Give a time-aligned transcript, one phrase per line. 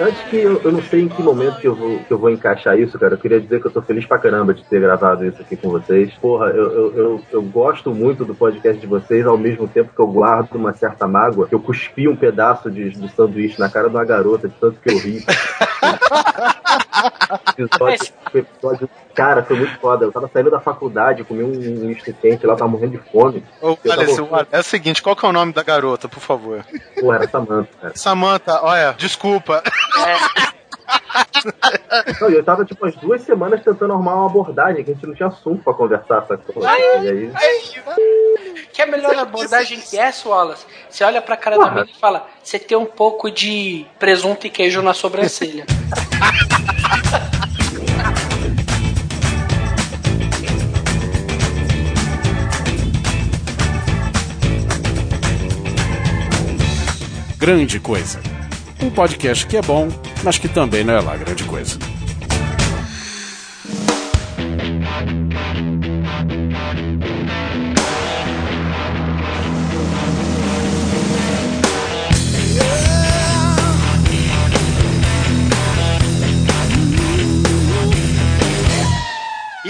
[0.00, 2.30] antes que eu, eu, não sei em que momento que eu, vou, que eu vou
[2.30, 5.24] encaixar isso, cara, eu queria dizer que eu tô feliz pra caramba de ter gravado
[5.24, 6.12] isso aqui com vocês.
[6.14, 10.00] Porra, eu, eu, eu, eu gosto muito do podcast de vocês, ao mesmo tempo que
[10.00, 13.88] eu guardo uma certa mágoa, que eu cuspi um pedaço de, de sanduíche na cara
[13.88, 15.24] de uma garota, de tanto que eu ri.
[17.56, 20.04] episódio, episódio, cara, foi muito foda.
[20.04, 23.44] Eu tava saindo da faculdade, comi um, um misto quente lá, tava morrendo de fome.
[23.60, 24.46] Ô, tava...
[24.50, 26.64] é o seguinte, qual que é o nome da garota, por favor?
[27.00, 27.92] Pô, era Samanta, cara.
[27.96, 29.62] Samanta, olha, desculpa.
[30.06, 30.57] É.
[32.20, 35.14] Não, eu tava, tipo, as duas semanas tentando arrumar uma abordagem, que a gente não
[35.14, 36.64] tinha assunto pra conversar, sacou?
[36.64, 37.32] Ai, e aí...
[38.72, 40.64] Que é a melhor abordagem que é, Wallace?
[40.88, 41.68] Você olha pra cara Porra.
[41.68, 45.66] da menina e fala, você tem um pouco de presunto e queijo na sobrancelha.
[57.38, 58.20] Grande coisa.
[58.82, 59.88] Um podcast que é bom,
[60.22, 61.78] mas que também não é lá grande coisa.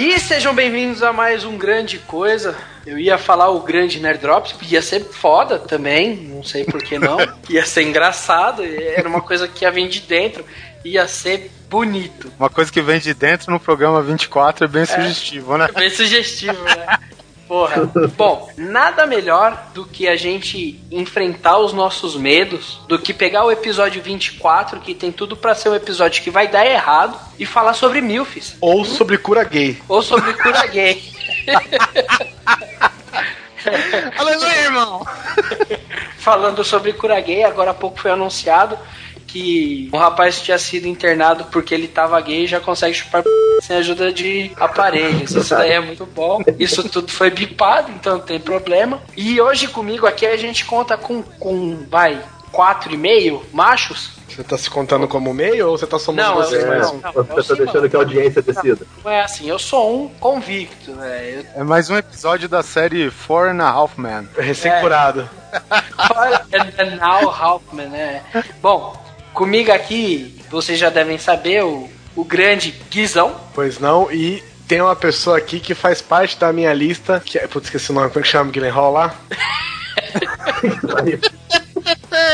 [0.01, 2.57] E sejam bem-vindos a mais um Grande Coisa.
[2.87, 7.01] Eu ia falar o grande Nerd Drops, ia ser foda também, não sei por que
[7.01, 7.19] não.
[7.51, 10.47] ia ser engraçado, era uma coisa que ia vir de dentro,
[10.85, 12.33] ia ser bonito.
[12.39, 15.67] Uma coisa que vem de dentro no programa 24 é bem é, sugestivo, né?
[15.69, 16.99] É bem sugestivo, né?
[17.49, 17.91] Porra.
[18.15, 23.51] Bom, nada melhor do que a gente enfrentar os nossos medos, do que pegar o
[23.51, 27.73] episódio 24, que tem tudo para ser um episódio que vai dar errado, e falar
[27.73, 28.55] sobre milfs.
[28.61, 29.81] Ou sobre cura gay.
[29.89, 31.03] Ou sobre cura gay.
[34.17, 35.07] Aleluia, irmão!
[36.19, 38.79] Falando sobre cura gay, agora há pouco foi anunciado
[39.29, 43.23] que um rapaz tinha sido internado porque ele tava gay e já consegue chupar
[43.63, 45.31] sem ajuda de aparelhos.
[45.31, 46.43] Isso daí é muito bom.
[46.59, 49.01] Isso tudo foi bipado, então não tem problema.
[49.17, 54.45] E hoje comigo aqui a gente conta com, com vai, quatro e meio machos você
[54.45, 56.65] tá se contando como meio ou você tá somando não, você?
[56.65, 58.87] Não, não, não, você tá deixando que a audiência decida.
[59.05, 61.41] Não, é assim, eu sou um convicto, né?
[61.57, 61.61] Eu...
[61.61, 64.29] É mais um episódio da série Four and a Half Men.
[64.37, 65.29] Recém-curado.
[65.53, 65.59] É.
[66.07, 66.25] Four
[66.79, 68.23] and a Half Men, né?
[68.63, 69.08] Bom,
[69.39, 73.41] Comigo aqui, vocês já devem saber, o, o grande Guizão.
[73.55, 77.47] Pois não, e tem uma pessoa aqui que faz parte da minha lista, que é,
[77.47, 79.15] putz, esqueci o nome, como é que chama Guilherme Hall lá?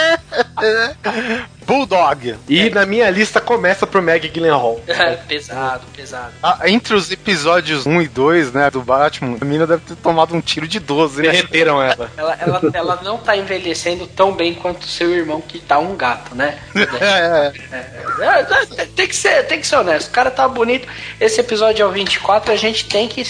[1.66, 2.37] Bulldog.
[2.48, 2.70] E é.
[2.70, 4.81] na minha lista começa pro Meg Gyllenhaal.
[4.94, 6.32] É, pesado, pesado.
[6.42, 10.34] Ah, entre os episódios 1 e 2, né, do Batman, a mina deve ter tomado
[10.34, 11.31] um tiro de 12, né?
[11.31, 12.10] Derreteram ela.
[12.16, 12.60] ela, ela.
[12.72, 16.59] Ela não tá envelhecendo tão bem quanto seu irmão, que tá um gato, né?
[16.75, 18.25] É, é.
[18.25, 20.09] é, é tem, que ser, tem que ser honesto.
[20.09, 20.86] O cara tá bonito.
[21.21, 23.25] Esse episódio é o 24, a gente tem que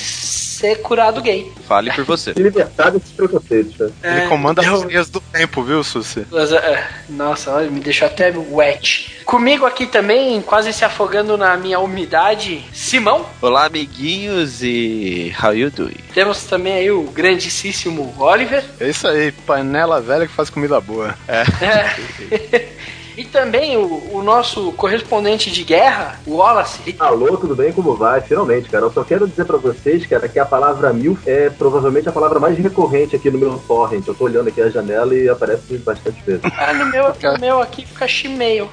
[0.55, 1.53] ser curado gay.
[1.67, 2.33] Fale por você.
[2.37, 3.77] Libertado desses preconceitos.
[3.79, 3.91] Né?
[4.03, 4.75] Ele comanda eu...
[4.75, 6.27] as linhas do tempo, viu, Susi?
[7.09, 9.23] Nossa, olha, me deixou até wet.
[9.25, 13.27] Comigo aqui também, quase se afogando na minha umidade, Simão.
[13.41, 15.97] Olá, amiguinhos, e how you doing?
[16.13, 18.65] Temos também aí o grandíssimo Oliver.
[18.79, 21.15] É isso aí, panela velha que faz comida boa.
[21.27, 21.43] É.
[21.65, 22.69] é.
[23.17, 26.97] E também o, o, nosso correspondente de guerra, o Wallace.
[26.99, 27.73] Alô, tudo bem?
[27.73, 28.21] Como vai?
[28.21, 28.85] Finalmente, cara.
[28.85, 32.41] Eu só quero dizer para vocês, cara, que a palavra mil é provavelmente a palavra
[32.41, 34.07] mais recorrente aqui no meu torrent.
[34.07, 36.43] Eu tô olhando aqui a janela e aparece bastante vezes.
[36.57, 38.71] Ah, no meu, no meu aqui fica Shimeio.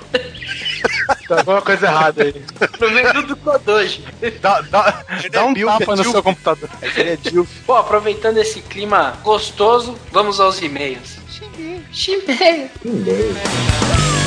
[1.27, 2.35] Tá alguma coisa errada aí.
[2.79, 4.05] No meio do Kodoji.
[4.39, 6.69] Dá, dá, dá um tapa no seu computador.
[6.81, 7.17] É
[7.65, 11.17] Pô, aproveitando esse clima gostoso, vamos aos e-mails.
[11.29, 11.83] Shimeio.
[11.91, 12.69] Shimeio.
[12.85, 14.20] E-mail.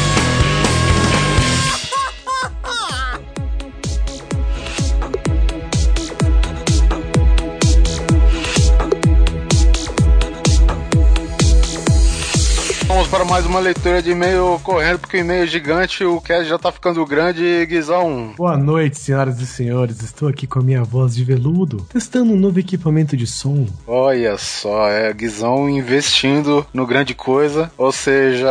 [13.15, 16.59] Para mais uma leitura de e-mail correndo, porque o e-mail é gigante, o cast já
[16.59, 18.35] tá ficando grande, Guizão.
[18.37, 20.03] Boa noite, senhoras e senhores.
[20.03, 23.69] Estou aqui com a minha voz de veludo, testando um novo equipamento de som.
[23.87, 27.71] Olha só, é Guizão investindo no grande coisa.
[27.79, 28.49] Ou seja,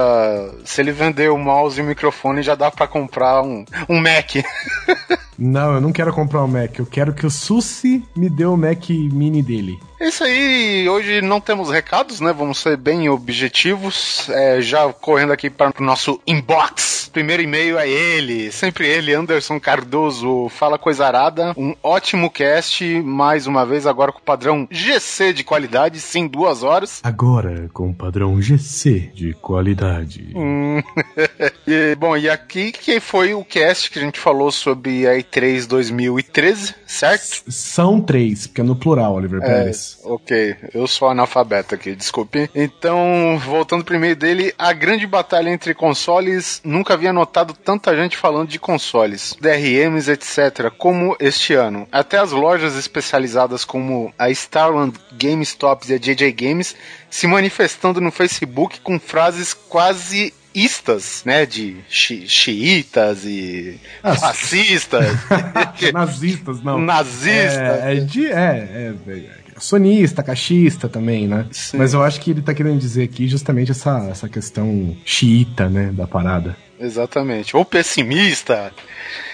[0.64, 4.36] se ele vender o mouse e o microfone, já dá para comprar um, um Mac.
[5.38, 6.78] Não, eu não quero comprar um Mac.
[6.78, 9.80] Eu quero que o Susi me dê o Mac Mini dele.
[10.04, 12.34] É isso aí, hoje não temos recados, né?
[12.34, 14.28] Vamos ser bem objetivos.
[14.32, 17.10] É, já correndo aqui para o nosso inbox.
[17.14, 20.50] Primeiro e-mail é ele, sempre ele, Anderson Cardoso.
[20.50, 21.54] Fala coisa arada.
[21.56, 26.64] Um ótimo cast, mais uma vez, agora com o padrão GC de qualidade, sim, duas
[26.64, 27.00] horas.
[27.02, 30.34] Agora com o padrão GC de qualidade.
[30.36, 30.82] Hum.
[31.66, 35.66] e, bom, e aqui que foi o cast que a gente falou sobre a E3
[35.66, 37.44] 2013, certo?
[37.48, 39.93] São três, porque é no plural, Oliver Pérez.
[40.04, 42.50] Ok, eu sou analfabeto aqui, desculpe.
[42.56, 48.18] Então, voltando pro e-mail dele, a grande batalha entre consoles, nunca havia notado tanta gente
[48.18, 51.88] falando de consoles, DRMs, etc., como este ano.
[51.92, 56.76] Até as lojas especializadas como a Starland GameStop e a JJ Games
[57.10, 65.08] se manifestando no Facebook com frases quase istas, né, de chi xiitas e Ah, fascistas,
[65.92, 66.78] Nazistas, não.
[66.80, 67.58] nazistas.
[67.58, 68.28] É, é de.
[68.28, 71.46] É, é, é sonista, cachista também, né?
[71.52, 71.78] Sim.
[71.78, 75.92] Mas eu acho que ele tá querendo dizer aqui justamente essa, essa questão xiita, né,
[75.92, 76.56] da parada.
[76.80, 77.56] Exatamente.
[77.56, 78.74] Ou pessimista.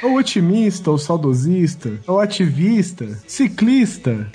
[0.02, 4.30] Ou otimista, ou saudosista, ou ativista, ciclista,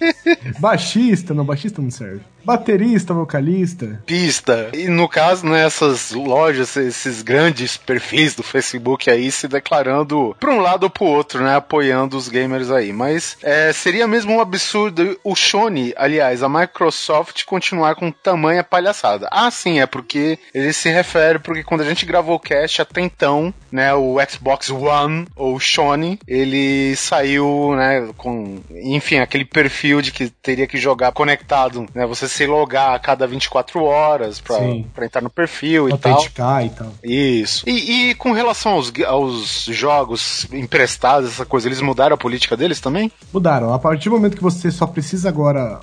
[0.58, 2.22] baixista, não, baixista não serve.
[2.44, 4.02] Baterista, vocalista.
[4.06, 4.70] pista.
[4.72, 10.52] E no caso, né, essas lojas, esses grandes perfis do Facebook aí se declarando pra
[10.52, 12.92] um lado ou pro outro, né, apoiando os gamers aí.
[12.92, 19.28] Mas é, seria mesmo um absurdo o Sony, aliás, a Microsoft continuar com tamanha palhaçada.
[19.30, 23.00] Ah, sim, é porque ele se refere porque quando a gente gravou o cast até
[23.02, 30.10] então, né, o Xbox One ou Sony, ele saiu, né, com, enfim, aquele perfil de
[30.10, 34.58] que teria que jogar conectado, né, você se logar a cada 24 horas pra,
[34.94, 36.12] pra entrar no perfil e tal.
[36.12, 36.92] Autenticar e tal.
[37.04, 37.68] Isso.
[37.68, 42.80] E, e com relação aos, aos jogos emprestados, essa coisa, eles mudaram a política deles
[42.80, 43.12] também?
[43.32, 43.72] Mudaram.
[43.74, 45.80] A partir do momento que você só precisa agora,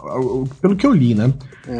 [0.60, 1.32] pelo que eu li, né?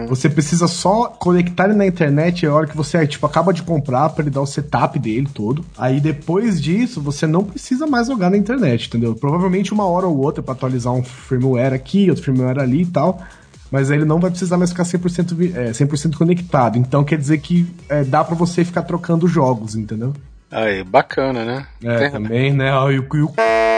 [0.10, 4.10] Você precisa só conectar ele na internet a hora que você tipo acaba de comprar
[4.10, 5.64] pra ele dar o setup dele todo.
[5.78, 9.16] Aí depois disso, você não precisa mais jogar na internet, entendeu?
[9.16, 13.22] Provavelmente uma hora ou outra pra atualizar um firmware aqui, outro firmware ali e tal.
[13.72, 16.78] Mas aí ele não vai precisar mais ficar 100%, vi- é, 100% conectado.
[16.78, 20.14] Então quer dizer que é, dá pra você ficar trocando jogos, entendeu?
[20.50, 21.68] Aí, bacana, né?
[21.84, 22.70] É, Tem- também, né?
[22.94, 23.34] E o, e o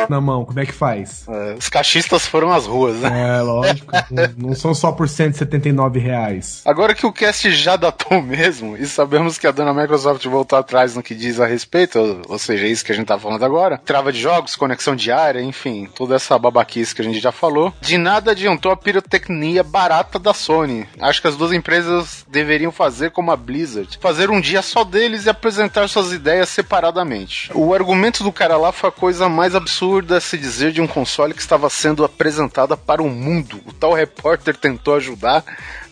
[0.09, 1.25] na mão, como é que faz?
[1.27, 3.38] é, os cachistas foram às ruas, né?
[3.38, 3.91] É, lógico.
[4.11, 6.61] não, não são só por 179 reais.
[6.65, 10.95] Agora que o cast já datou mesmo, e sabemos que a dona Microsoft voltou atrás
[10.95, 13.77] no que diz a respeito, ou, ou seja, isso que a gente tá falando agora,
[13.77, 17.97] trava de jogos, conexão diária, enfim, toda essa babaquice que a gente já falou, de
[17.97, 20.88] nada adiantou a pirotecnia barata da Sony.
[21.00, 25.25] Acho que as duas empresas deveriam fazer como a Blizzard, fazer um dia só deles
[25.25, 27.51] e apresentar suas ideias separadamente.
[27.53, 30.88] O argumento do cara lá foi a coisa mais absurda a se dizer de um
[30.88, 33.60] console que estava sendo apresentada para o mundo.
[33.66, 35.44] O tal repórter tentou ajudar,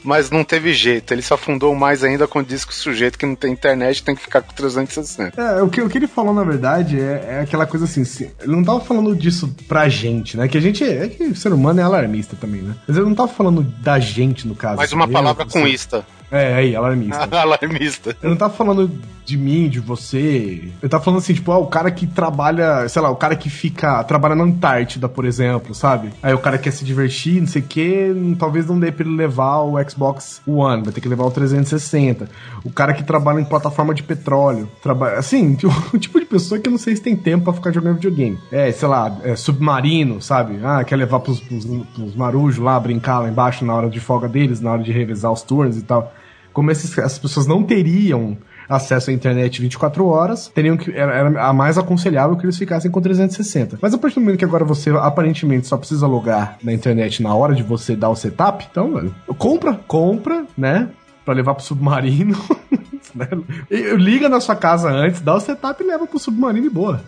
[0.04, 1.13] mas não teve jeito.
[1.13, 4.15] Ele se afundou mais ainda quando disse que o sujeito que não tem internet tem
[4.15, 5.39] que ficar com 360.
[5.42, 8.31] É, o que, o que ele falou, na verdade, é, é aquela coisa assim, se-
[8.42, 10.48] ele não tava falando disso pra gente, né?
[10.48, 12.75] Que a gente, é que o ser humano é alarmista também, né?
[12.88, 14.77] Mas ele não tava falando da gente, no caso.
[14.77, 16.06] Mais uma Eu, palavra com ista.
[16.31, 17.27] É, aí, alarmista.
[17.39, 18.18] Alarmista.
[18.21, 18.91] Eu não tava falando
[19.27, 20.71] de mim, de você.
[20.81, 23.50] Eu tava falando assim, tipo, ah, o cara que trabalha, sei lá, o cara que
[23.50, 24.01] fica.
[24.06, 26.12] trabalha na Antártida, por exemplo, sabe?
[26.24, 29.15] Aí o cara quer se divertir, não sei o quê, talvez não dê pra ele
[29.15, 32.30] levar o Xbox One, vai ter que levar o 360.
[32.63, 34.69] O cara que trabalha em plataforma de petróleo.
[34.81, 35.57] Trabalha, assim,
[35.94, 38.39] o tipo de pessoa que eu não sei se tem tempo pra ficar jogando videogame.
[38.50, 40.59] É, sei lá, é submarino, sabe?
[40.63, 44.30] Ah, quer levar pros, pros, pros marujos lá, brincar lá embaixo na hora de folga
[44.30, 46.13] deles, na hora de revezar os turnos e tal
[46.57, 48.36] como esses, essas pessoas não teriam
[48.68, 52.90] acesso à internet 24 horas, teriam que era, era a mais aconselhável que eles ficassem
[52.90, 53.78] com 360.
[53.80, 57.31] Mas a partir do momento que agora você aparentemente só precisa logar na internet na
[57.35, 60.90] hora de você dar o setup, então, velho, compra, compra, né?
[61.23, 62.35] Pra levar pro submarino.
[63.18, 63.28] né?
[63.69, 67.04] Liga na sua casa antes, dá o setup e leva pro submarino e boa.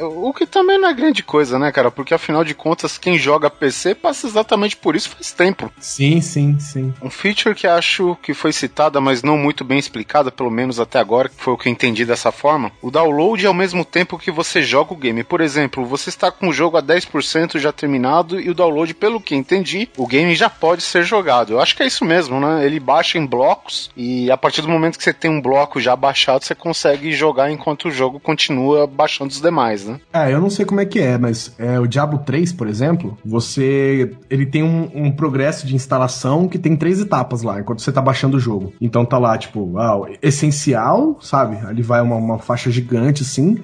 [0.00, 1.90] O que também não é grande coisa, né, cara?
[1.90, 5.70] Porque afinal de contas, quem joga PC passa exatamente por isso faz tempo.
[5.78, 6.94] Sim, sim, sim.
[7.02, 10.98] Um feature que acho que foi citada, mas não muito bem explicada, pelo menos até
[10.98, 12.72] agora, que foi o que eu entendi dessa forma.
[12.80, 15.24] O download é ao mesmo tempo que você joga o game.
[15.24, 19.20] Por exemplo, você está com o jogo a 10% já terminado e o download, pelo
[19.20, 21.52] que entendi, o game já pode ser jogado.
[21.52, 22.64] Eu acho que é isso mesmo, né?
[22.64, 25.96] Ele baixa em blocos e a partir do momento que você tem um bloco já
[25.96, 29.98] baixado, você consegue jogar enquanto o jogo continua baixando os demais, né?
[30.12, 33.16] É, eu não sei como é que é, mas é, o Diablo 3, por exemplo,
[33.24, 34.12] você.
[34.28, 38.02] Ele tem um, um progresso de instalação que tem três etapas lá, enquanto você tá
[38.02, 38.72] baixando o jogo.
[38.80, 41.56] Então tá lá, tipo, ah, essencial, sabe?
[41.66, 43.58] Ali vai uma, uma faixa gigante assim.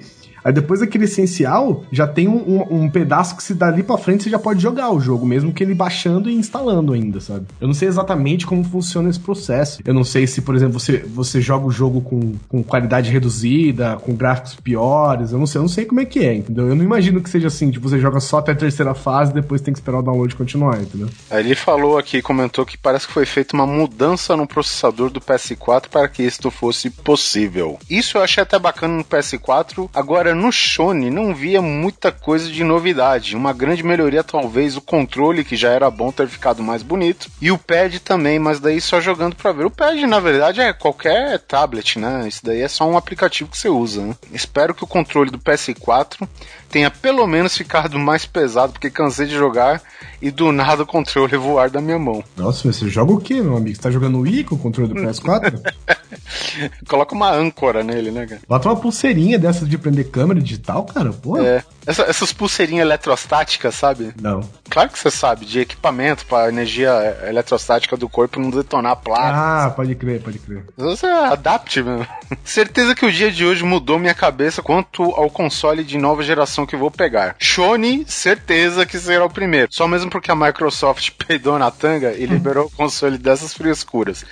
[0.45, 4.23] Aí depois daquele essencial, já tem um, um, um pedaço que se dali pra frente
[4.23, 7.47] você já pode jogar o jogo, mesmo que ele baixando e instalando ainda, sabe?
[7.59, 9.81] Eu não sei exatamente como funciona esse processo.
[9.83, 13.97] Eu não sei se, por exemplo, você, você joga o jogo com, com qualidade reduzida,
[13.97, 15.31] com gráficos piores.
[15.31, 16.67] Eu não sei, eu não sei como é que é, entendeu?
[16.67, 19.61] Eu não imagino que seja assim, tipo, você joga só até a terceira fase depois
[19.61, 21.09] tem que esperar o download continuar, entendeu?
[21.31, 25.87] Ele falou aqui, comentou que parece que foi feita uma mudança no processador do PS4
[25.89, 27.79] para que isto fosse possível.
[27.89, 29.89] Isso eu achei até bacana no PS4.
[29.93, 33.35] Agora, no Sony, não via muita coisa de novidade.
[33.35, 37.29] Uma grande melhoria, talvez, o controle, que já era bom ter ficado mais bonito.
[37.41, 39.65] E o pad também, mas daí só jogando pra ver.
[39.65, 42.27] O pad, na verdade, é qualquer tablet, né?
[42.27, 44.15] Isso daí é só um aplicativo que você usa, né?
[44.31, 46.27] Espero que o controle do PS4
[46.69, 49.81] tenha pelo menos ficado mais pesado, porque cansei de jogar
[50.21, 52.23] e do nada o controle voar da minha mão.
[52.35, 53.75] Nossa, você joga o quê, meu amigo?
[53.75, 55.61] Você tá jogando Wii com o controle do PS4?
[56.87, 58.41] Coloca uma âncora nele, né, cara?
[58.47, 61.37] Bota uma pulseirinha dessas de prender câmera digital, cara, pô.
[61.37, 61.63] É.
[61.85, 64.13] Essa- essas pulseirinhas eletrostáticas, sabe?
[64.19, 64.41] Não.
[64.69, 66.89] Claro que você sabe, de equipamento pra energia
[67.27, 69.33] eletrostática do corpo não detonar placas.
[69.37, 70.65] Ah, pode crer, pode crer.
[70.77, 72.07] Você adapte mesmo.
[72.43, 76.54] Certeza que o dia de hoje mudou minha cabeça quanto ao console de nova geração
[76.63, 77.35] que vou pegar.
[77.41, 79.73] Sony, certeza que será o primeiro.
[79.73, 84.23] Só mesmo porque a Microsoft peidou na tanga e liberou o console dessas frescuras.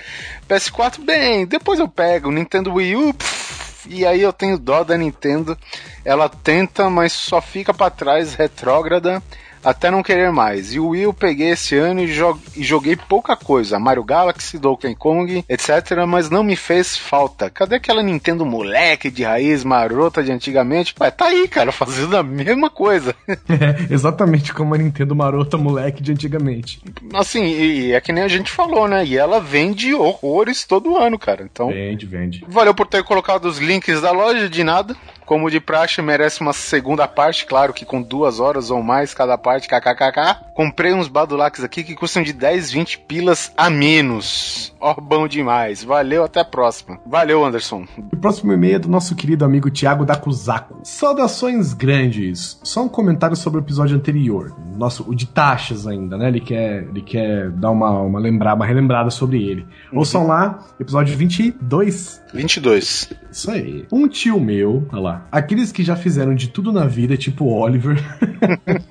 [0.48, 2.30] PS4, bem, depois eu pego.
[2.30, 5.58] Nintendo Wii U, pff, e aí eu tenho dó da Nintendo.
[6.04, 9.20] Ela tenta, mas só fica pra trás, retrógrada.
[9.64, 10.74] Até não querer mais.
[10.74, 13.78] E o Wii eu peguei esse ano e, jo- e joguei pouca coisa.
[13.78, 15.70] Mario Galaxy, Donkey Kong, etc.
[16.06, 17.48] Mas não me fez falta.
[17.48, 20.94] Cadê aquela Nintendo moleque de raiz marota de antigamente?
[21.00, 23.14] Ué, tá aí, cara, fazendo a mesma coisa.
[23.54, 26.80] É, exatamente como a Nintendo marota moleque de antigamente.
[27.12, 29.04] Assim, e é que nem a gente falou, né?
[29.04, 31.42] E ela vende horrores todo ano, cara.
[31.42, 32.44] Então, Vende, vende.
[32.48, 34.96] Valeu por ter colocado os links da loja, de nada.
[35.24, 39.38] Como de praxe, merece uma segunda parte, claro que com duas horas ou mais cada
[39.38, 40.52] parte, kkkk.
[40.54, 44.74] Comprei uns badulacs aqui que custam de 10, 20 pilas a menos.
[44.80, 45.82] Ó, bom demais.
[45.82, 46.98] Valeu, até a próxima.
[47.06, 47.86] Valeu, Anderson.
[47.96, 50.80] O próximo e-mail é do nosso querido amigo Thiago Dakuzaku.
[50.82, 52.60] Saudações grandes.
[52.62, 54.54] Só um comentário sobre o episódio anterior.
[54.76, 56.28] Nosso, o de taxas ainda, né?
[56.28, 59.66] Ele quer, ele quer dar uma, uma, lembrar, uma relembrada sobre ele.
[59.92, 62.22] Ouçam lá, episódio 22.
[62.32, 63.12] 22.
[63.30, 63.86] Isso aí.
[63.90, 68.02] Um tio meu, olha lá, aqueles que já fizeram de tudo na vida, tipo Oliver,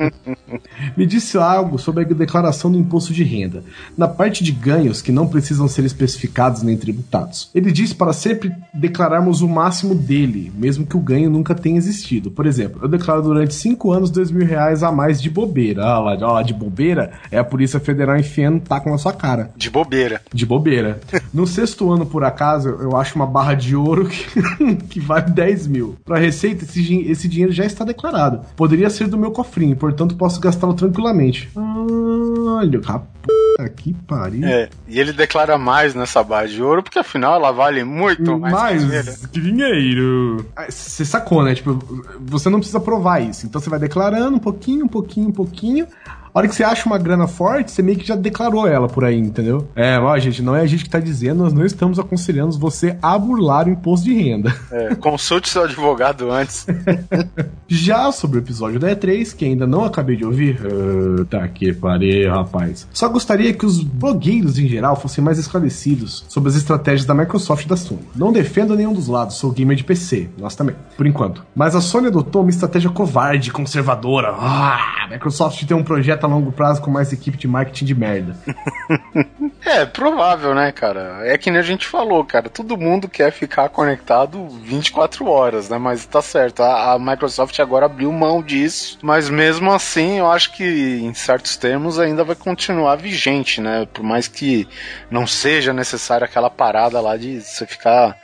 [0.95, 3.63] me disse algo sobre a declaração do imposto de renda,
[3.97, 7.49] na parte de ganhos que não precisam ser especificados nem tributados.
[7.53, 12.31] Ele disse para sempre declararmos o máximo dele, mesmo que o ganho nunca tenha existido.
[12.31, 15.83] Por exemplo, eu declaro durante 5 anos dois mil reais a mais de bobeira.
[15.85, 19.51] Ah lá, de bobeira é a Polícia Federal enfiando taco na sua cara.
[19.55, 20.21] De bobeira.
[20.33, 20.99] De bobeira.
[21.33, 25.67] No sexto ano, por acaso, eu acho uma barra de ouro que, que vale 10
[25.67, 25.95] mil.
[26.13, 28.41] Pra Receita, esse, esse dinheiro já está declarado.
[28.55, 31.49] Poderia ser do meu cofrinho, portanto posso gastá-lo tranquilamente.
[31.55, 34.45] Olha, rapaz, que pariu.
[34.47, 38.85] É, e ele declara mais nessa barra de ouro, porque afinal ela vale muito mais,
[38.85, 39.11] que ele.
[39.31, 40.45] que dinheiro.
[40.55, 41.55] Ah, Você sacou, né?
[41.55, 41.79] Tipo,
[42.19, 43.47] você não precisa provar isso.
[43.47, 45.87] Então você vai declarando um pouquinho, um pouquinho, um pouquinho.
[46.33, 49.05] A hora que você acha uma grana forte, você meio que já declarou ela por
[49.05, 49.67] aí, entendeu?
[49.75, 52.97] É, ó, gente, não é a gente que tá dizendo, nós não estamos aconselhando você
[53.03, 54.51] a burlar o imposto de renda.
[54.71, 56.65] É, consulte seu advogado antes.
[57.69, 61.71] Já sobre o episódio da E3, que ainda não acabei de ouvir, ah, tá que
[61.71, 62.87] pariu, rapaz.
[62.91, 67.65] Só gostaria que os blogueiros em geral fossem mais esclarecidos sobre as estratégias da Microsoft
[67.65, 68.01] e da Sony.
[68.15, 71.45] Não defendo nenhum dos lados, sou gamer de PC, nós também, por enquanto.
[71.53, 74.33] Mas a Sony adotou uma estratégia covarde, conservadora.
[74.35, 77.95] Ah, a Microsoft tem um projeto a longo prazo com mais equipe de marketing de
[77.95, 78.35] merda.
[79.65, 81.21] É, provável, né, cara?
[81.23, 82.49] É que nem a gente falou, cara.
[82.49, 85.77] Todo mundo quer ficar conectado 24 horas, né?
[85.77, 86.61] Mas tá certo.
[86.61, 88.99] A, a Microsoft agora abriu mão disso.
[89.01, 93.87] Mas mesmo assim, eu acho que em certos termos ainda vai continuar vigente, né?
[93.91, 94.67] Por mais que
[95.09, 98.17] não seja necessária aquela parada lá de você ficar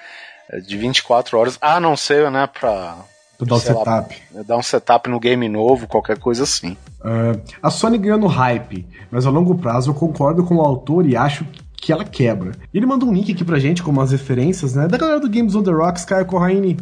[0.52, 2.98] é, de 24 horas, a não ser, né, pra.
[3.46, 4.16] Dar lá, setup.
[4.46, 6.76] dar um setup no game novo, qualquer coisa assim.
[7.02, 11.06] Ah, a Sony ganhou no hype, mas a longo prazo eu concordo com o autor
[11.06, 11.46] e acho
[11.78, 12.52] que ela quebra.
[12.74, 14.88] Ele manda um link aqui pra gente com umas referências, né?
[14.88, 16.78] Da galera do Games on the Rocks, Caio Corraine.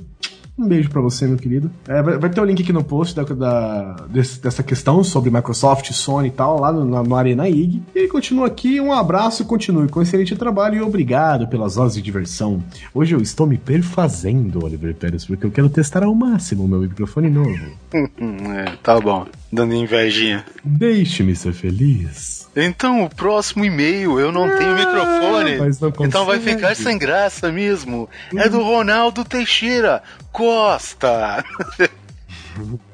[0.58, 1.70] Um beijo pra você, meu querido.
[1.88, 5.92] É, vai, ter o link aqui no post da, da- desse- dessa questão sobre Microsoft,
[5.92, 7.82] Sony e tal, lá no, no Arena IG.
[7.96, 12.02] E ele continua aqui, um abraço continue com excelente trabalho e obrigado pelas horas de
[12.02, 12.64] diversão.
[12.94, 16.80] Hoje eu estou me perfazendo, Oliver Pérez, porque eu quero testar ao máximo o meu
[16.80, 17.50] microfone novo.
[18.20, 19.26] É, tá bom.
[19.52, 20.46] Dando invejinha.
[20.64, 22.48] Deixe-me ser feliz.
[22.56, 25.54] Então, o próximo e-mail, eu não tenho microfone.
[25.54, 28.10] Ah, mas não então vai ficar sem graça mesmo.
[28.36, 30.02] É do Ronaldo Teixeira
[30.32, 31.44] Costa.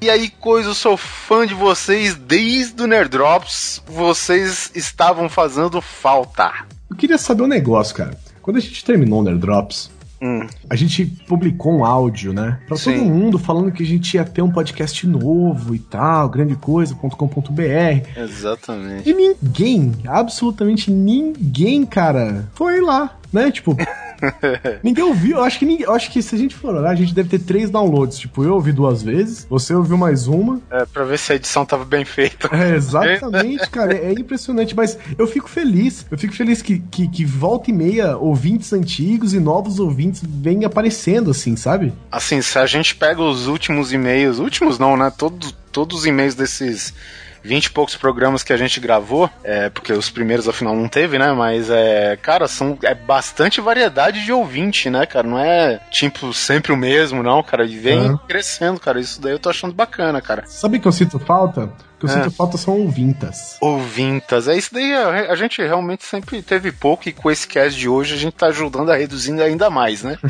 [0.02, 3.82] E aí, coisa, eu sou fã de vocês desde o Nerd Drops.
[3.88, 6.52] Vocês estavam fazendo falta.
[6.90, 8.18] Eu queria saber um negócio, cara.
[8.42, 9.90] Quando a gente terminou o Nerd Drops,
[10.24, 12.58] Hum, a gente publicou um áudio, né?
[12.66, 13.12] Pra todo Sim.
[13.12, 18.08] mundo falando que a gente ia ter um podcast novo e tal, grandecoisa.com.br.
[18.16, 19.10] exatamente.
[19.10, 23.52] E ninguém, absolutamente ninguém, cara, foi lá, né?
[23.52, 23.76] Tipo,
[24.84, 25.38] ninguém ouviu.
[25.38, 27.40] Eu acho que ninguém, acho que se a gente for olhar, a gente deve ter
[27.40, 28.18] três downloads.
[28.18, 30.62] Tipo, eu ouvi duas vezes, você ouviu mais uma.
[30.70, 32.50] É, pra ver se a edição tava bem feita.
[32.54, 33.94] É, exatamente, cara.
[33.94, 36.06] É impressionante, mas eu fico feliz.
[36.10, 40.66] Eu fico feliz que, que, que volta e meia ouvintes antigos e novos ouvintes vêm
[40.66, 41.94] aparecendo, assim, sabe?
[42.12, 45.12] Assim, se a gente pega os últimos e-mails, últimos não, né?
[45.16, 46.94] Todos, todos os e-mails desses
[47.44, 51.18] 20 e poucos programas que a gente gravou, é, porque os primeiros afinal não teve,
[51.20, 51.32] né?
[51.34, 55.28] Mas é, cara, são é bastante variedade de ouvinte, né, cara?
[55.28, 57.66] Não é tipo sempre o mesmo, não, cara.
[57.66, 58.18] E vem Uhum.
[58.28, 59.00] crescendo, cara.
[59.00, 60.44] Isso daí eu tô achando bacana, cara.
[60.48, 61.70] Sabe o que eu sinto falta?
[62.04, 62.24] Que eu É.
[62.24, 63.56] sinto falta são ouvintas.
[63.62, 64.94] Ouvintas, é isso daí.
[64.94, 68.34] A, a gente realmente sempre teve pouco e com esse cast de hoje a gente
[68.34, 70.18] tá ajudando a reduzir ainda mais, né?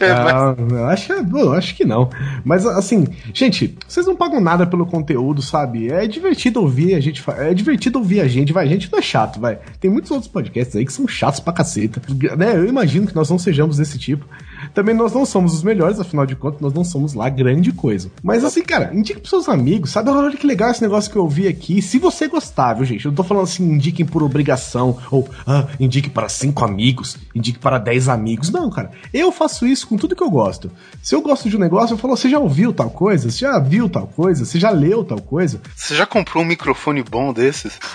[0.00, 2.10] Ah, eu acho, eu acho que não.
[2.44, 5.90] Mas assim, gente, vocês não pagam nada pelo conteúdo, sabe?
[5.90, 7.22] É divertido ouvir a gente.
[7.38, 8.66] É divertido ouvir a gente, vai.
[8.66, 9.58] A gente não é chato, vai.
[9.80, 12.00] Tem muitos outros podcasts aí que são chatos pra caceta.
[12.36, 12.56] Né?
[12.56, 14.26] Eu imagino que nós não sejamos desse tipo.
[14.74, 18.10] Também nós não somos os melhores, afinal de contas, nós não somos lá grande coisa.
[18.22, 20.10] Mas assim, cara, indique pros seus amigos, sabe?
[20.10, 21.82] Olha que legal esse negócio que eu ouvi aqui.
[21.82, 23.04] Se você gostar, viu, gente?
[23.04, 27.58] Eu não tô falando assim, indiquem por obrigação, ou ah, indique para cinco amigos, indique
[27.58, 28.50] para dez amigos.
[28.50, 28.90] Não, cara.
[29.12, 30.70] Eu faço isso com tudo que eu gosto.
[31.02, 33.30] Se eu gosto de um negócio, eu falo, você já ouviu tal coisa?
[33.30, 34.44] Você já viu tal coisa?
[34.44, 35.60] Você já leu tal coisa?
[35.74, 37.78] Você já comprou um microfone bom desses?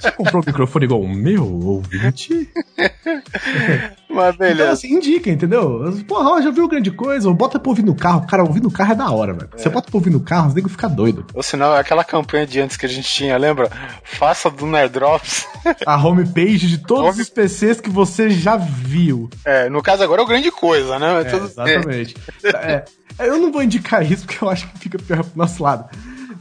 [0.00, 2.48] Você comprou um microfone igual o meu, ouvinte?
[4.16, 4.70] Mas Então, beleza.
[4.72, 5.92] assim, indica, entendeu?
[6.08, 7.30] Porra, ó, já viu grande coisa?
[7.32, 8.26] Bota pra ouvir no carro.
[8.26, 9.48] Cara, ouvir no carro é da hora, velho.
[9.56, 11.26] Você bota pra ouvir no carro, os nego fica doido.
[11.34, 13.70] Ou senão, aquela campanha de antes que a gente tinha, lembra?
[14.02, 15.46] Faça do Nerd Drops.
[15.84, 19.28] A homepage de todos Home- os PCs que você já viu.
[19.44, 21.20] É, no caso agora é o grande coisa, né?
[21.20, 22.14] É, Tudo- exatamente.
[23.18, 25.88] É, eu não vou indicar isso porque eu acho que fica pior pro nosso lado.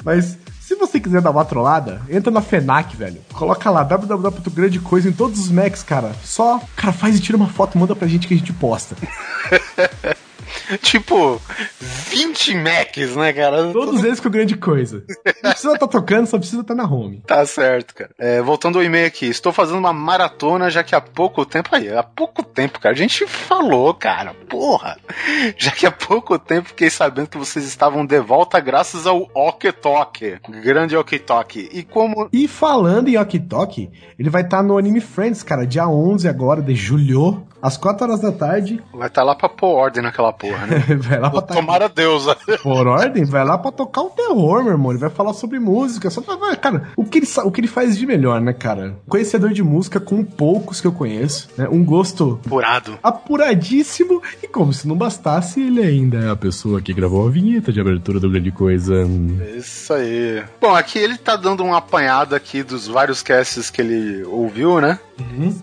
[0.03, 0.37] Mas
[0.85, 3.21] você quiser dar uma trollada, entra na FENAC, velho.
[3.33, 6.11] Coloca lá www.grandecoisa em todos os Macs, cara.
[6.23, 8.95] Só, cara, faz e tira uma foto, manda pra gente que a gente posta.
[10.81, 11.41] Tipo,
[11.79, 13.71] 20 Macs, né, cara?
[13.71, 15.03] Todos eles com grande coisa.
[15.43, 17.21] Não precisa estar tocando, só precisa estar na home.
[17.25, 18.11] Tá certo, cara.
[18.17, 21.69] É, voltando ao e-mail aqui, estou fazendo uma maratona, já que há pouco tempo.
[21.71, 22.93] Aí, há pouco tempo, cara.
[22.93, 24.33] A gente falou, cara.
[24.49, 24.97] Porra.
[25.57, 29.71] Já que há pouco tempo fiquei sabendo que vocês estavam de volta graças ao Ok
[29.71, 30.39] Tok.
[30.63, 31.69] Grande Ok Tok.
[31.71, 32.29] E como.
[32.31, 36.61] E falando em Ok Tok, ele vai estar no Anime Friends, cara, dia 11 agora
[36.61, 38.81] de julho, às 4 horas da tarde.
[38.93, 40.79] Vai estar lá pra pôr ordem naquela porra, né?
[41.01, 42.25] vai lá pra tá- Tomara Deus.
[42.61, 44.91] por ordem, vai lá pra tocar o terror, meu irmão.
[44.91, 46.09] Ele vai falar sobre música.
[46.09, 48.95] Só pra, vai, cara, o que, ele, o que ele faz de melhor, né, cara?
[49.07, 51.67] Conhecedor de música com poucos que eu conheço, né?
[51.71, 52.97] Um gosto Apurado.
[53.01, 54.21] apuradíssimo.
[54.41, 57.79] E como se não bastasse, ele ainda é a pessoa que gravou a vinheta de
[57.79, 58.93] abertura do Grande Coisa.
[59.55, 60.43] Isso aí.
[60.61, 64.99] Bom, aqui ele tá dando um apanhado aqui dos vários casts que ele ouviu, né?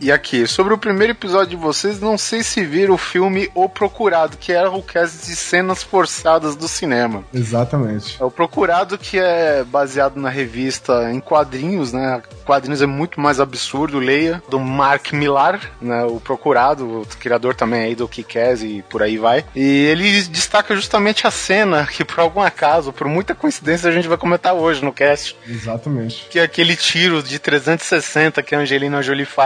[0.00, 3.68] E aqui, sobre o primeiro episódio de vocês, não sei se viram o filme O
[3.68, 7.24] Procurado, que era o cast de cenas forçadas do cinema.
[7.32, 8.20] Exatamente.
[8.20, 12.22] É o Procurado que é baseado na revista em quadrinhos, né?
[12.44, 16.04] Quadrinhos é muito mais absurdo, leia, do Mark Millar, né?
[16.04, 19.44] O Procurado, o criador também aí do Kick-Ass e por aí vai.
[19.54, 24.08] E ele destaca justamente a cena que por algum acaso, por muita coincidência, a gente
[24.08, 26.26] vai comentar hoje no cast, Exatamente.
[26.30, 29.41] que é aquele tiro de 360 que a Angelina Jolie faz,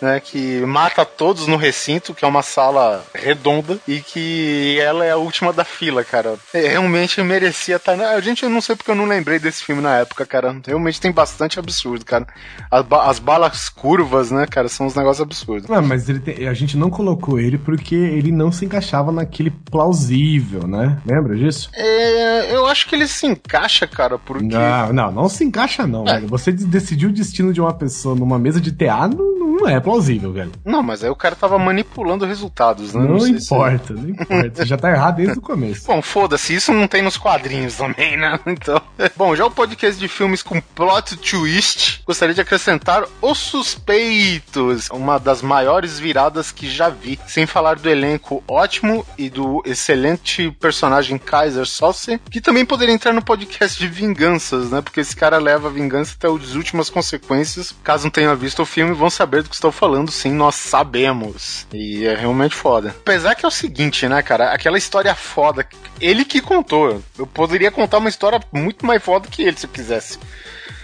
[0.00, 0.20] né?
[0.20, 5.16] Que mata todos no recinto, que é uma sala redonda, e que ela é a
[5.16, 6.34] última da fila, cara.
[6.54, 7.96] É, realmente merecia estar.
[7.96, 10.56] na- A gente, eu não sei porque eu não lembrei desse filme na época, cara.
[10.66, 12.26] Realmente tem bastante absurdo, cara.
[12.70, 15.70] As, ba- as balas curvas, né, cara, são uns negócios absurdos.
[15.70, 20.66] Ah, mas tem- a gente não colocou ele porque ele não se encaixava naquele plausível,
[20.66, 20.98] né?
[21.06, 21.70] Lembra disso?
[21.74, 24.44] É, eu acho que ele se encaixa, cara, porque.
[24.44, 26.14] Não, não, não se encaixa não, É.
[26.14, 26.28] velho.
[26.28, 29.80] Você de- decidir o destino de uma pessoa numa mesa de teatro não, não é
[29.80, 30.52] plausível, velho.
[30.64, 33.04] Não, mas aí o cara tava manipulando resultados, né?
[33.06, 34.50] Não, se- importa, não importa.
[34.54, 35.86] Você já tá errado desde o começo.
[35.86, 38.38] Bom, foda-se, isso não tem nos quadrinhos também, né?
[38.46, 38.80] Então.
[39.16, 45.18] Bom, já o podcast de filmes com plot twist, gostaria de acrescentar Os Suspeitos, uma
[45.18, 47.18] das maiores viradas que já vi.
[47.26, 53.12] Sem falar do elenco ótimo e do excelente personagem Kaiser Sauce, que também poderia entrar
[53.12, 54.80] no podcast de vinganças, né?
[54.80, 57.74] Porque esse cara leva a vingança até as últimas consequências.
[57.82, 60.56] Caso não tenha visto o filme, vão saber saber do que estou falando, sim, nós
[60.56, 61.66] sabemos.
[61.72, 62.88] E é realmente foda.
[62.88, 64.52] Apesar que é o seguinte, né, cara?
[64.52, 65.64] Aquela história foda,
[66.00, 67.00] ele que contou.
[67.16, 70.18] Eu poderia contar uma história muito mais foda que ele, se eu quisesse.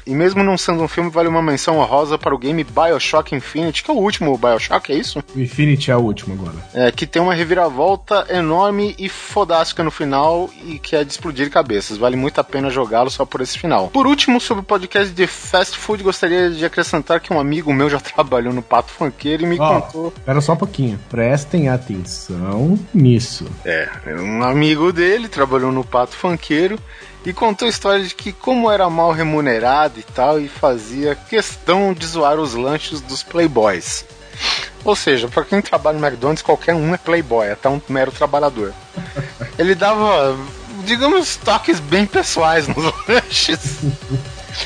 [0.07, 3.83] E mesmo não sendo um filme, vale uma menção honrosa para o game Bioshock Infinite,
[3.83, 5.23] que é o último Bioshock, é isso?
[5.35, 6.57] O Infinity é o último agora.
[6.73, 11.51] É, que tem uma reviravolta enorme e fodástica no final e que é de explodir
[11.51, 11.99] cabeças.
[11.99, 13.89] Vale muito a pena jogá-lo só por esse final.
[13.89, 17.91] Por último, sobre o podcast de fast food, gostaria de acrescentar que um amigo meu
[17.91, 20.13] já trabalhou no Pato Funkeiro e me Ó, contou.
[20.17, 21.01] Espera só um pouquinho.
[21.09, 23.47] Prestem atenção nisso.
[23.65, 23.89] É,
[24.21, 26.79] um amigo dele trabalhou no Pato Funkeiro
[27.27, 31.93] e contou a história de que como era mal remunerado e tal, e fazia questão
[31.93, 34.05] de zoar os lanches dos playboys.
[34.85, 38.73] Ou seja, pra quem trabalha no McDonald's, qualquer um é playboy, até um mero trabalhador.
[39.59, 40.39] Ele dava,
[40.85, 42.77] digamos, toques bem pessoais nos
[43.09, 43.81] lanches.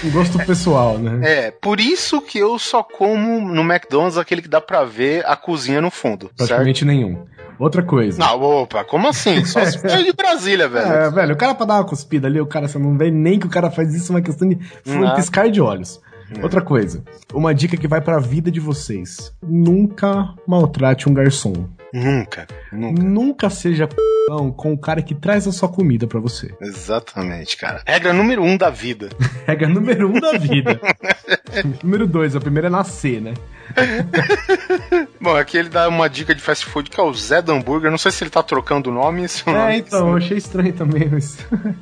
[0.05, 1.47] Um gosto pessoal, né?
[1.47, 5.35] É, por isso que eu só como no McDonald's aquele que dá pra ver a
[5.35, 6.37] cozinha no fundo, certo?
[6.37, 7.25] Praticamente nenhum.
[7.61, 8.19] Outra coisa.
[8.19, 9.45] Não, opa, como assim?
[9.45, 10.87] Só se for de Brasília, velho.
[10.87, 13.39] É, velho, o cara pra dar uma cuspida ali, o cara, você não vê nem
[13.39, 16.01] que o cara faz isso, é uma questão de um piscar de olhos.
[16.43, 17.03] Outra coisa,
[17.35, 19.35] uma dica que vai pra vida de vocês.
[19.43, 21.69] Nunca maltrate um garçom.
[21.93, 23.03] Nunca, nunca.
[23.03, 26.55] Nunca seja p***ão com o cara que traz a sua comida pra você.
[26.61, 27.83] Exatamente, cara.
[27.87, 29.09] Regra número um da vida.
[29.47, 30.81] Regra número um da vida.
[31.83, 33.35] número dois, a primeira é nascer, né?
[35.21, 37.91] Bom, aqui ele dá uma dica de fast food que é o Zé do Hambúrguer.
[37.91, 39.29] Não sei se ele tá trocando o nome.
[39.29, 41.39] Se o nome É, então, eu achei estranho também, mas...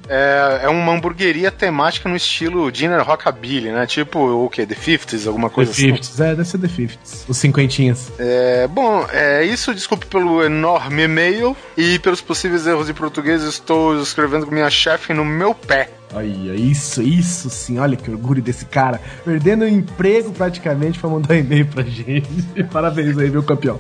[0.09, 3.87] é, é uma hamburgueria temática no estilo Dinner Rockabilly, né?
[3.87, 4.67] Tipo o que?
[4.67, 5.93] The 50s, alguma The coisa assim.
[5.93, 7.25] 50s, é, deve ser The 50s.
[7.29, 8.13] Os cinquentinhas.
[8.19, 9.75] É, bom, é isso.
[9.99, 13.43] Desculpe pelo enorme e-mail e pelos possíveis erros de português.
[13.43, 15.91] Estou escrevendo com minha chefe no meu pé.
[16.15, 19.01] Olha, isso, isso sim, olha que orgulho desse cara.
[19.25, 22.29] Perdendo o emprego praticamente pra mandar um e-mail pra gente.
[22.73, 23.79] Parabéns aí, meu campeão.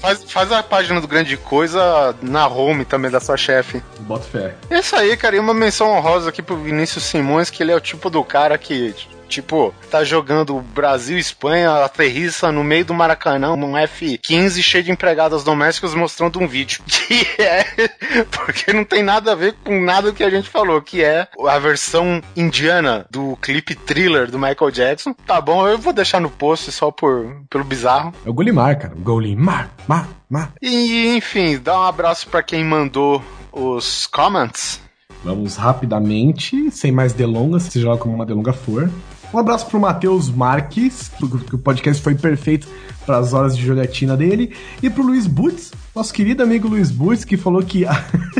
[0.00, 3.82] Faz, faz a página do Grande Coisa na home também da sua chefe.
[4.00, 4.54] Bota fé.
[4.70, 5.36] É isso aí, cara.
[5.36, 8.58] E uma menção honrosa aqui pro Vinícius Simões, que ele é o tipo do cara
[8.58, 8.94] que,
[9.28, 14.90] tipo, tá jogando Brasil e Espanha, aterrissa no meio do Maracanã, num F-15 cheio de
[14.90, 16.82] empregadas domésticas mostrando um vídeo.
[17.08, 17.64] Que é.
[18.30, 21.58] Porque não tem nada a ver com nada que a gente falou, que é a
[21.58, 25.14] versão indiana do clipe thriller do Michael Jackson.
[25.26, 28.12] Tá bom, eu vou deixar no post só por, pelo bizarro.
[28.26, 28.94] É o Golimar, cara.
[28.94, 30.52] Golimar, mar, mar.
[30.60, 34.80] E, enfim, dá um abraço pra quem mandou os comments.
[35.24, 38.88] Vamos rapidamente, sem mais delongas, seja lá como uma delonga for.
[39.32, 41.10] Um abraço pro Matheus Marques,
[41.48, 42.66] que o podcast foi perfeito
[43.04, 44.54] para as horas de jogatina dele.
[44.82, 47.84] E pro Luiz Butz, nosso querido amigo Luiz Butz, que falou que,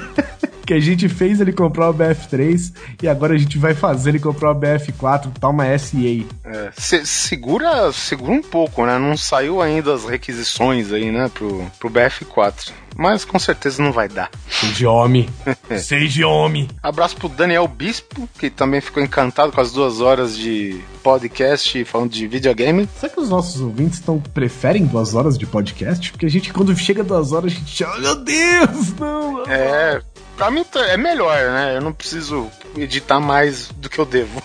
[0.66, 2.72] que a gente fez ele comprar o BF3
[3.02, 6.24] e agora a gente vai fazer ele comprar o BF4, tá uma SEA.
[6.44, 8.98] É, se- segura, segura um pouco, né?
[8.98, 12.70] Não saiu ainda as requisições aí, né, pro, pro BF4.
[12.96, 14.30] Mas com certeza não vai dar.
[14.50, 15.28] Seja homem.
[15.78, 16.68] Seja homem.
[16.82, 22.10] Abraço pro Daniel Bispo, que também ficou encantado com as duas horas de podcast falando
[22.10, 22.88] de videogame.
[22.98, 26.10] Será que os nossos ouvintes estão preferem duas horas de podcast?
[26.10, 27.84] Porque a gente, quando chega duas horas, a gente.
[27.84, 28.92] Oh, meu Deus!
[28.98, 29.44] Não!
[29.46, 30.02] É.
[30.36, 31.76] Pra mim tá- é melhor, né?
[31.76, 34.42] Eu não preciso editar mais do que eu devo.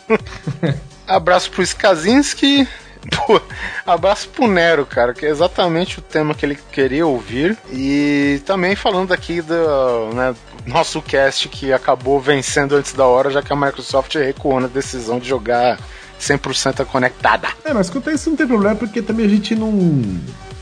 [1.08, 2.68] Abraço pro Skazinski.
[3.28, 3.42] Pô,
[3.86, 7.58] abraço pro Nero, cara, que é exatamente o tema que ele queria ouvir.
[7.72, 10.34] E também falando aqui do né,
[10.66, 15.20] nosso cast que acabou vencendo antes da hora, já que a Microsoft recuou na decisão
[15.20, 15.78] de jogar
[16.20, 17.50] 100% conectada.
[17.66, 19.70] É, mas quanto a isso não tem problema, porque também a gente não.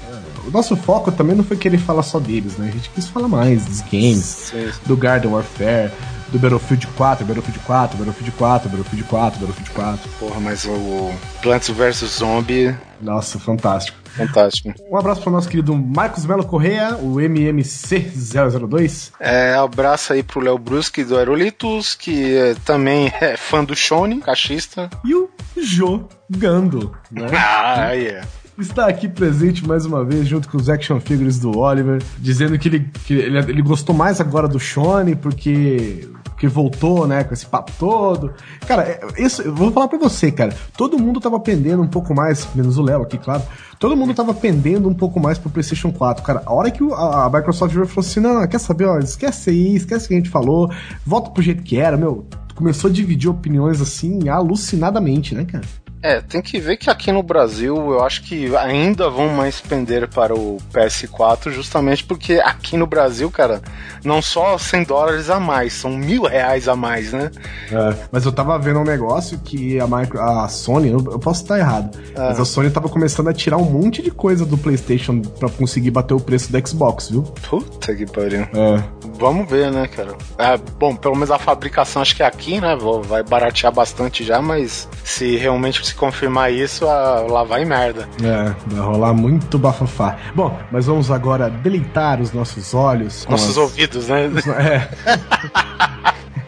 [0.09, 2.69] é, O nosso foco também não foi querer falar só deles, né?
[2.69, 4.51] A gente quis falar mais dos games,
[4.85, 5.91] do Garden Warfare,
[6.31, 10.09] do Battlefield 4, Battlefield 4, Battlefield 4, Battlefield 4, Battlefield 4.
[10.19, 13.97] Porra, mas o Plants vs Zombie, Nossa, fantástico.
[14.15, 14.73] fantástico.
[14.89, 19.11] Um abraço pro nosso querido Marcos Melo Correa, o MMC002.
[19.19, 24.21] É, abraço aí pro Léo Bruschi do Aerolitos, que é, também é fã do Shone,
[24.21, 24.89] cachista.
[25.03, 27.27] E o Jogando, né?
[27.35, 28.27] Ah, yeah.
[28.57, 32.67] está aqui presente mais uma vez, junto com os action figures do Oliver, dizendo que
[32.67, 36.07] ele, que ele, ele gostou mais agora do Shone, porque,
[36.41, 38.33] porque voltou, né, com esse papo todo.
[38.67, 42.15] Cara, é- isso, eu vou falar pra você, cara, todo mundo tava pendendo um pouco
[42.15, 43.43] mais, menos o Léo aqui, claro,
[43.77, 46.41] todo mundo tava pendendo um pouco mais pro PlayStation 4, cara.
[46.43, 50.07] A hora que a, Microsoft falou assim: não, quer saber, ó, esquece aí, esquece o
[50.07, 50.71] que a gente falou,
[51.05, 52.25] volta pro jeito que era, meu.
[52.55, 55.63] Começou a dividir opiniões assim, alucinadamente, né, cara?
[56.01, 60.07] É, tem que ver que aqui no Brasil eu acho que ainda vão mais pender
[60.07, 63.61] para o PS4, justamente porque aqui no Brasil, cara,
[64.03, 67.29] não só 100 dólares a mais, são mil reais a mais, né?
[67.71, 71.43] É, mas eu tava vendo um negócio que a, micro, a Sony, eu eu posso
[71.43, 75.21] estar errado, mas a Sony tava começando a tirar um monte de coisa do PlayStation
[75.21, 77.23] pra conseguir bater o preço do Xbox, viu?
[77.23, 78.41] Puta que pariu.
[78.41, 78.83] É.
[79.19, 80.15] Vamos ver, né, cara?
[80.37, 82.75] É, bom, pelo menos a fabricação acho que é aqui, né?
[83.03, 88.07] Vai baratear bastante já, mas se realmente se confirmar isso, a- lá vai merda.
[88.23, 90.17] É, vai rolar muito bafafá.
[90.33, 93.25] Bom, mas vamos agora deleitar os nossos olhos.
[93.29, 94.29] Nossos as- ouvidos, né?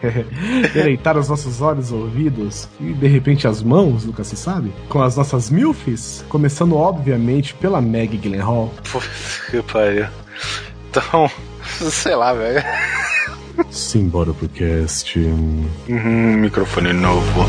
[0.02, 0.04] É.
[0.74, 4.70] Deleitar os nossos olhos, ouvidos e de repente as mãos, nunca se sabe.
[4.88, 8.70] Com as nossas milfs, começando obviamente pela Meg Gyllenhaal.
[8.92, 9.06] Puta
[9.50, 10.06] que pariu.
[10.90, 11.30] Então,
[11.90, 12.62] sei lá, velho.
[13.70, 15.18] Simbora pro cast.
[15.18, 17.46] Uhum, microfone novo.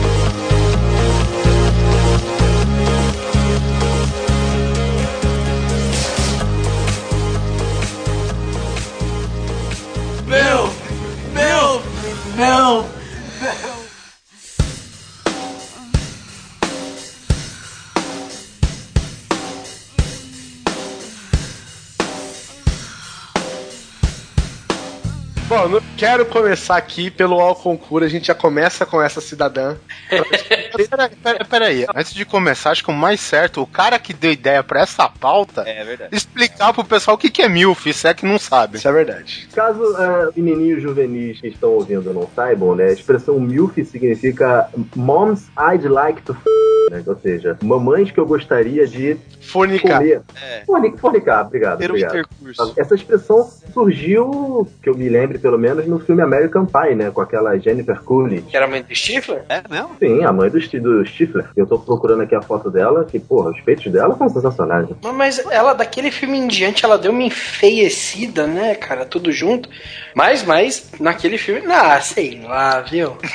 [26.05, 29.75] Quero começar aqui pelo All Concura, a gente já começa com essa cidadã.
[30.09, 34.13] Pera, pera, pera aí, antes de começar, acho que o mais certo, o cara que
[34.13, 36.15] deu ideia pra essa pauta, É verdade.
[36.15, 38.77] explicar pro pessoal o que, que é MILF, se é que não sabe.
[38.77, 39.47] Isso é verdade.
[39.53, 45.47] Caso é, menininhos juvenis que estão ouvindo não saibam, né, a expressão MILF significa Moms
[45.73, 46.43] I'd like to f***,
[46.91, 49.97] né, ou seja, mamães que eu gostaria de Fornicar.
[49.99, 50.21] comer.
[50.41, 50.63] É.
[50.65, 52.17] Forni- Fornicar, obrigado, Ter um obrigado.
[52.19, 52.73] intercurso.
[52.77, 57.11] Essa expressão surgiu, que eu me lembre pelo menos, no filme American Pie, né?
[57.11, 58.43] Com aquela Jennifer Coolidge.
[58.49, 59.43] Que era mãe do Stifler?
[59.49, 59.91] É mesmo?
[59.99, 61.45] Sim, a mãe do, do Stifler.
[61.55, 64.89] Eu tô procurando aqui a foto dela, que, porra, os peitos dela são sensacionais.
[64.89, 64.95] né?
[65.13, 69.05] Mas- ela, daquele filme em diante, ela deu uma enfeiecida, né, cara?
[69.05, 69.69] Tudo junto.
[70.13, 73.15] Mas, mas, naquele filme, ah, sei lá, viu?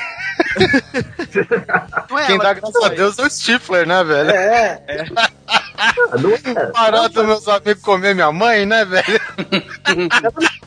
[2.20, 2.88] É Quem ela dá graças a.
[2.88, 4.30] Deus é o Stifler, né, velho?
[4.30, 4.82] É.
[5.16, 5.28] Ah,
[6.20, 9.20] Não é, Parado meus amigos comer minha mãe, né, velho?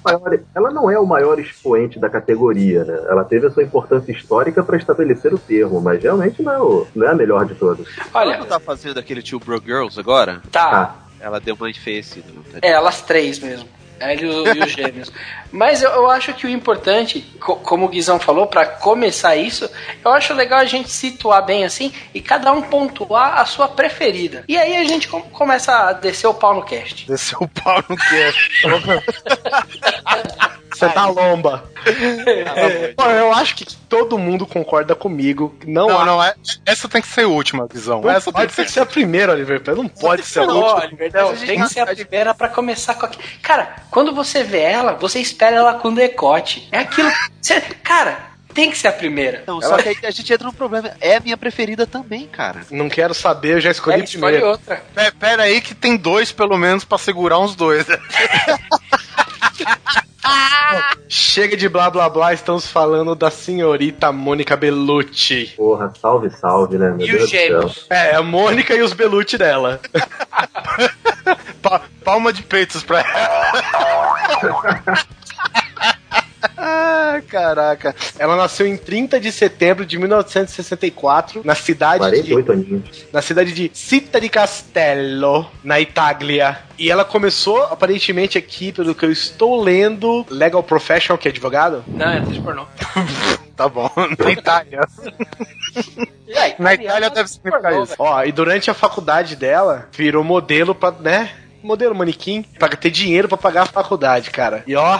[0.03, 2.99] maior- ela não é o maior expoente da categoria, né?
[3.09, 6.87] Ela teve a sua importância histórica para estabelecer o termo, mas realmente não é, o-
[6.95, 7.87] não é a melhor de todas.
[8.13, 10.69] Olha, Quando tá fazendo aquele Two Bro Girls agora, tá.
[10.71, 12.27] Ah, ela deu uma enfeiecida.
[12.33, 12.59] não tá?
[12.61, 13.67] É, elas três mesmo.
[13.99, 15.11] Ele e o- e os gêmeos.
[15.53, 19.69] Mas eu, eu acho que o importante, co- como o Guizão falou, pra começar isso,
[20.03, 24.43] eu acho legal a gente situar bem assim e cada um pontuar a sua preferida.
[24.47, 27.05] E aí a gente com- começa a descer o pau no cast.
[27.07, 28.51] Desceu o pau no cast.
[30.73, 31.63] Você tá lomba.
[32.97, 35.55] Bom, eu acho que todo mundo concorda comigo.
[35.67, 36.33] Não, Não, há- não, é,
[36.65, 38.01] essa tem que ser a última visão.
[38.01, 39.61] Não Essa tem pode que ser, a primeira, Oliver.
[39.75, 40.85] Não pode ser a Não, última.
[40.85, 43.23] Oliver, não, tem que ser a primeira pra começar com aquilo.
[43.43, 46.67] Cara, quando você vê ela, você espera ela com decote.
[46.71, 47.11] É aquilo.
[47.41, 48.17] Você, cara,
[48.53, 49.43] tem que ser a primeira.
[49.47, 50.91] Não, só que aí a gente entra num problema.
[51.01, 52.61] É a minha preferida também, cara.
[52.71, 54.47] Não quero saber, eu já escolhi É, escolhe primeiro.
[54.47, 54.83] outra.
[54.93, 57.85] Pera, pera aí que tem dois, pelo menos, pra segurar uns dois.
[61.09, 65.53] Chega de blá blá blá, estamos falando da senhorita Mônica Bellucci.
[65.57, 66.89] porra, salve, salve, né?
[66.91, 67.39] Meu E Deus os do céu.
[67.47, 67.85] gêmeos?
[67.89, 69.79] É, a Mônica e os Bellucci dela.
[71.61, 74.97] Pa- palma de peitos pra ela.
[76.57, 77.95] ah, caraca.
[78.17, 83.05] Ela nasceu em 30 de setembro de 1964, na cidade de 48 aninhos.
[83.11, 86.59] na cidade de Città di Castello, na Itália.
[86.77, 91.83] E ela começou, aparentemente, aqui, pelo que eu estou lendo, Legal Professional, que é advogado.
[91.87, 92.65] Não, é atriz pornô.
[93.55, 93.87] Tá bom.
[94.17, 94.81] Na Itália.
[96.35, 97.95] Aí, Na Itália deve significar pornô, isso.
[97.99, 101.29] Ó, e durante a faculdade dela, virou modelo pra, né?
[101.61, 104.63] Modelo manequim, pra ter dinheiro pra pagar a faculdade, cara.
[104.65, 104.99] E ó,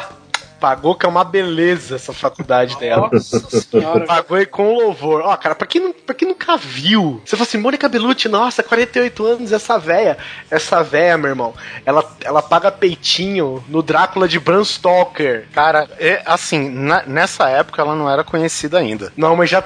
[0.63, 3.10] pagou que é uma beleza essa faculdade dela.
[3.12, 4.06] Nossa senhora.
[4.06, 5.21] Pagou e com louvor.
[5.26, 8.63] Ó, cara, pra quem, não, pra quem nunca viu, você fala assim, Mônica Bellucci, nossa,
[8.63, 10.17] 48 anos, essa véia.
[10.49, 11.54] Essa véia, meu irmão,
[11.86, 15.49] ela, ela paga peitinho no Drácula de Bram Stoker.
[15.52, 19.12] Cara, é, assim, na- nessa época ela não era conhecida ainda.
[19.17, 19.62] Não, mas já,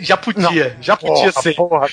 [0.00, 1.54] já podia, já podia Porra, ser.
[1.54, 1.86] porra.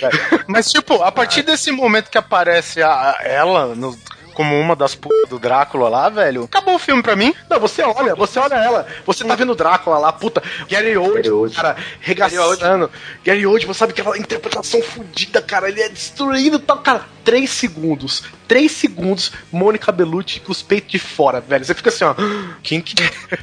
[0.47, 3.97] Mas, tipo, a partir desse momento que aparece a, a- ela no-
[4.37, 7.33] como uma das putas do Drácula lá, velho, acabou o filme pra mim.
[7.49, 8.85] Não, você olha, você olha ela.
[9.03, 10.43] Você tá vendo o Drácula lá, puta.
[10.69, 11.49] Gary Oldman.
[11.49, 12.91] cara, regaçando.
[13.25, 15.69] Gary Oldman, sabe aquela interpretação fodida, cara.
[15.69, 17.07] Ele é destruindo e tal, cara.
[17.23, 18.25] Três segundos.
[18.47, 21.65] Três segundos, Mônica Bellucci com os peitos de fora, velho.
[21.65, 22.13] Você fica assim, ó.
[22.61, 22.93] Quem que.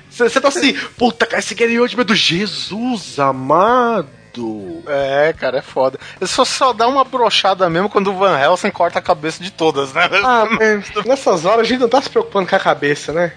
[0.08, 4.08] Você você tá assim, puta, cara, esse Gary Oldman é do Jesus amado.
[4.34, 4.82] Tudo.
[4.90, 5.98] É, cara, é foda.
[6.20, 9.50] Ele só, só dá uma brochada mesmo quando o Van Helsing corta a cabeça de
[9.50, 10.10] todas, né?
[10.22, 10.44] Ah,
[11.06, 13.32] nessas horas a gente não tá se preocupando com a cabeça, né?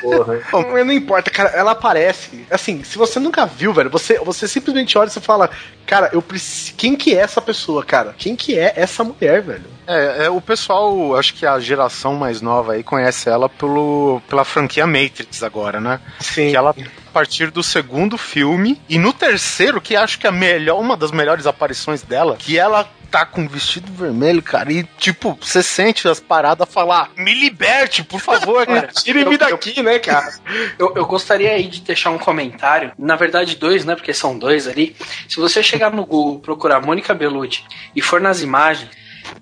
[0.00, 0.40] Porra.
[0.52, 2.46] Não, não importa, cara, ela aparece.
[2.50, 5.50] Assim, se você nunca viu, velho, você, você simplesmente olha e você fala,
[5.86, 6.74] cara, eu preciso.
[6.76, 8.14] Quem que é essa pessoa, cara?
[8.16, 9.64] Quem que é essa mulher, velho?
[9.86, 14.44] É, é, o pessoal, acho que a geração mais nova aí conhece ela pelo, pela
[14.44, 16.00] franquia Matrix agora, né?
[16.20, 16.50] Sim.
[16.50, 16.74] Que ela,
[17.12, 21.12] partir do segundo filme, e no terceiro, que acho que é a melhor, uma das
[21.12, 26.08] melhores aparições dela, que ela tá com um vestido vermelho, cara, e tipo, você sente
[26.08, 28.88] as paradas falar, me liberte, por favor, cara.
[28.88, 30.32] Tire-me daqui, né, cara?
[30.78, 34.66] Eu, eu gostaria aí de deixar um comentário, na verdade dois, né, porque são dois
[34.66, 34.96] ali.
[35.28, 37.62] Se você chegar no Google, procurar Mônica Bellucci
[37.94, 38.88] e for nas imagens,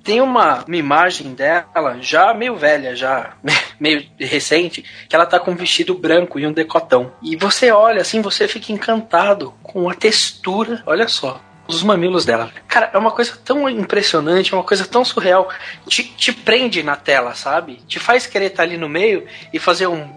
[0.03, 3.35] tem uma, uma imagem dela, já meio velha, já
[3.79, 7.12] meio recente, que ela tá com um vestido branco e um decotão.
[7.23, 12.50] E você olha assim, você fica encantado com a textura, olha só, dos mamilos dela.
[12.68, 15.48] Cara, é uma coisa tão impressionante, é uma coisa tão surreal.
[15.87, 17.80] Te, te prende na tela, sabe?
[17.87, 20.11] Te faz querer estar ali no meio e fazer um.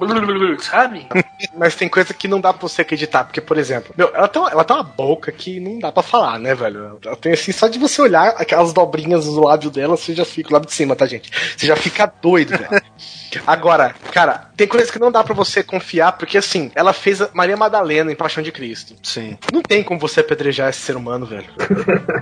[0.60, 1.08] Sabe?
[1.56, 4.42] Mas tem coisa que não dá pra você acreditar, porque, por exemplo, meu, ela tem,
[4.42, 7.00] uma, ela tem uma boca que não dá pra falar, né, velho?
[7.06, 10.54] Ela tem assim, só de você olhar aquelas dobrinhas do lábio dela, você já fica,
[10.54, 11.32] lá de cima, tá, gente?
[11.56, 12.82] Você já fica doido, velho.
[13.46, 17.30] Agora, cara, tem coisas que não dá pra você confiar, porque assim, ela fez a
[17.34, 18.96] Maria Madalena em Paixão de Cristo.
[19.04, 19.38] Sim.
[19.52, 21.46] Não tem como você apedrejar esse ser humano, velho.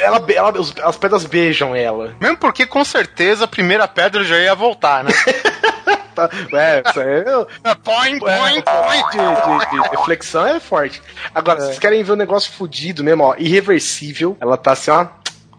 [0.00, 2.14] Ela, ela, os- as pedras beijam ela.
[2.20, 5.10] Mesmo porque com certeza a primeira pedra já ia voltar, né?
[6.14, 6.30] Tá?
[6.52, 8.62] É, isso aí é- Põe, É, põe,
[9.10, 11.02] de, de- de reflexão é forte.
[11.34, 14.36] Agora, vocês querem ver um negócio fudido mesmo, ó, irreversível.
[14.40, 15.08] Ela tá assim, ó,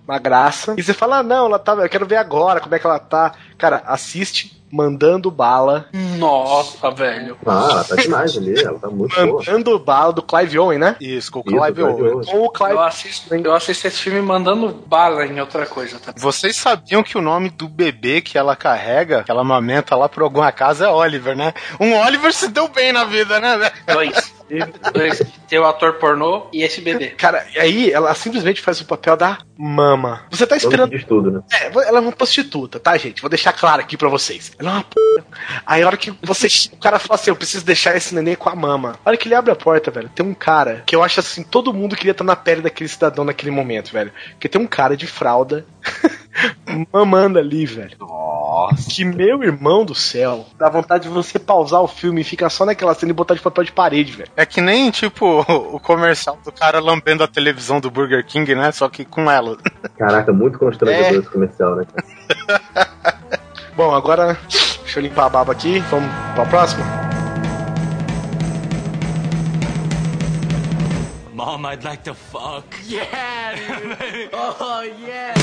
[0.08, 0.74] uma graça.
[0.78, 3.00] E você fala, ah, não, ela tá, eu quero ver agora como é que ela
[3.00, 3.34] tá.
[3.58, 5.86] Cara, assiste Mandando Bala.
[6.18, 7.38] Nossa, velho.
[7.46, 9.40] Ah, ela tá demais ali, ela tá muito boa.
[9.40, 10.98] Mandando Bala do Clive Owen, né?
[11.00, 12.14] Isso, com o Isso, Clive Clive Owen.
[12.14, 12.26] Owen.
[12.26, 16.14] Com o Clive Eu assisto, eu assisto esse filme mandando bala em outra coisa, tá?
[16.18, 20.24] Vocês sabiam que o nome do bebê que ela carrega, que ela amamenta lá por
[20.24, 21.54] alguma casa, é Oliver, né?
[21.80, 23.74] Um Oliver se deu bem na vida, né, velho?
[23.94, 24.25] Dois.
[25.48, 27.10] Tem o ator pornô e esse bebê.
[27.10, 30.24] Cara, e aí ela simplesmente faz o papel da mama.
[30.30, 30.92] Você tá esperando.
[31.06, 31.42] tudo, né?
[31.52, 33.22] É, ela é uma prostituta, tá, gente?
[33.22, 34.52] Vou deixar claro aqui pra vocês.
[34.60, 35.24] Ela é uma p.
[35.66, 36.48] Aí a hora que você.
[36.72, 39.00] O cara fala assim: eu preciso deixar esse neném com a mama.
[39.04, 41.44] A hora que ele abre a porta, velho, tem um cara que eu acho assim:
[41.44, 44.12] todo mundo queria estar na pele daquele cidadão naquele momento, velho.
[44.32, 45.66] Porque tem um cara de fralda.
[46.92, 47.96] mamando ali, velho.
[48.00, 48.45] Nossa.
[48.90, 50.46] Que meu irmão do céu.
[50.58, 53.42] Dá vontade de você pausar o filme e ficar só naquela cena e botar de
[53.42, 54.30] papel de parede, velho.
[54.36, 55.42] É que nem, tipo,
[55.74, 58.72] o comercial do cara lambendo a televisão do Burger King, né?
[58.72, 59.58] Só que com ela.
[59.98, 61.16] Caraca, muito constrangedor É.
[61.18, 61.86] esse comercial, né?
[63.76, 64.38] Bom, agora.
[64.84, 65.80] Deixa eu limpar a baba aqui.
[65.92, 66.86] Vamos pra próxima?
[71.34, 72.64] Mom, I'd like to fuck.
[72.88, 74.30] Yeah, dude.
[74.34, 75.34] oh, yeah.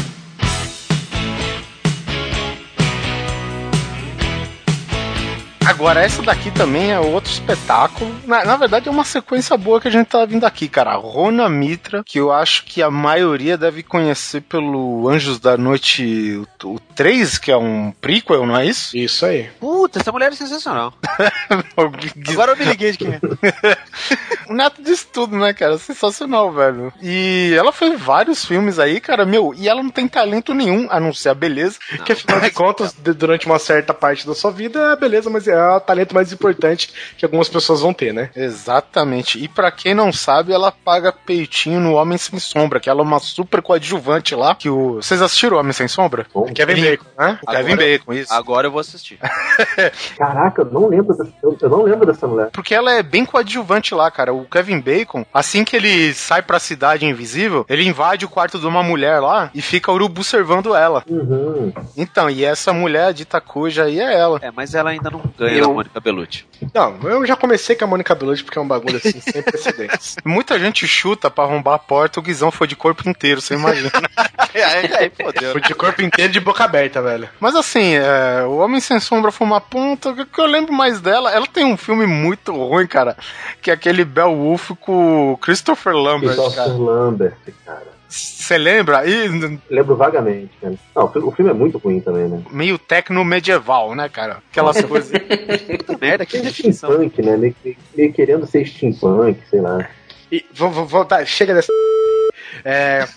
[5.66, 8.12] Agora, essa daqui também é outro espetáculo.
[8.26, 10.94] Na, na verdade, é uma sequência boa que a gente tá vindo aqui, cara.
[10.94, 16.68] Rona Mitra, que eu acho que a maioria deve conhecer pelo Anjos da Noite o,
[16.74, 18.96] o 3, que é um prequel, não é isso?
[18.96, 19.48] Isso aí.
[19.60, 20.92] Puta, essa mulher é sensacional.
[22.28, 23.20] Agora eu me liguei de quem é.
[24.48, 25.78] O Neto diz tudo, né, cara?
[25.78, 26.92] Sensacional, velho.
[27.00, 31.00] E ela fez vários filmes aí, cara, meu, e ela não tem talento nenhum, a
[31.00, 31.78] não ser a beleza.
[32.04, 35.54] Que afinal de contas, de- durante uma certa parte da sua vida, beleza, mas é
[35.76, 38.30] o talento mais importante que algumas pessoas vão ter, né?
[38.34, 39.42] Exatamente.
[39.42, 43.04] E pra quem não sabe, ela paga peitinho no Homem Sem Sombra, que ela é
[43.04, 44.54] uma super coadjuvante lá.
[44.54, 44.94] Que o...
[44.96, 46.26] Vocês assistiram o Homem Sem Sombra?
[46.32, 47.38] Bom, Kevin Ele- Bacon, né?
[47.42, 48.32] O Kevin Agora- Bacon, isso.
[48.32, 49.18] Agora eu vou assistir.
[50.18, 52.50] Caraca, eu não lembro dessa, eu, eu não lembro dessa mulher.
[52.52, 54.32] Porque ela é bem coadjuvante lá, cara.
[54.32, 58.66] O Kevin Bacon, assim que ele sai pra cidade invisível, ele invade o quarto de
[58.66, 61.02] uma mulher lá e fica urubu servando ela.
[61.08, 61.72] Uhum.
[61.96, 64.38] Então, e essa mulher, a dita cuja aí, é ela.
[64.42, 66.46] É, mas ela ainda não ganha Eu- da Mônica Bellucci.
[66.74, 70.16] Não, eu já comecei com a Mônica Bellucci porque é um bagulho assim, sem precedentes.
[70.24, 73.90] Muita gente chuta pra arrombar a porta, o Guizão foi de corpo inteiro, você imagina.
[74.54, 75.52] aí, aí fodeu.
[75.52, 77.28] Foi de corpo inteiro de boca aberta, velho.
[77.40, 80.10] Mas assim, é, o Homem Sem Sombra foi uma ponta.
[80.10, 83.16] O que eu lembro mais dela, ela tem um filme muito ruim, cara,
[83.60, 86.72] que é aquele Beowulf com o Christopher Lambert, Christopher cara.
[86.72, 87.91] Lambert, cara.
[88.14, 89.06] Você lembra?
[89.08, 89.26] E
[89.70, 90.74] Lembro vagamente, cara.
[90.94, 92.42] Não, o fi- o filme é muito ruim também, né?
[92.50, 94.42] meio tecno medieval, né, cara?
[94.50, 95.10] Aquelas coisas.
[95.78, 96.90] Puta merda, que É definição.
[96.92, 97.36] steampunk, né?
[97.38, 99.88] Meio, meio- meio querendo ser steampunk, sei lá.
[100.30, 101.72] E vamos voltar, chega dessa.
[102.64, 103.08] É.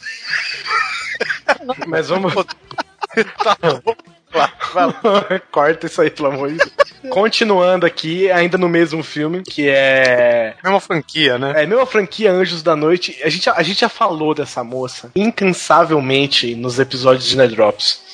[1.88, 2.34] Mas vamos.
[3.43, 3.95] tá bom.
[4.34, 4.51] Lá.
[5.51, 6.73] Corta isso aí, pelo amor de Deus.
[7.09, 10.55] Continuando aqui, ainda no mesmo filme, que é.
[10.63, 11.53] Mesma franquia, né?
[11.55, 13.17] É, mesma franquia Anjos da Noite.
[13.23, 18.06] A gente, a gente já falou dessa moça incansavelmente nos episódios de Nerd Drops.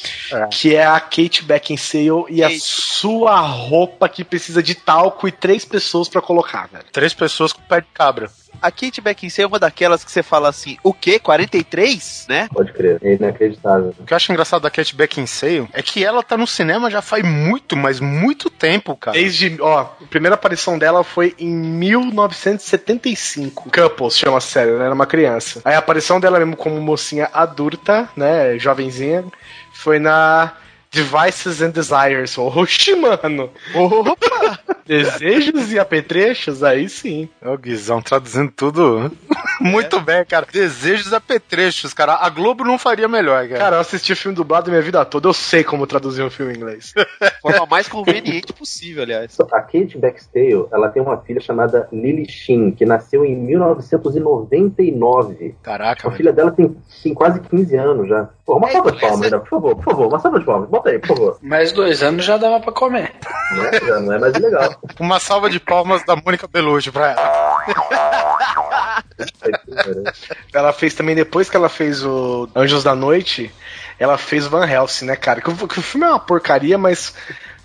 [0.51, 5.63] Que é a Kate Beckinsale e a sua roupa que precisa de talco e três
[5.63, 6.85] pessoas pra colocar, velho.
[6.91, 8.31] Três pessoas com pé de cabra.
[8.61, 11.19] A Kate Beckinsale é uma daquelas que você fala assim, o quê?
[11.19, 12.25] 43?
[12.29, 12.47] Né?
[12.53, 12.99] Pode crer.
[13.01, 13.93] É inacreditável.
[13.97, 17.01] O que eu acho engraçado da Kate Beckinsale é que ela tá no cinema já
[17.01, 19.17] faz muito, mas muito tempo, cara.
[19.17, 23.69] Desde, ó, a primeira aparição dela foi em 1975.
[23.69, 25.61] Couples chama a série, ela era uma criança.
[25.63, 29.25] Aí a aparição dela mesmo como mocinha adulta, né, jovenzinha,
[29.73, 30.53] foi na
[30.91, 32.37] Devices and Desires.
[32.37, 33.49] Oxi, mano.
[33.73, 34.59] Opa!
[34.85, 37.29] Desejos e apetrechos, aí sim.
[37.41, 39.09] É o Guizão traduzindo tudo
[39.61, 40.45] muito bem, cara.
[40.51, 42.15] Desejos apetrechos, cara.
[42.15, 43.59] A Globo não faria melhor, cara.
[43.59, 46.57] Cara, eu assisti filme dublado minha vida toda, eu sei como traduzir um filme em
[46.57, 46.93] inglês.
[47.41, 49.39] Forma mais conveniente possível, aliás.
[49.39, 55.55] A Kate Beckinsale, ela tem uma filha chamada Lily Shin, que nasceu em 1999.
[55.63, 58.27] Caraca, A filha dela tem, tem quase 15 anos já.
[58.51, 60.69] Pô, uma salva de palmas, ainda, por favor, por favor, uma salva de palmas.
[60.69, 61.37] Bota aí, por favor.
[61.41, 63.13] Mais dois anos já dava pra comer.
[63.55, 64.75] Não é, já não é mais legal.
[64.99, 67.61] Uma salva de palmas da Mônica Bellucci pra ela.
[70.53, 73.49] Ela fez também, depois que ela fez o Anjos da Noite,
[73.97, 75.39] ela fez Van Helsing, né, cara?
[75.41, 77.13] Que, o- que o filme é uma porcaria, mas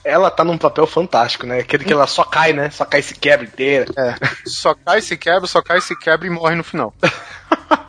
[0.05, 1.59] ela tá num papel fantástico, né?
[1.61, 2.71] Aquele que ela só cai, né?
[2.71, 3.87] Só cai e se quebra inteira.
[3.97, 4.15] É.
[4.47, 6.93] Só cai, se quebra, só cai, se quebra e morre no final.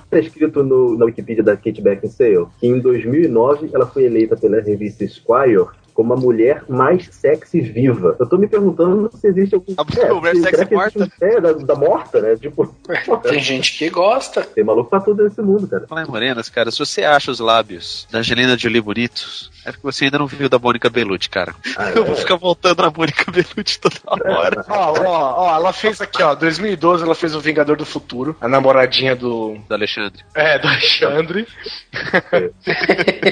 [0.08, 4.62] Está escrito no, na Wikipedia da Kate Beckinsale que em 2009 ela foi eleita pela
[4.62, 8.16] revista Esquire como a mulher mais sexy viva.
[8.20, 9.74] Eu tô me perguntando se existe algum...
[9.78, 12.36] A mulher se- sexy um- É, da, da morta, né?
[12.36, 12.68] Tipo,
[13.24, 14.44] Tem gente que gosta.
[14.44, 15.88] tem maluco pra tudo nesse mundo, cara.
[15.88, 19.86] Falar em morenas, cara, se você acha os lábios da Angelina Jolie bonitos, é porque
[19.86, 21.54] você ainda não viu da Mônica Bellucci, cara.
[21.78, 22.18] Ah, Eu vou é.
[22.18, 24.66] ficar voltando na Mônica Bellucci toda hora.
[24.70, 28.48] Ó, ó, ó, ela fez aqui, ó, 2012 ela fez o Vingador do Futuro, a
[28.48, 29.58] namoradinha do.
[29.68, 30.24] Do Alexandre.
[30.34, 31.48] É, do Alexandre.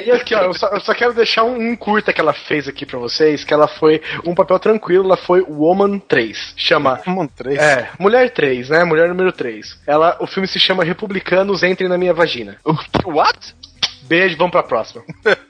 [0.05, 2.67] e aqui, ó, eu só, eu só quero deixar um, um curta que ela fez
[2.67, 6.53] aqui pra vocês, que ela foi um papel tranquilo, ela foi Woman 3.
[6.57, 7.57] Chama Mano, três.
[7.57, 8.83] É, Mulher 3, né?
[8.83, 9.79] Mulher número 3.
[9.87, 12.57] Ela, o filme se chama Republicanos Entrem na Minha Vagina.
[13.05, 13.55] What?
[14.03, 15.03] Beijo, vamos pra próxima.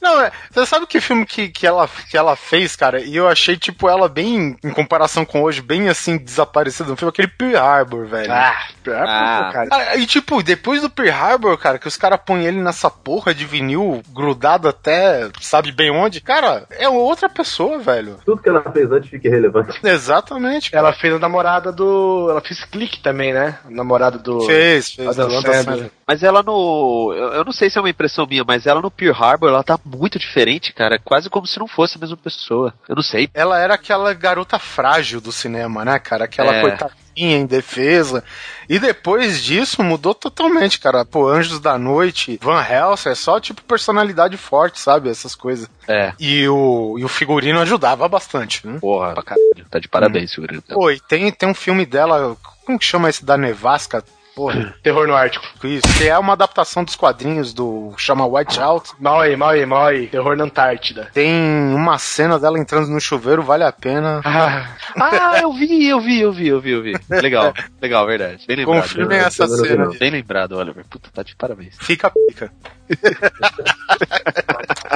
[0.00, 3.00] Não, é, você sabe que filme que, que, ela, que ela fez, cara?
[3.00, 7.10] E eu achei, tipo, ela bem, em comparação com hoje, bem assim, desaparecida no filme,
[7.10, 8.32] aquele Pearl Harbor, velho.
[8.32, 9.50] Ah, pior Ah.
[9.52, 9.68] cara.
[9.68, 13.34] Cara, e tipo, depois do Pearl Harbor, cara, que os caras põem ele nessa porra
[13.34, 18.18] de vinil grudado até sabe bem onde, cara, é outra pessoa, velho.
[18.24, 19.78] Tudo que ela fez antes fica irrelevante.
[19.86, 20.70] Exatamente.
[20.70, 20.86] cara.
[20.88, 22.28] Ela fez a namorada do.
[22.30, 23.58] Ela fez clique também, né?
[23.64, 24.40] A namorada do.
[24.46, 25.18] Fez, fez.
[25.18, 25.90] Adam.
[26.06, 27.12] Mas ela no.
[27.16, 29.62] Eu eu não sei se é uma impressão minha, mas ela no Pearl Harbor, ela
[29.62, 30.98] tá muito diferente, cara.
[30.98, 32.74] Quase como se não fosse a mesma pessoa.
[32.88, 33.30] Eu não sei.
[33.32, 36.24] Ela era aquela garota frágil do cinema, né, cara?
[36.24, 36.60] Aquela É.
[36.60, 36.96] coitadinha
[37.38, 38.22] em defesa.
[38.68, 41.04] E depois disso mudou totalmente, cara.
[41.04, 45.08] Pô, Anjos da Noite, Van Helsing, é só tipo personalidade forte, sabe?
[45.08, 45.68] Essas coisas.
[45.88, 46.12] É.
[46.18, 48.78] E o, e o figurino ajudava bastante, né?
[48.80, 49.64] Porra, pra caralho.
[49.70, 50.62] Tá de parabéns, figurino.
[50.62, 54.04] Pô, e tem, tem um filme dela, como que chama esse da Nevasca?
[54.36, 55.46] Porra, Terror no Ártico.
[55.66, 55.82] isso.
[55.96, 58.90] Que é uma adaptação dos quadrinhos do chama White Out.
[59.00, 60.08] Mal aí, mal aí, mal aí.
[60.08, 61.08] Terror na Antártida.
[61.14, 61.32] Tem
[61.74, 64.20] uma cena dela entrando no chuveiro, vale a pena.
[64.24, 64.68] Ah,
[65.00, 66.92] Ah, eu vi, eu vi, eu vi, eu vi, eu vi.
[67.08, 68.44] Legal, legal, verdade.
[68.46, 68.82] Bem lembrado.
[68.82, 69.88] Confirmem essa cena.
[69.98, 70.84] Bem lembrado, Oliver.
[70.84, 71.74] Puta, tá de parabéns.
[71.80, 72.52] Fica pica.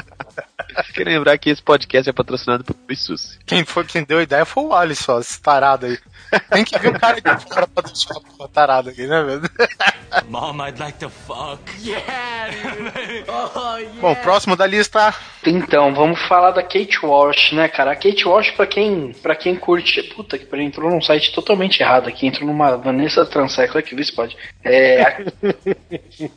[1.00, 3.38] Queria lembrar que esse podcast é patrocinado por Issus.
[3.46, 5.98] Quem foi quem deu a ideia foi o Alisson, esse tarado aí.
[6.50, 9.40] Tem que ver o cara de fora pra deixar a porra tarada aqui, né, velho?
[10.28, 11.58] Mom, I'd like to fuck.
[11.82, 12.50] Yeah.
[13.54, 14.00] Oh, yeah.
[14.00, 15.14] Bom, próximo da lista.
[15.46, 17.92] Então, vamos falar da Kate Walsh, né, cara?
[17.92, 20.02] A Kate Walsh, pra quem, pra quem curte.
[20.02, 22.26] Puta que pariu, entrou num site totalmente errado aqui.
[22.26, 24.36] Entrou numa Vanessa Transecla que se pode.
[24.62, 25.16] É, a,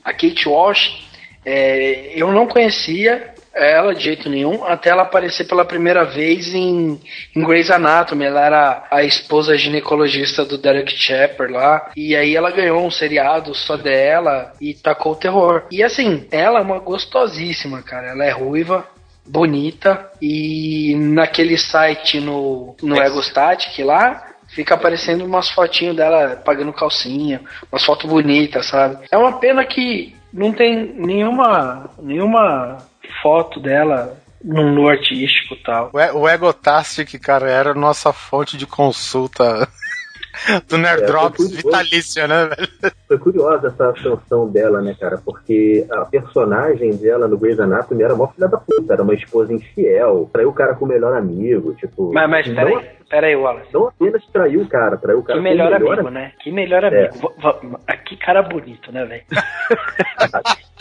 [0.05, 1.05] a Kate Walsh,
[1.45, 6.99] é, eu não conhecia ela de jeito nenhum, até ela aparecer pela primeira vez em,
[7.35, 8.25] em Grey's Anatomy.
[8.25, 11.91] Ela era a esposa ginecologista do Derek Chappell lá.
[11.95, 15.63] E aí ela ganhou um seriado só dela e tacou o terror.
[15.71, 18.07] E assim, ela é uma gostosíssima, cara.
[18.07, 18.87] Ela é ruiva,
[19.25, 20.11] bonita.
[20.19, 24.29] E naquele site no, no Egostatic lá.
[24.47, 27.41] Fica aparecendo umas fotinhos dela pagando calcinha,
[27.71, 29.03] umas fotos bonitas, sabe?
[29.09, 32.77] É uma pena que não tem nenhuma nenhuma
[33.21, 35.91] foto dela num nu artístico e tal.
[35.93, 39.67] O, Egotastic, cara, era a nossa fonte de consulta
[40.67, 41.55] Do Nerdrops É, foi curioso.
[41.57, 42.69] vitalícia, né, velho?
[43.07, 45.19] Foi curiosa essa ascensão dela, né, cara?
[45.23, 49.53] Porque a personagem dela no Grey's Anatomy era uma filha da puta, era uma esposa
[49.53, 52.11] infiel, traiu o cara com o melhor amigo, tipo.
[52.11, 53.67] Mas, mas não, peraí, peraí, Wallace.
[53.71, 56.31] não apenas traiu o cara, traiu o cara Que com o melhor melhor amigo, né?
[56.41, 57.31] Que melhor amigo.
[57.41, 59.23] Va- va- Que cara bonito, né, velho?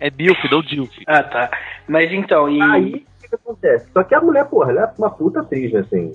[0.00, 0.90] É Milf, não Dilf.
[1.06, 1.50] Ah, tá.
[1.88, 2.60] Mas então, e.
[2.60, 3.86] Aí, o que, acontece?
[3.92, 6.12] Só que a mulher, porra, ela é uma puta atriz, né, assim.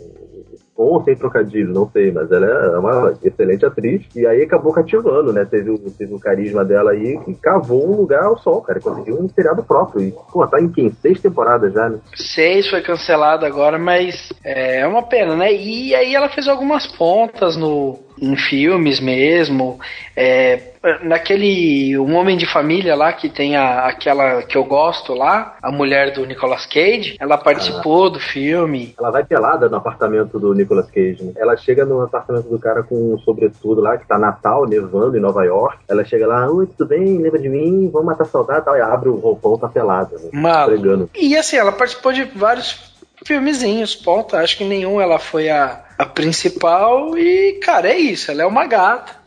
[0.76, 4.02] Com ou sem trocadilho, não sei, mas ela é uma excelente atriz.
[4.16, 5.44] E aí acabou cativando, né?
[5.44, 8.80] Teve, o- teve o carisma dela aí que cavou um lugar ao sol, cara.
[8.80, 10.02] Conseguiu um seriado próprio.
[10.08, 10.90] E, pô, tá em quem?
[10.90, 12.00] Seis temporadas já, né?
[12.16, 15.52] Seis foi cancelado agora, mas é uma pena, né?
[15.54, 19.80] E aí ela fez algumas pontas no, em filmes mesmo.
[20.16, 20.60] É,
[21.04, 25.72] naquele Um Homem de Família lá, que tem a, aquela que eu gosto lá, a
[25.72, 28.94] mulher do Nicolas Cage, ela participou do filme.
[28.98, 31.34] Ela vai pelada no apartamento do Nicolas Cage, né?
[31.38, 35.22] Ela chega no apartamento do cara com um sobretudo lá, que tá Natal, nevando em
[35.22, 35.78] Nova York.
[35.88, 37.18] Ela chega lá, oi, tudo bem?
[37.18, 37.90] Lembra de mim?
[37.92, 38.78] Vamos matar saudade e tal.
[38.78, 40.30] E abre o roupão, tá pelada, né?
[40.66, 41.10] Pregando.
[41.16, 42.89] E assim, ela participou de vários
[43.30, 44.36] filmezinhos, ponto.
[44.36, 47.16] Acho que nenhum ela foi a, a principal.
[47.16, 48.32] E, cara, é isso.
[48.32, 49.19] Ela é uma gata.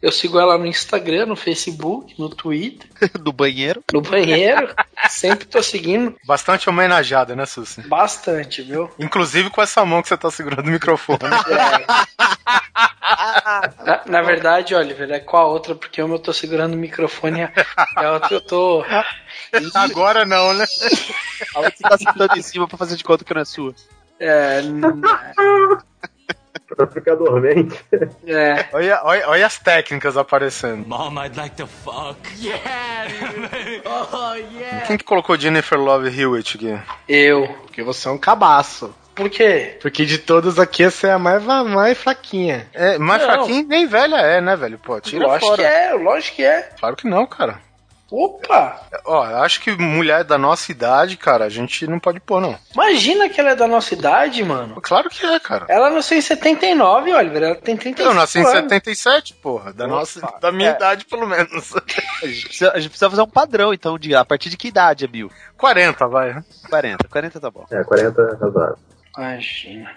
[0.00, 2.88] Eu sigo ela no Instagram, no Facebook, no Twitter,
[3.20, 3.82] Do banheiro.
[3.92, 4.72] no banheiro.
[5.08, 7.82] Sempre tô seguindo Bastante homenageada, né, Susi?
[7.82, 8.90] bastante, viu?
[8.98, 11.18] Inclusive com essa mão que você tá segurando o microfone.
[13.84, 15.74] Na, na verdade, Oliver, é qual a outra?
[15.74, 17.42] Porque uma eu tô segurando o microfone e
[17.96, 18.84] a, outra eu tô.
[19.74, 20.66] Agora não, né?
[21.54, 23.74] A outra você tá sentando em cima pra fazer de conta que não é sua.
[24.20, 24.60] É,
[26.68, 27.74] Pra ficar dormente.
[28.26, 30.86] é, Olha, olha, olha as técnicas aparecendo.
[30.86, 32.18] Mom, I'd like to fuck.
[32.38, 33.08] Yeah.
[34.12, 34.86] Oh, yeah.
[34.86, 36.78] Quem que colocou Jennifer Love Hewitt aqui?
[37.08, 37.46] eu.
[37.62, 38.94] Porque você é um cabaço.
[39.14, 39.78] Por quê?
[39.80, 42.68] Porque de todas aqui, você é a mais, mais fraquinha.
[42.72, 43.28] É, mais Não.
[43.28, 44.78] fraquinho nem velha é, né, velho?
[44.78, 45.62] Pô, tira lógico fora.
[45.62, 46.62] que é, lógico que é.
[46.78, 47.60] Claro que não, cara.
[48.10, 48.80] Opa!
[49.04, 52.58] Ó, eu acho que mulher da nossa idade, cara, a gente não pode pôr, não.
[52.72, 54.80] Imagina que ela é da nossa idade, mano.
[54.80, 55.66] Claro que é, cara.
[55.68, 57.42] Ela nasceu em 79, Oliver.
[57.42, 58.52] Ela tem 35 Eu nasci em anos.
[58.54, 59.72] 77, porra.
[59.74, 60.74] Da, nossa, da minha É.
[60.74, 61.74] idade, pelo menos.
[62.22, 64.68] A gente, precisa, a gente precisa fazer um padrão, então, de a partir de que
[64.68, 65.30] idade é Bill?
[65.58, 66.42] 40, vai.
[66.70, 67.08] 40.
[67.08, 67.66] 40 tá bom.
[67.70, 68.78] É, 40 é razoável.
[69.16, 69.90] Imagina.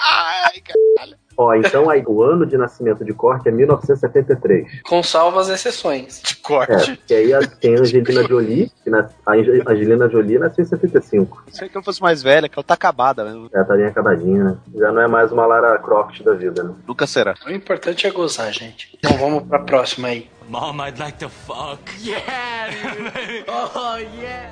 [0.00, 1.18] Ai, cara.
[1.36, 4.82] Ó, então aí, o ano de nascimento de corte é 1973.
[4.82, 6.20] Com salvas exceções.
[6.20, 6.96] De É, corte.
[7.06, 10.68] que aí a- tem a Angelina Jolie, que nas- a Ange- Angelina Jolie nasceu em
[10.68, 11.44] 75.
[11.52, 13.48] Se ela fosse mais velha, que ela tá acabada mesmo.
[13.52, 14.56] Já tá bem acabadinha, né?
[14.74, 16.74] Já não é mais uma Lara Croft da vida, né?
[16.86, 17.34] Nunca será.
[17.46, 18.98] O importante é gozar, gente.
[18.98, 20.28] Então vamos pra próxima aí.
[20.48, 21.78] Mom, I'd like to fuck.
[22.04, 22.72] Yeah.
[23.46, 24.50] Oh, yeah.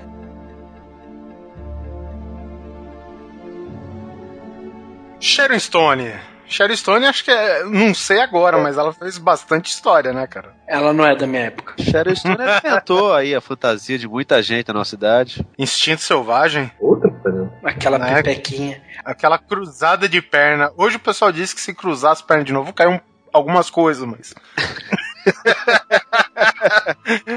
[5.26, 6.12] Sharon Stone.
[6.48, 7.64] Sharon Stone, acho que é.
[7.64, 10.54] Não sei agora, mas ela fez bastante história, né, cara?
[10.68, 11.74] Ela não é da minha época.
[11.82, 15.44] Sharon Stone alimentou aí a fantasia de muita gente na nossa idade.
[15.58, 16.70] Instinto Selvagem.
[16.80, 17.10] Outra?
[17.64, 18.22] Aquela Né?
[18.22, 18.80] pipequinha.
[19.04, 20.70] Aquela cruzada de perna.
[20.76, 23.00] Hoje o pessoal diz que se cruzar as pernas de novo, caiam
[23.32, 24.32] algumas coisas, mas.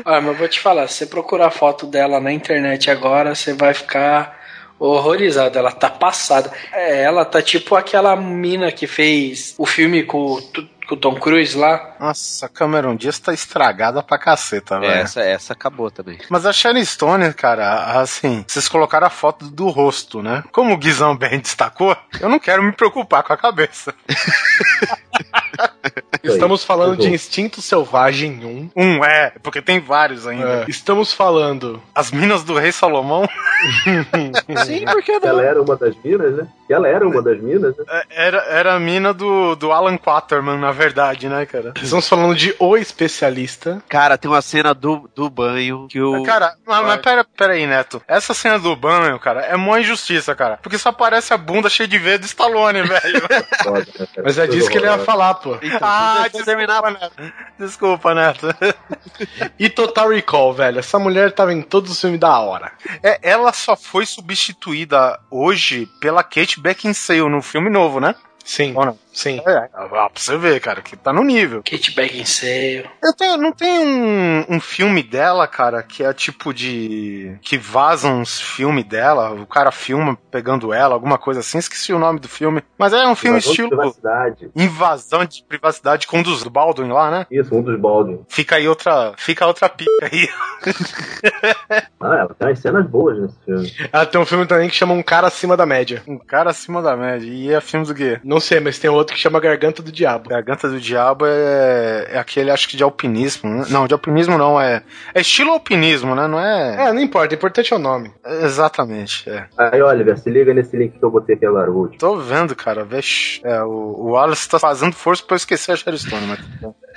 [0.06, 3.34] Ah, mas eu vou te falar, se você procurar a foto dela na internet agora,
[3.34, 4.39] você vai ficar
[4.80, 5.58] horrorizado.
[5.58, 6.52] Ela tá passada.
[6.72, 10.40] É, ela tá tipo aquela mina que fez o filme com,
[10.88, 11.96] com o Tom Cruise lá.
[12.00, 14.92] Nossa, a Cameron Diaz tá estragada pra caceta, velho.
[14.92, 16.18] Essa, essa acabou também.
[16.30, 20.44] Mas a Sharon Stone, cara, assim, vocês colocaram a foto do rosto, né?
[20.52, 23.94] Como o Guizão bem destacou, eu não quero me preocupar com a cabeça.
[26.24, 27.14] Estamos falando de Uhum.
[27.14, 28.72] Instinto Selvagem 1.
[28.76, 30.64] Um é, porque tem vários ainda.
[30.64, 30.66] É.
[30.68, 31.82] Estamos falando.
[31.94, 33.28] As Minas do Rei Salomão
[34.66, 36.48] Sim, por que Ela era uma das minas, né?
[36.70, 37.84] Ela era uma das minas, né?
[37.90, 41.74] é, era, era a mina do, do Alan Quaterman, na verdade, né, cara?
[41.82, 43.82] Estamos falando de O Especialista.
[43.90, 46.24] Cara, tem uma cena do, do banho que o.
[46.24, 48.02] Cara, mas, mas pera, pera aí, Neto.
[48.08, 50.60] Essa cena do banho, cara, é mó injustiça, cara.
[50.62, 53.22] Porque só aparece a bunda cheia de veia do Stallone, velho.
[53.22, 53.86] Né?
[54.24, 55.49] Mas é disso que ele ia falar, pô.
[55.62, 57.34] Então, ah, desculpa, Neto.
[57.58, 58.48] Desculpa, Neto.
[59.60, 60.80] E Total Recall, velho.
[60.80, 62.72] Essa mulher tava em todos os filmes da hora.
[63.04, 68.16] É, ela só foi substituída hoje pela Kate Beckinsale no filme novo, né?
[68.44, 68.74] Sim.
[68.76, 69.00] Ou não?
[69.12, 69.42] Sim.
[69.46, 71.62] É, ah, pra você ver, cara, que tá no nível.
[71.64, 72.90] Kate Beckinsale.
[73.04, 77.36] Eu tenho, não tem um, um filme dela, cara, que é tipo de.
[77.42, 82.00] que vaza uns filmes dela, o cara filma pegando ela, alguma coisa assim, esqueci o
[82.00, 82.62] nome do filme.
[82.78, 83.70] Mas é um filme Invasão de estilo.
[83.70, 84.52] privacidade.
[84.56, 87.28] Invasão de privacidade com um dos do Baldwin lá, né?
[87.32, 88.22] Isso, um dos Baldwin.
[88.30, 89.14] Fica aí outra.
[89.18, 90.30] Fica outra pica aí.
[92.02, 93.74] Ah, ela tem umas cenas boas nesse filme.
[93.92, 96.02] Ela tem um filme também que chama Um Cara Acima da Média.
[96.08, 97.28] Um cara acima da média.
[97.28, 98.20] E é filme do quê?
[98.24, 100.30] Não sei, mas tem outro que chama Garganta do Diabo.
[100.30, 103.50] Garganta do Diabo é, é aquele, acho que de alpinismo.
[103.50, 103.66] né?
[103.70, 104.84] Não, de alpinismo não, é.
[105.14, 106.28] É estilo alpinismo, né?
[106.28, 106.90] Não é.
[106.90, 108.12] É, não importa, o importante é o nome.
[108.24, 109.48] é exatamente, é.
[109.58, 111.88] Aí, Oliver, se liga nesse link que eu botei aqui agora, o.
[111.98, 112.84] Tô vendo, cara.
[112.84, 116.40] Vex, é, o, o Wallace tá fazendo força pra eu esquecer a Sharon Stone, mas.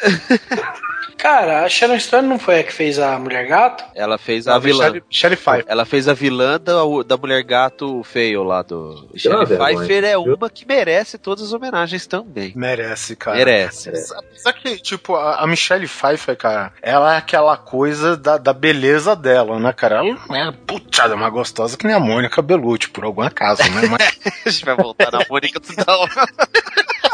[1.16, 3.84] Cara, a Sharon Stone não foi a que fez a Mulher Gato?
[3.94, 4.84] Ela fez a vilã.
[4.84, 5.64] Shelly, Shelly Five.
[5.66, 6.74] Ela fez a vilã da,
[7.06, 9.08] da mulher gato feio lá do.
[9.14, 9.46] Vergonha.
[9.46, 12.52] Pfeiffer é uma que merece todas as homenagens também.
[12.56, 13.36] Merece, cara.
[13.36, 13.90] Merece.
[13.90, 19.14] Apesar que, tipo, a, a Michelle Pfeiffer, cara, ela é aquela coisa da, da beleza
[19.14, 19.96] dela, né, cara?
[19.96, 23.82] Ela não é putada, uma gostosa que nem a Mônica Bellucci, por algum acaso, né?
[23.90, 26.10] Mas, A gente vai voltar na Mônica toda hora.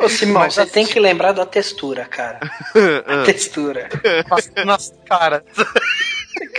[0.00, 2.38] Ô, Simão, você tem que lembrar da textura, cara.
[3.06, 3.88] A textura.
[4.64, 5.42] nas caras.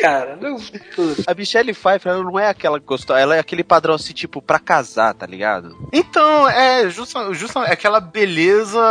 [0.01, 0.57] Cara, não.
[0.95, 1.23] tudo.
[1.25, 4.59] A Michelle Pfeiffer ela não é aquela gostosa, ela é aquele padrão assim, tipo, pra
[4.59, 5.77] casar, tá ligado?
[5.93, 8.81] Então, é justa, justa, é aquela beleza,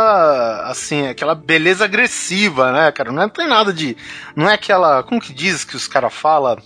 [0.65, 3.11] assim, aquela beleza agressiva, né, cara?
[3.11, 3.95] Não é- tem nada de.
[4.35, 5.03] Não é aquela.
[5.03, 6.57] Como que diz que os caras falam?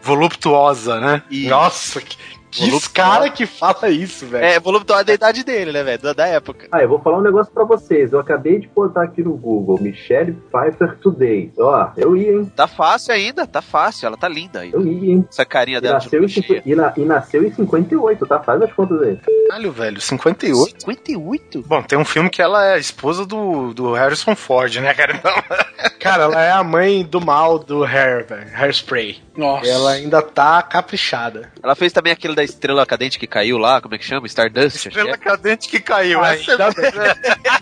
[0.00, 1.22] Voluptuosa, né?
[1.30, 2.16] E Nossa, que,
[2.58, 2.90] Voluptuosa.
[2.92, 4.44] cara que fala isso, velho.
[4.44, 6.02] é voluptuosa da idade dele, né, velho?
[6.02, 6.66] Da, da época.
[6.70, 8.12] Ah, eu vou falar um negócio pra vocês.
[8.12, 11.52] Eu acabei de botar aqui no Google, Michelle Pfeiffer Today.
[11.58, 12.52] Ó, eu ia, hein?
[12.54, 14.72] Tá fácil ainda, tá fácil, ela tá linda aí.
[14.72, 15.26] Eu ia, hein?
[15.30, 16.46] Essa carinha E dela de nasceu, cheia.
[16.46, 18.40] cinqu- e, na- e nasceu em 58, tá?
[18.40, 19.18] Faz as contas aí.
[19.48, 20.82] Caralho, velho, 58.
[20.84, 21.62] 58?
[21.66, 25.14] Bom, tem um filme que ela é a esposa do, do Harrison Ford, né, cara?
[25.16, 25.32] Então,
[25.98, 28.46] Cara, ela é a mãe do mal do Hair, velho.
[28.54, 29.18] Hairspray.
[29.36, 29.66] Nossa.
[29.68, 31.52] Ela ainda tá caprichada.
[31.62, 34.26] Ela fez também aquele da estrela cadente que caiu lá, como é que chama?
[34.26, 34.86] Stardust?
[34.86, 35.16] Estrela é.
[35.16, 36.24] cadente que caiu.
[36.24, 36.82] Essa é- Ainda bem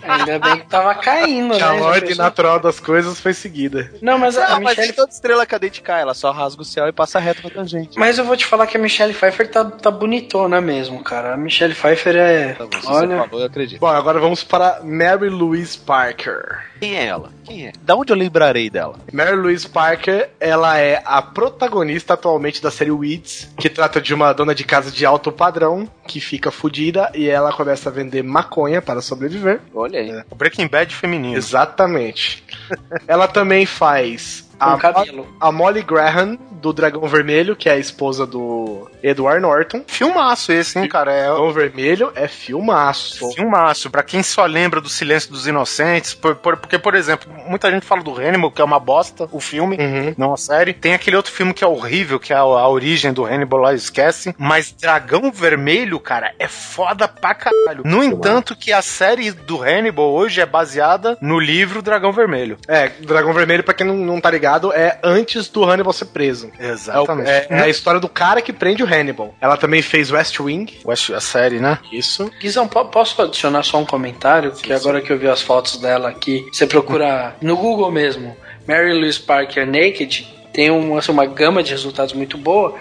[0.03, 1.79] Ainda bem que tava caindo, que a né?
[1.79, 3.91] Já ordem natural das coisas foi seguida.
[4.01, 4.93] Não, mas a, a mas Michelle.
[4.93, 7.97] toda estrela cadente cai, ela só rasga o céu e passa reto na tangente.
[7.97, 11.33] Mas eu vou te falar que a Michelle Pfeiffer tá, tá bonitona mesmo, cara.
[11.33, 12.53] A Michelle Pfeiffer é.
[12.53, 13.07] Tá bom, se Olha.
[13.17, 13.79] você falou, eu acredito.
[13.79, 16.69] Bom, agora vamos para Mary Louise Parker.
[16.79, 17.29] Quem é ela?
[17.43, 17.73] Quem é?
[17.81, 18.95] Da onde eu lembrarei dela?
[19.11, 24.33] Mary Louise Parker, ela é a protagonista atualmente da série Weeds, que trata de uma
[24.33, 28.81] dona de casa de alto padrão que fica fodida e ela começa a vender maconha
[28.81, 29.61] para sobreviver.
[29.73, 30.23] Olha aí.
[30.29, 31.37] O Breaking Bad feminino.
[31.37, 32.43] Exatamente.
[33.07, 34.77] ela também faz a,
[35.39, 39.83] a Molly Graham do Dragão Vermelho, que é a esposa do Edward Norton.
[39.87, 41.11] Filmaço esse, hein, cara?
[41.11, 43.31] É Dragão Vermelho é filmaço.
[43.33, 43.89] filmaço.
[43.89, 47.85] Pra quem só lembra do Silêncio dos Inocentes, por- por- porque, por exemplo, muita gente
[47.85, 50.13] fala do Hannibal, que é uma bosta, o filme, Uhum.
[50.17, 50.73] não a série.
[50.73, 53.73] Tem aquele outro filme que é horrível, que é a, a origem do Hannibal lá,
[53.73, 54.33] esquece.
[54.37, 57.81] Mas Dragão Vermelho, cara, é foda pra caralho.
[57.85, 62.57] No entanto, que a série do Hannibal hoje é baseada no livro Dragão Vermelho.
[62.67, 66.50] É, Dragão Vermelho, pra quem não, não tá ligado, é antes do Hannibal ser preso.
[66.59, 67.29] É, Exatamente.
[67.29, 69.33] é- é a história do cara que prende o Hannibal.
[69.41, 70.79] Ela também fez West Wing.
[70.87, 71.79] Acho a série, né?
[71.91, 72.29] Isso.
[72.39, 74.51] Guizão, po- posso adicionar só um comentário?
[74.51, 78.35] que agora que eu vi as fotos dela aqui, você procura no Google mesmo,
[78.67, 82.75] Mary Louise Parker Naked, tem uma, assim, uma gama de resultados muito boa.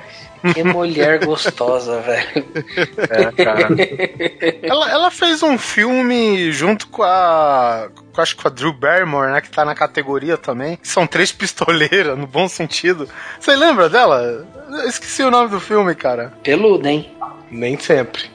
[0.55, 2.47] Que mulher gostosa, velho.
[3.11, 3.69] É, cara.
[4.63, 7.89] ela, ela fez um filme junto com a.
[8.13, 9.41] Com, acho que com a Drew Barrymore, né?
[9.41, 10.79] Que tá na categoria também.
[10.83, 13.09] São três pistoleiras, no bom sentido.
[13.39, 14.47] Você lembra dela?
[14.69, 16.33] Eu esqueci o nome do filme, cara.
[16.43, 17.11] Peluda, hein?
[17.51, 18.31] Nem sempre.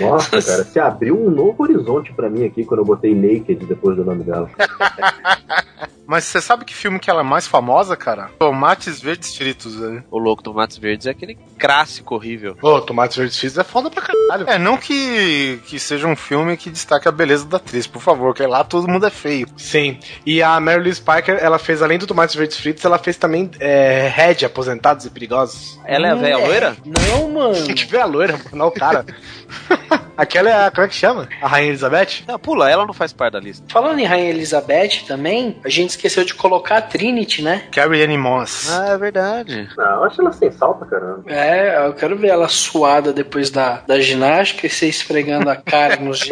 [0.00, 3.96] Nossa, cara, você abriu um novo horizonte pra mim aqui quando eu botei Naked depois
[3.96, 4.50] do nome dela.
[6.06, 8.30] Mas você sabe que filme que ela é mais famosa, cara?
[8.38, 10.04] Tomates Verdes Fritos, velho.
[10.10, 12.56] O louco Tomates Verdes é aquele clássico horrível.
[12.62, 14.48] Ô, Tomates Verdes Fritos é foda pra caralho.
[14.48, 18.34] É, não que, que seja um filme que destaque a beleza da atriz, por favor,
[18.34, 19.48] que lá todo mundo é feio.
[19.56, 19.98] Sim.
[20.24, 23.50] E a Mary Louise Parker, ela fez, além do Tomates Verdes Fritos, ela fez também
[23.58, 25.78] é, Red, Aposentados e Perigosos.
[25.84, 26.76] Ela é a velha loira?
[26.84, 27.56] Não, mano.
[27.76, 29.04] Que velha loira, mano, não o cara.
[30.16, 31.28] Aquela é a, como é que chama?
[31.42, 32.24] A Rainha Elizabeth?
[32.26, 33.66] Não, pula, ela não faz parte da lista.
[33.68, 37.68] Falando em Rainha Elizabeth também, a gente esqueceu de colocar a Trinity, né?
[37.70, 38.70] Carrie Anne Moss.
[38.72, 39.68] Ah, é verdade.
[39.76, 41.30] Não, eu acho ela sem sal pra caramba.
[41.30, 45.96] É, eu quero ver ela suada depois da, da ginástica e você esfregando a cara
[45.96, 46.26] nos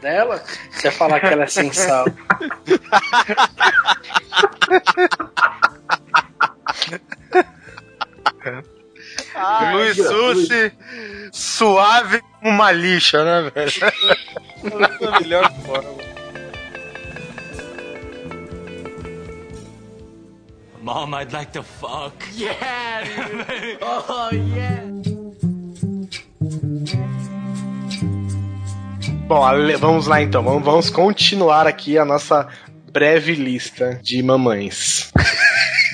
[0.00, 2.06] dela, você falar que ela é sem sal.
[9.72, 10.08] Luiz Luiz.
[10.08, 10.72] Sussi,
[11.32, 15.00] suave como uma lixa, né, velho?
[15.00, 16.10] Da melhor forma.
[20.82, 22.14] Mom, I'd like to fuck.
[22.34, 23.78] Yeah, dude.
[23.82, 24.80] oh, yeah.
[29.28, 29.42] Bom,
[29.78, 30.42] vamos lá então.
[30.42, 32.48] Vamos, vamos continuar aqui a nossa
[32.90, 35.12] breve lista de mamães.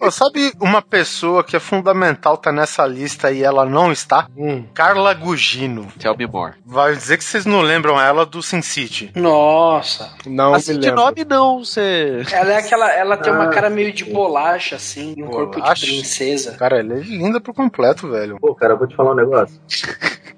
[0.00, 4.26] Ô, Sabe uma pessoa que é fundamental tá nessa lista e ela não está?
[4.36, 4.64] Hum.
[4.74, 5.86] Carla Gugino.
[5.98, 6.54] Tell me more.
[6.64, 9.10] Vai dizer que vocês não lembram ela do Sin City.
[9.14, 10.10] Nossa.
[10.26, 11.04] Não Assim, me de lembro.
[11.04, 12.22] nome não, você.
[12.32, 12.90] Ela é aquela.
[12.92, 16.56] Ela tem uma cara meio de bolacha, assim, e um corpo de princesa.
[16.56, 18.38] Cara, ela é linda por completo, velho.
[18.40, 19.60] Pô, cara, eu vou te falar um negócio.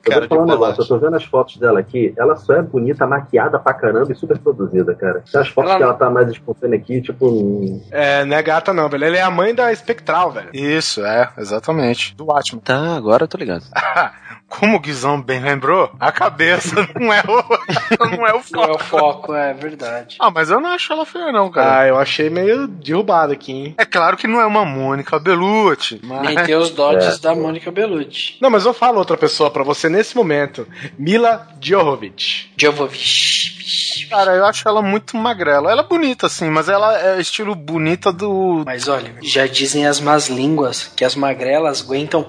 [0.07, 0.83] Eu Cara vou te falar um de negócio.
[0.83, 2.15] Eu tô vendo as fotos dela aqui.
[2.17, 5.25] Ela só é bonita, maquiada pra caramba e super produzida, cara.
[5.31, 7.27] Tem as fotos Ela- que ela tá mais espontânea aqui, tipo.
[7.27, 9.05] um- É, não é gata não, velho.
[9.05, 10.51] Ela é a mãe da Espectral, velho.
[10.53, 12.15] Isso, é, exatamente.
[12.15, 12.61] Do Watchmen.
[12.63, 13.65] Tá, agora eu tô ligado.
[14.59, 18.71] Como o Guizão bem lembrou, a cabeça não é o, não é o Não é
[18.73, 18.79] o foco.
[18.79, 20.17] foco, é verdade.
[20.19, 21.81] Ah, mas eu não acho ela feia, não, cara.
[21.81, 23.75] Ah, eu achei meio derrubado aqui, hein?
[23.77, 26.47] É claro que não é uma Mônica Bellucci, Nem mas...
[26.47, 27.19] tem os dotes É.
[27.19, 28.37] da Mônica Bellucci.
[28.41, 30.67] Não, mas eu falo outra pessoa pra você nesse momento.
[30.99, 32.51] Mila Jovovich.
[32.57, 34.07] Jovovich.
[34.09, 35.71] Cara, eu acho ela muito magrela.
[35.71, 38.63] Ela é bonita, assim, mas ela é estilo bonita do...
[38.65, 42.27] Mas olha, já dizem as más línguas que as magrelas aguentam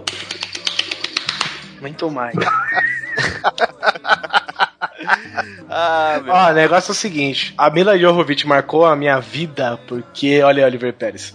[1.82, 2.36] muito mais.
[5.69, 6.34] Ah, meu.
[6.34, 10.65] Ó, o negócio é o seguinte: a Mila Jovovich marcou a minha vida porque, olha,
[10.65, 11.34] Oliver Pérez.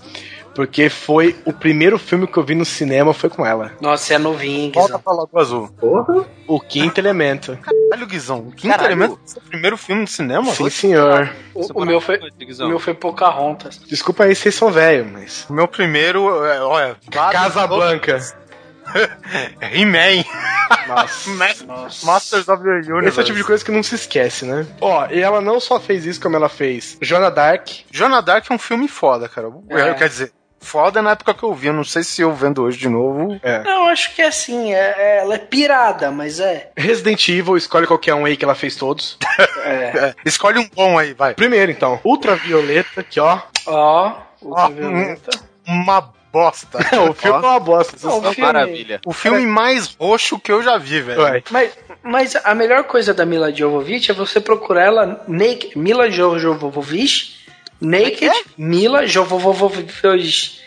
[0.55, 3.73] Porque foi o primeiro filme que eu vi no cinema, foi com ela.
[3.81, 5.01] Nossa, é novinho, hein, Volta Guizão.
[5.01, 5.69] pra Lagoa Azul.
[5.81, 6.27] Porra!
[6.47, 7.59] O Quinto Elemento.
[7.91, 8.51] Olha o Guizão.
[8.51, 8.89] Que Caralho.
[8.89, 10.53] elemento é o primeiro filme de cinema?
[10.53, 11.31] Sim, senhor.
[11.55, 13.79] O, o meu foi, o meu foi Pocahontas.
[13.89, 15.47] Desculpa aí, vocês são velhos, mas.
[15.49, 16.97] O meu primeiro, é, olha...
[17.11, 18.21] Casa Blanca.
[19.61, 20.25] He-Man.
[20.89, 21.31] Nossa.
[21.37, 21.63] Mas-
[22.03, 23.09] Masters of the Universe.
[23.09, 24.67] Esse é o tipo de coisa que não se esquece, né?
[24.81, 27.69] Ó, e ela não só fez isso, como ela fez Joana Dark.
[27.91, 29.49] Joana Dark é um filme foda, cara.
[29.71, 29.95] É.
[29.95, 31.67] Quer dizer, foda na época que eu vi.
[31.69, 33.39] Eu não sei se eu vendo hoje de novo.
[33.43, 33.63] É.
[33.63, 36.71] Não, acho que é assim, é, é- ela é pirada, mas é.
[36.77, 39.19] Resident Evil, escolhe qualquer um aí que ela fez todos.
[39.65, 39.73] é.
[40.09, 41.35] É, escolhe um bom aí, vai.
[41.35, 43.39] Primeiro, então, Ultravioleta, que ó.
[43.67, 44.13] Ó,
[44.43, 45.31] Ó, ultravioleta.
[45.67, 46.79] Uma bosta.
[47.09, 47.97] o filme é uma bosta.
[48.09, 49.01] Ó, o não- filme- Maravilha.
[49.05, 51.43] O filme mais roxo que eu já vi, velho.
[51.51, 51.73] Mas,
[52.03, 55.73] mas a melhor coisa da Mila Jovovich é você procurar ela naked.
[55.77, 57.37] Mila Jo- Jovovich
[57.81, 58.31] naked.
[58.57, 60.61] Mila Jovovich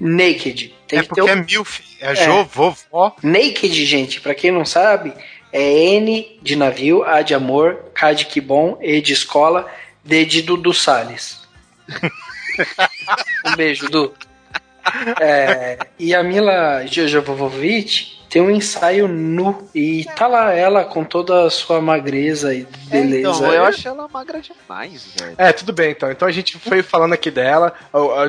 [0.00, 0.74] naked.
[0.88, 3.14] Tem É porque o é milf, é, jo, vovó.
[3.22, 5.12] Naked, gente, pra quem não sabe,
[5.52, 9.66] é N de navio, A de amor, K de que bom, E de escola,
[10.04, 11.40] D de Dudu Salles.
[13.46, 14.12] um beijo, Du.
[15.20, 19.68] É, e a Mila Jovovich tem um ensaio nu.
[19.74, 23.28] E tá lá ela com toda a sua magreza e beleza.
[23.28, 25.34] Então, eu acho ela magra demais, velho.
[25.36, 26.10] É, tudo bem, então.
[26.10, 27.74] Então a gente foi falando aqui dela,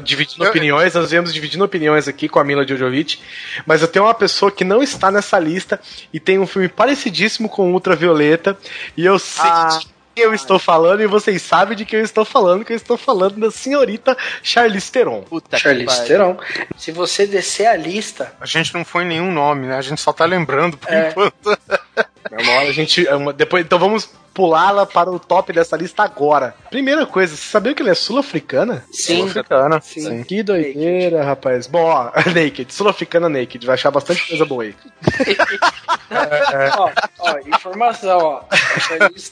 [0.03, 3.17] dividindo opiniões, nós viemos dividindo opiniões aqui com a Mila Jojovic,
[3.65, 5.79] mas eu tenho uma pessoa que não está nessa lista
[6.11, 8.57] e tem um filme parecidíssimo com Ultravioleta,
[8.97, 9.79] e eu sei Ah.
[10.15, 13.39] Eu estou falando, e vocês sabem de que eu estou falando, que eu estou falando
[13.39, 15.21] da senhorita Charlize Theron.
[15.23, 16.07] Puta Charlize pariu.
[16.07, 16.37] Theron.
[16.77, 19.77] Se você descer a lista, A gente não foi nenhum nome, né?
[19.77, 21.09] A gente só tá lembrando por É.
[21.09, 21.33] enquanto.
[22.31, 23.07] Uma hora a gente.
[23.07, 26.55] é uma- Depois, então vamos pulá-la para o top dessa lista agora.
[26.71, 28.83] Primeira coisa, você sabia que ela é sul-africana?
[28.91, 29.27] sim.
[29.27, 29.79] Africana.
[29.81, 30.01] Sim.
[30.01, 30.23] Sim.
[30.23, 31.67] Que doideira, rapaz.
[31.67, 34.75] Bom, ó, Naked, sul-africana Naked, vai achar bastante coisa boa aí.
[36.77, 38.41] ó, ó, informação, ó.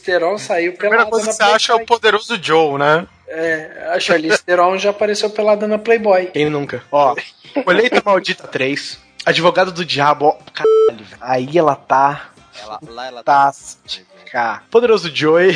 [0.03, 3.07] Theron saiu A primeira coisa que você acha é o poderoso Joe, né?
[3.27, 6.27] É, a Charlize Theron já apareceu pelada na Playboy.
[6.27, 6.83] Quem nunca?
[6.91, 7.15] Ó,
[7.63, 11.17] Colheita Maldita 3, Advogado do Diabo, ó, caralho, velho.
[11.21, 12.30] Aí ela tá.
[12.59, 13.51] Ela, lá ela tá.
[13.51, 14.63] Fantástica.
[14.69, 15.53] Poderoso Joey,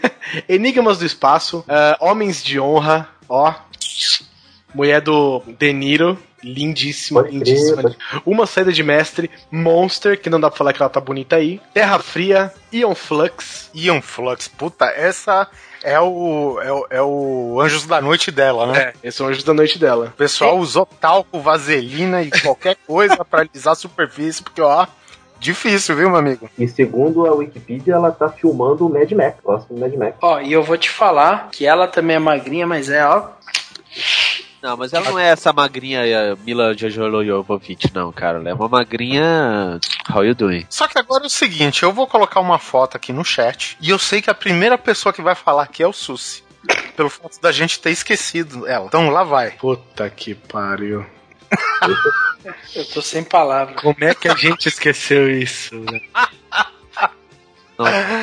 [0.48, 3.54] Enigmas do Espaço, ah, Homens de Honra, ó.
[4.74, 7.96] Mulher do De Niro, lindíssima, crer, lindíssima.
[8.24, 11.60] Uma saída de mestre, Monster, que não dá pra falar que ela tá bonita aí.
[11.72, 13.70] Terra Fria, Ion Flux.
[13.74, 15.48] Ian Flux, puta, essa
[15.82, 18.78] é o, é o, é o Anjos da Noite dela, né?
[18.78, 20.06] É, esse é o anjo da noite dela.
[20.06, 24.86] O pessoal usou talco, vaselina e qualquer coisa pra alisar a superfície, porque, ó,
[25.38, 26.48] difícil, viu, meu amigo?
[26.58, 30.16] E segundo a Wikipedia, ela tá filmando o Mad Max, próximo Mad Max.
[30.20, 33.28] Ó, e eu vou te falar que ela também é magrinha, mas é, ó.
[34.62, 38.38] Não, mas ela não é essa magrinha eh, Mila Jovovich, não, cara.
[38.38, 39.78] Ela é uma magrinha.
[40.12, 40.66] How you doing?
[40.68, 43.90] Só que agora é o seguinte, eu vou colocar uma foto aqui no chat e
[43.90, 46.42] eu sei que a primeira pessoa que vai falar aqui é o Susi.
[46.96, 48.86] Pelo fato da gente ter esquecido ela.
[48.86, 49.52] Então lá vai.
[49.52, 51.06] Puta que pariu.
[52.74, 53.80] Eu tô sem palavras.
[53.80, 55.74] Como é que a gente esqueceu isso?
[55.74, 56.00] né?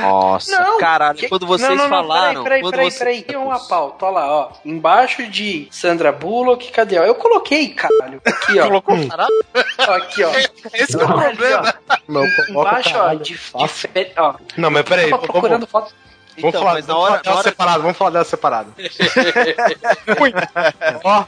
[0.02, 2.44] Nossa, Não, caralho, que- quando vocês não, não, não, falaram.
[2.44, 3.28] Peraí, quando peraí, você- peraí, peraí.
[3.28, 4.52] Tem uma pauta, olha lá, ó.
[4.66, 6.98] Embaixo de Sandra Bullock, cadê?
[6.98, 7.04] Ó?
[7.04, 8.20] Eu coloquei, caralho.
[8.26, 8.66] Aqui, ó.
[8.66, 9.46] Colocou caralho?
[9.78, 10.32] Ó, Aqui, ó.
[10.74, 11.76] Esse é o problema.
[11.88, 11.96] ó.
[12.08, 13.20] Não, Embaixo, ó, caralho.
[13.20, 13.40] de, de
[14.18, 14.34] ó.
[14.58, 15.94] Não, mas peraí, Tava vamos, procurando foto.
[15.94, 18.74] vamos Então, falar, mas na vamos hora, falar hora separado, vamos falar dela separado.
[20.20, 20.34] Ui.
[21.04, 21.26] Ó,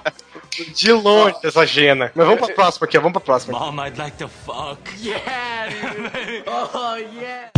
[0.63, 2.11] de longe essa gena.
[2.15, 3.59] Mas vamos pra próxima aqui, ó, vamos pra próxima.
[3.59, 4.79] Mom, I'd like to fuck.
[5.01, 6.43] Yeah, dude.
[6.47, 7.49] Oh, yeah.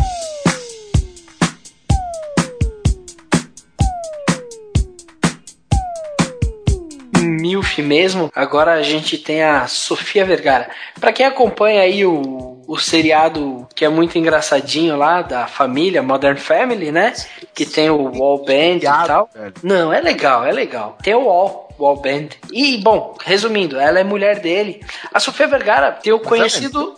[7.22, 8.32] Milf mesmo.
[8.34, 10.70] Agora a gente tem a Sofia Vergara.
[11.00, 16.38] Pra quem acompanha aí o, o seriado que é muito engraçadinho lá da família Modern
[16.38, 17.14] Family, né?
[17.56, 19.30] Que tem o Wall Band e tal.
[19.64, 20.98] Não, é legal, é legal.
[21.02, 21.66] Tem o Wall.
[21.80, 22.30] Wall Band.
[22.52, 24.84] E, bom, resumindo, ela é mulher dele.
[25.14, 26.96] A Sofia Vergara tem o conhecido.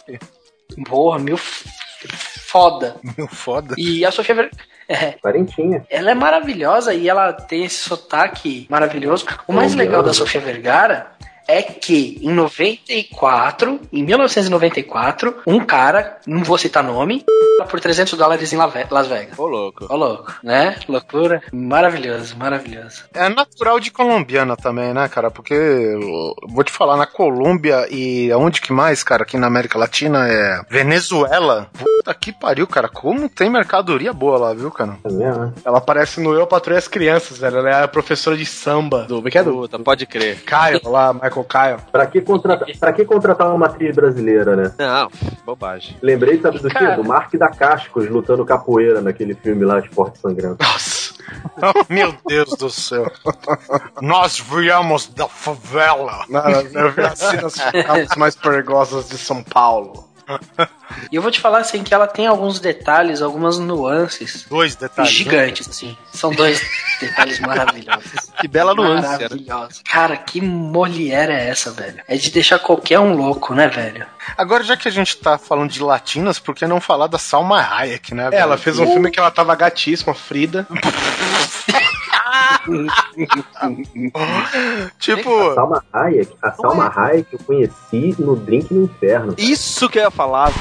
[0.88, 2.96] Porra, mil foda.
[3.18, 3.76] Meu foda.
[3.78, 4.58] E a Sofia Vergara.
[4.92, 5.86] É, Quarentinha.
[5.88, 9.24] ela é maravilhosa e ela tem esse sotaque maravilhoso.
[9.48, 11.12] O mais legal da Sofia Vergara
[11.50, 17.26] é que em 94, em 1994, um cara, não vou citar nome,
[17.68, 19.38] por 300 dólares em Las Vegas.
[19.38, 19.88] Ô, louco.
[19.90, 20.76] Ô louco, né?
[20.88, 21.42] Loucura.
[21.52, 23.04] Maravilhoso, maravilhoso.
[23.14, 25.32] É natural de colombiana também, né, cara?
[25.32, 25.56] Porque
[26.48, 30.62] vou te falar, na Colômbia e aonde que mais, cara, aqui na América Latina é
[30.70, 31.70] Venezuela.
[31.74, 32.88] Puta que pariu, cara.
[32.88, 34.98] Como tem mercadoria boa lá, viu, cara?
[35.04, 35.54] É mesmo, né?
[35.66, 37.58] Ela aparece no Eu Patrulho as Crianças, velho.
[37.58, 39.16] Ela é a professora de samba do.
[39.16, 39.54] Como é que é do?
[39.54, 40.44] Puta, pode crer.
[40.44, 41.78] Caio, lá, Michael Caio.
[41.92, 44.74] Pra que, contratar, pra que contratar uma atriz brasileira, né?
[44.78, 45.10] Não,
[45.46, 45.98] bobagem.
[46.02, 46.74] Lembrei, sabe do quê?
[46.74, 46.96] Cara.
[46.96, 50.58] Do Mark da Cascos lutando capoeira naquele filme lá, Esporte Sangrento.
[50.62, 51.10] Nossa.
[51.58, 53.10] Oh, meu Deus do céu.
[54.02, 56.26] Nós viemos da favela.
[56.30, 57.56] Não, eu vi as cenas
[57.88, 60.09] as mais perigosas de São Paulo.
[61.12, 65.12] E eu vou te falar assim que ela tem alguns detalhes, algumas nuances Dois detalhes.
[65.12, 65.18] né?
[65.18, 65.98] gigantes, assim.
[66.12, 66.62] São dois
[67.00, 68.12] detalhes maravilhosos.
[68.40, 69.18] Que bela nuance, né?
[69.18, 69.82] Maravilhosos.
[69.90, 72.02] Cara, que mulher é essa, velho?
[72.08, 74.06] É de deixar qualquer um louco, né, velho?
[74.38, 77.62] Agora, já que a gente tá falando de latinas, por que não falar da Salma
[77.62, 78.28] Hayek, né?
[78.28, 78.42] É, velho?
[78.42, 80.68] ela fez um filme que ela tava gatíssima, Frida.
[85.00, 89.36] Tipo, A Salma Hayek, a Salma Hayek eu conheci no Drink no Inferno.
[89.38, 90.52] Isso que eu ia falar.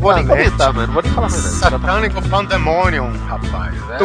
[0.00, 0.92] Vou nem comentar, mano.
[0.92, 1.78] Vou nem falar mais nada.
[1.78, 3.74] Satânico Pandemonium, rapaz.
[3.90, 3.98] É.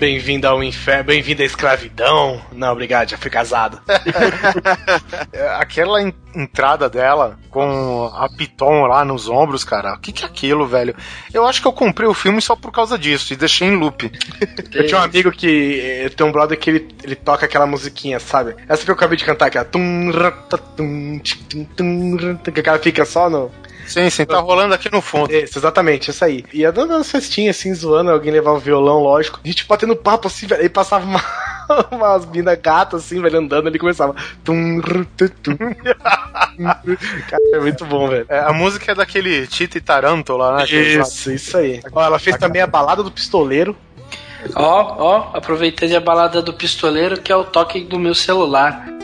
[0.00, 2.40] Bem-vindo ao inferno, bem-vindo à escravidão.
[2.52, 3.78] Não, obrigado, já fui casado.
[5.32, 9.94] É, Aquela en- entrada dela com a Piton lá nos ombros, cara.
[9.94, 10.94] O que, que é aquilo, velho?
[11.34, 14.10] Eu acho que eu comprei o filme só por causa disso e deixei em loop.
[14.72, 18.18] Eu tinha um amigo que eh, tem um brother que ele, ele toca aquela musiquinha,
[18.20, 18.54] sabe?
[18.68, 19.64] Essa que eu acabei de cantar, que é
[22.62, 23.50] que ela fica só no.
[23.90, 25.34] Sim, sim, tá rolando aqui no fundo.
[25.34, 26.44] Isso, exatamente, isso aí.
[26.52, 29.40] E ia dando umas festinhas assim, zoando, alguém levava o violão, lógico.
[29.42, 30.62] A gente batendo papo assim, velho.
[30.62, 31.20] Aí passava uma,
[31.90, 34.14] umas minas gatas assim, velho, andando, ele começava.
[34.44, 34.80] Tum,
[35.42, 35.56] tum.
[37.28, 38.26] Cara, é muito bom, velho.
[38.28, 40.64] É, a música é daquele Tita e Taranto lá, né?
[40.66, 41.80] Isso, isso aí.
[41.92, 43.76] Ó, ela fez também a balada do pistoleiro.
[44.54, 48.99] Ó, ó, aproveitando a balada do pistoleiro, que é o toque do meu celular.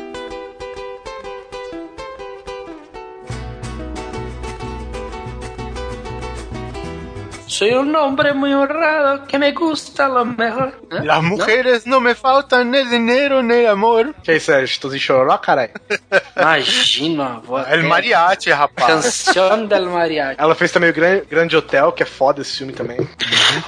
[7.57, 10.73] Soy un hombre muy honrado que me gusta lo mejor.
[10.91, 11.03] Hã?
[11.05, 14.15] Las mujeres no me faltan ni dinero ni amor.
[14.23, 14.53] Que é isso?
[14.81, 15.73] Tô em chororó, caralho?
[16.37, 18.87] Imagina, vou El mariachi, rapaz.
[18.87, 20.37] Canção del mariachi.
[20.39, 22.99] Ela fez também o Gran- Grande Hotel, que é foda esse filme também.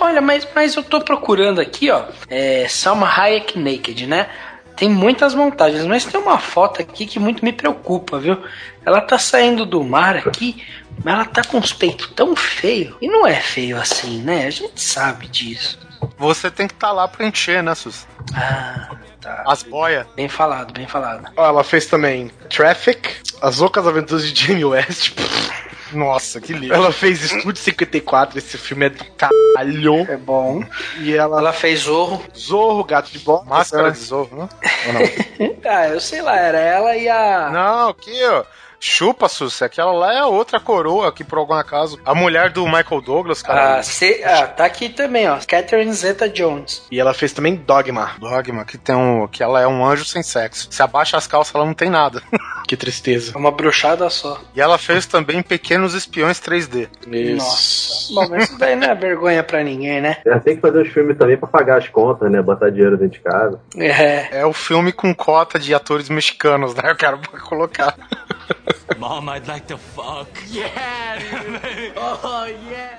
[0.01, 2.05] Olha, mas, mas eu tô procurando aqui, ó.
[2.29, 4.29] É, Salma Hayek Naked, né?
[4.77, 8.37] Tem muitas montagens, mas tem uma foto aqui que muito me preocupa, viu?
[8.87, 10.63] Ela tá saindo do mar aqui,
[11.05, 12.95] mas ela tá com os peitos tão feios.
[13.01, 14.47] E não é feio assim, né?
[14.47, 15.79] A gente sabe disso.
[16.17, 18.07] Você tem que estar lá pra encher, né, Sus?
[18.35, 18.91] Ah,
[19.21, 19.43] tá.
[19.47, 20.07] As boias.
[20.15, 21.31] Bem falado, bem falado.
[21.37, 25.13] Ó, ela fez também Traffic, As Loucas Aventuras de Jamie West.
[25.93, 26.75] Nossa, que lindo.
[26.75, 30.07] Ela fez Estúdio 54, esse filme é do caralho.
[30.09, 30.63] É bom.
[31.01, 32.23] E ela, Ela fez Zorro.
[32.37, 33.45] Zorro, Gato de Bola.
[33.47, 34.49] Máscara de zorro, né?
[34.87, 35.57] Ou não?
[35.65, 37.49] Ah, eu sei lá, era ela e a.
[37.51, 38.45] Não, aqui, ó.
[38.81, 42.65] Chupa, Sussa, aquela lá é a outra coroa que, por algum acaso, a mulher do
[42.65, 43.79] Michael Douglas, cara.
[43.79, 45.39] Ah, se- ah, tá aqui também, ó.
[45.47, 46.87] Catherine Zeta-Jones.
[46.91, 48.13] E ela fez também Dogma.
[48.19, 49.27] Dogma, que tem um.
[49.27, 50.69] que ela é um anjo sem sexo.
[50.71, 52.23] Se abaixa as calças, ela não tem nada.
[52.69, 53.33] Que tristeza.
[53.35, 54.39] É uma bruxada só.
[54.55, 56.87] E ela fez também Pequenos Espiões 3D.
[57.39, 58.13] Nossa.
[58.13, 60.19] Bom, mas isso daí não é vergonha pra ninguém, né?
[60.27, 62.43] Ela tem que fazer os filmes também pra pagar as contas, né?
[62.43, 63.59] Botar dinheiro dentro de casa.
[63.75, 64.41] É.
[64.41, 66.83] É o filme com cota de atores mexicanos, né?
[66.91, 67.19] Eu quero
[67.49, 67.95] colocar.
[68.97, 70.29] Mom, I'd like to fuck.
[70.49, 71.93] Yeah, dude.
[71.97, 72.99] Oh, yeah.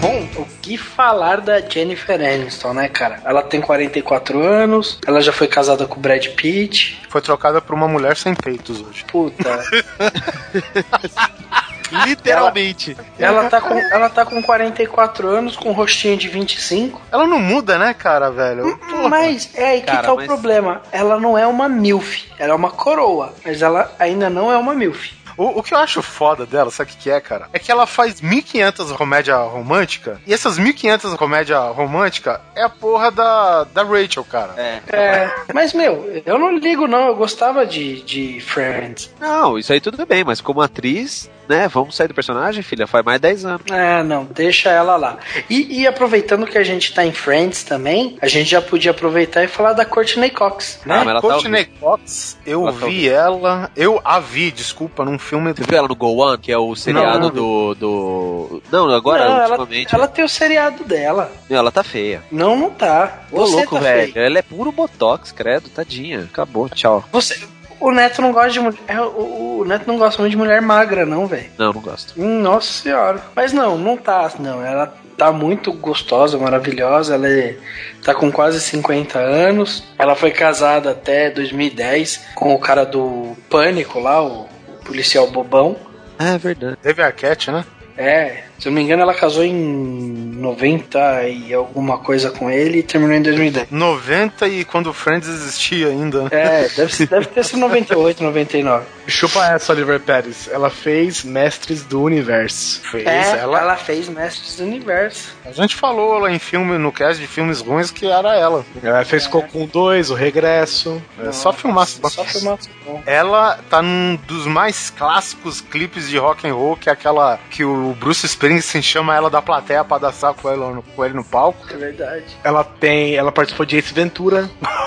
[0.00, 3.20] Bom, o que falar da Jennifer Aniston, né, cara?
[3.24, 7.02] Ela tem 44 anos, ela já foi casada com o Brad Pitt.
[7.10, 9.04] Foi trocada por uma mulher sem peitos hoje.
[9.04, 9.62] Puta.
[12.06, 12.96] Literalmente.
[13.18, 17.00] ela, tá com, ela tá com 44 anos, com um rostinho de 25.
[17.10, 18.78] Ela não muda, né, cara, velho?
[19.08, 20.82] Mas é aí que Cara, tá o mas- problema.
[20.92, 22.30] Ela não é uma MILF.
[22.38, 23.34] Ela é uma coroa.
[23.44, 25.20] Mas ela ainda não é uma MILF.
[25.36, 27.48] O, o que eu acho foda dela, sabe o que que é, cara?
[27.52, 33.10] É que ela faz 1500 comédia romântica, e essas 1500 comédia romântica é a porra
[33.10, 34.52] da, da Rachel, cara.
[34.58, 34.80] É.
[34.92, 37.06] É, mas, meu, eu não ligo, não.
[37.06, 39.10] Eu gostava de, de Friends.
[39.18, 41.68] Não, isso aí tudo bem, mas como atriz, né?
[41.68, 43.62] Vamos sair do personagem, filha, faz mais 10 anos.
[43.70, 45.18] É, não, deixa ela lá.
[45.50, 49.42] E, e aproveitando que a gente tá em Friends também, a gente já podia aproveitar
[49.42, 50.94] e falar da Courtney Cox, né?
[50.94, 55.04] Ah, mas ela tá Courtney Cox, eu Ela tá vi ela, eu a vi, desculpa,
[55.04, 55.52] num filme.
[55.52, 57.30] Você viu ela no Go One, que é o seriado Não, não.
[57.30, 58.62] do, do.
[58.70, 59.94] Não, agora, não, ela, ultimamente.
[59.94, 61.32] ela tem o seriado dela.
[61.50, 62.22] Ela tá feia.
[62.30, 63.24] Não, não tá.
[63.32, 64.12] Ô, Você louco, tá velho.
[64.12, 64.24] feio.
[64.26, 66.20] Ela é puro botox, credo, tadinha.
[66.30, 67.04] Acabou, tchau.
[67.10, 67.40] Você,
[67.80, 68.78] o Neto não gosta de mulher.
[68.86, 71.50] é, O, o Neto não gosta muito de mulher magra, não, velho.
[71.58, 72.14] Não, não gosto.
[72.20, 73.20] Hum, Nossa senhora.
[73.34, 74.64] Mas não, não tá, não.
[74.64, 77.14] Ela tá muito gostosa, maravilhosa.
[77.14, 77.56] Ela é-
[78.04, 79.82] tá com quase 50 anos.
[79.98, 85.76] Ela foi casada até 2010 com o cara do Pânico lá, o, o policial bobão.
[86.18, 86.76] Ah, é verdade.
[86.82, 87.64] Teve Arquette, né?
[87.96, 92.78] É, se eu não me engano, ela casou em 90 e alguma coisa com ele
[92.78, 93.68] e terminou em 2010.
[93.70, 96.22] 90 e quando o Friends existia ainda.
[96.24, 96.28] né?
[96.32, 98.84] É, deve, ser- deve ter sido 98, 99.
[99.06, 100.48] Chupa essa, Oliver Pérez.
[100.52, 102.80] Ela fez Mestres do Universo.
[102.82, 103.76] Fez, É, ela, ela...
[103.76, 105.34] fez Mestres do Universo.
[105.44, 108.64] A gente falou lá em filme, no cast de filmes ruins, que era ela.
[108.82, 111.02] Ela fez Cocum 2, O Regresso.
[111.18, 111.86] É só filmar.
[111.86, 113.02] Só filmar bom.
[113.04, 117.64] Ela tá num dos mais clássicos clipes de rock and roll, que é aquela que
[117.64, 118.49] o Bruce Springsteen
[118.82, 121.66] chama ela da plateia pra dançar com ele no, com ele no palco.
[121.70, 122.24] É verdade.
[122.42, 123.14] Ela tem.
[123.14, 124.50] Ela participou de Ace Ventura.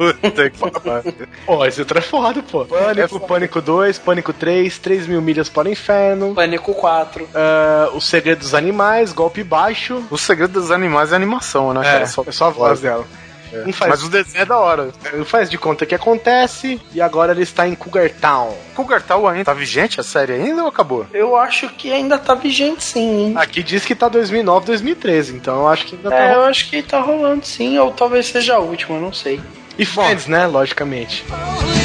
[0.00, 1.28] Puta que pariu.
[1.44, 2.64] Pô, esse outro é foda, pô.
[2.64, 6.34] Pânico, Pânico 2, Pânico 3, 3 mil milhas para o inferno.
[6.34, 7.28] Pânico 4.
[7.34, 10.02] ah, o Segredo dos Animais, Golpe Baixo.
[10.10, 11.80] O segredo dos animais é animação, né?
[11.80, 12.02] É, cara?
[12.04, 13.04] é só a voz dela.
[13.52, 14.90] Não faz, Mas o desenho é da hora.
[15.12, 16.80] não faz de conta que acontece.
[16.92, 18.54] E agora ele está em Cougar Town.
[18.74, 21.06] Cougar Town ainda tá vigente a série ainda ou acabou?
[21.12, 23.34] Eu acho que ainda tá vigente sim, hein?
[23.36, 25.34] Aqui diz que tá 2009, 2013.
[25.36, 26.34] Então eu acho que ainda É, tá.
[26.34, 29.40] eu acho que tá rolando sim, ou talvez seja a última, não sei.
[29.78, 30.46] E Friends, né?
[30.46, 31.24] Logicamente.
[31.28, 31.79] Mom,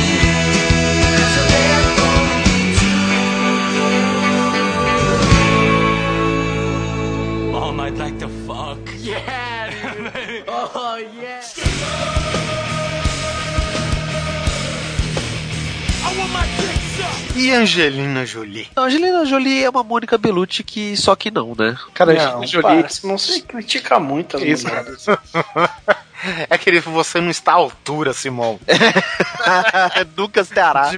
[17.45, 18.67] E Angelina Jolie?
[18.75, 21.77] A Angelina Jolie é uma Mônica Bellucci que só que não, né?
[21.93, 22.83] Cara, a Não, Angelina Jolie.
[22.83, 25.05] para, não se critica muito as mulheres.
[26.49, 28.59] É que você não está à altura, Simão.
[30.17, 30.91] Nunca estará.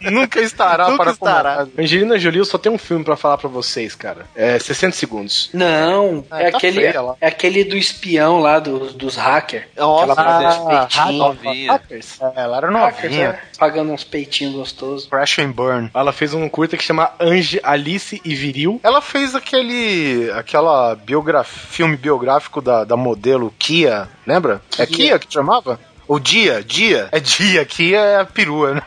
[0.00, 1.54] Nunca estará Nunca para estará.
[1.56, 1.82] comentar.
[1.84, 4.26] Angelina Jolie, eu só tenho um filme pra falar pra vocês, cara.
[4.34, 5.50] É 60 segundos.
[5.52, 9.64] Não, Ah, é, tá aquele, é aquele do espião lá, dos, dos hackers.
[9.76, 11.72] Nossa, ah, de novinha.
[11.72, 12.20] Hackers.
[12.20, 13.28] É, ela era Hackers, novinha.
[13.30, 15.06] é, pagando uns peitinhos gostosos.
[15.06, 15.90] Crash and Burn.
[15.94, 18.80] Ela fez um curta que chama Ange, Alice e Viril.
[18.82, 20.30] Ela fez aquele.
[20.32, 24.60] aquela biograf, filme biográfico da, da modelo Kia, lembra?
[24.78, 24.96] É Kia.
[24.96, 25.78] Kia que chamava?
[26.06, 27.08] O Dia, Dia.
[27.12, 28.82] É Dia, Kia é a perua, né?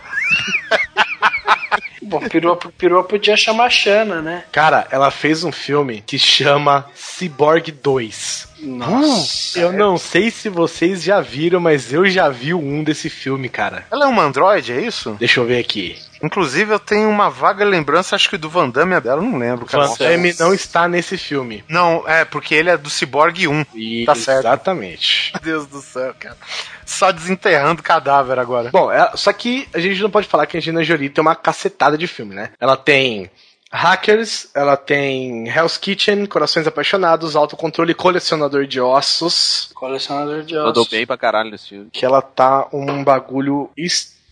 [2.02, 4.44] Bom, perua, perua podia chamar Xana, né?
[4.52, 8.48] Cara, ela fez um filme que chama Cyborg 2.
[8.60, 9.60] Nossa.
[9.60, 13.86] Eu não sei se vocês já viram, mas eu já vi um desse filme, cara.
[13.92, 15.18] Ela é uma androide, é isso?
[15.20, 15.98] Deixa eu ver aqui.
[16.24, 19.66] Inclusive, eu tenho uma vaga lembrança, acho que do Van Damme é dela, não lembro,
[19.66, 19.86] cara.
[19.88, 21.64] Van Damme não está nesse filme.
[21.70, 23.66] Não, é, porque ele é do Cyborg 1.
[24.06, 24.40] Tá certo.
[24.40, 25.32] Exatamente.
[25.34, 26.38] Meu Deus do céu, cara.
[26.86, 28.70] Só desenterrando cadáver agora.
[28.72, 31.36] Bom, ela- só que a gente não pode falar que a Angelina Jolie tem uma
[31.36, 32.52] cacetada de filme, né?
[32.60, 33.30] Ela tem
[33.72, 40.68] Hackers, ela tem Hell's Kitchen, Corações Apaixonados, Autocontrole Colecionador de Ossos, Colecionador de ossos.
[40.68, 41.90] Mandou bem pra caralho nesse filme.
[41.92, 43.70] que ela tá um bagulho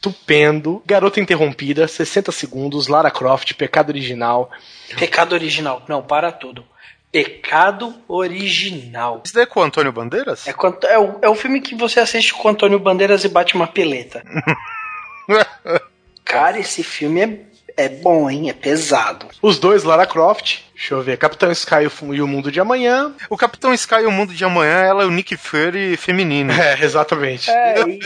[0.09, 0.81] estupendo.
[0.85, 4.49] Garota Interrompida, 60 segundos, Lara Croft, Pecado Original.
[4.97, 5.83] Pecado original.
[5.87, 6.65] Não, para tudo.
[7.11, 9.21] Pecado original.
[9.23, 10.47] Isso daí é com o Antônio Bandeiras?
[10.47, 13.55] É, quanto- é, o, é o filme que você assiste com Antônio Bandeiras e bate
[13.55, 14.21] uma peleta.
[16.23, 17.39] Cara, esse filme é,
[17.77, 18.49] é bom, hein?
[18.49, 19.25] É pesado.
[19.41, 20.59] Os dois, Lara Croft.
[20.73, 21.17] Deixa eu ver.
[21.17, 23.13] Capitão Sky e o Mundo de Amanhã.
[23.29, 26.51] O Capitão Sky e o Mundo de Amanhã, ela é o Nick Fury feminino.
[26.53, 27.49] É, exatamente.
[27.49, 27.99] É, e,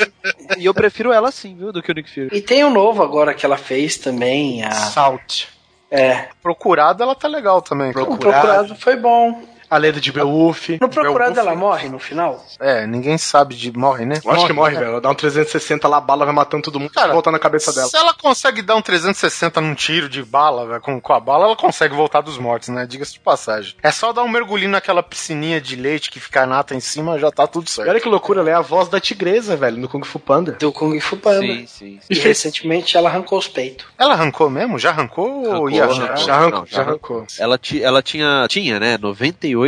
[0.59, 2.29] E eu prefiro ela sim, viu, do que o Nick Fury.
[2.31, 4.63] e tem o novo agora que ela fez também.
[4.63, 5.45] A, Salt.
[5.89, 7.91] é, Procurada, ela tá legal também.
[7.91, 8.05] cara.
[8.05, 9.41] o Procurado foi bom.
[9.69, 10.69] A Leda de Beowulf.
[10.81, 11.37] No Procurado Beowulf.
[11.37, 12.43] ela morre no final?
[12.59, 14.19] É, ninguém sabe de morre, né?
[14.23, 14.87] Eu acho que morre, velho.
[14.91, 17.71] Ela dá um 360 lá, a bala vai matando todo mundo, Cara, volta na cabeça
[17.73, 17.87] dela.
[17.87, 21.45] Se ela consegue dar um 360 num tiro de bala, velho, com, com a bala,
[21.45, 22.85] ela consegue voltar dos mortos, né?
[22.85, 23.75] Diga-se de passagem.
[23.83, 27.31] É só dar um mergulhinho naquela piscininha de leite que fica nata em cima, já
[27.31, 27.89] tá tudo E certo.
[27.89, 30.53] olha que loucura, ela é a voz da tigresa, velho, no Kung Fu Panda.
[30.53, 31.41] Do Kung Fu Panda.
[31.45, 31.99] Sim, sim.
[32.09, 33.85] E recentemente ela arrancou os peitos.
[33.97, 34.79] Ela arrancou mesmo?
[34.79, 36.03] Já arrancou, ou Arrancou, ia arrancou.
[36.05, 36.17] arrancar?
[36.25, 37.27] Já arrancou, Não, já já arrancou.
[37.39, 39.58] Ela, ti- ela tinha, tinha, né, 98%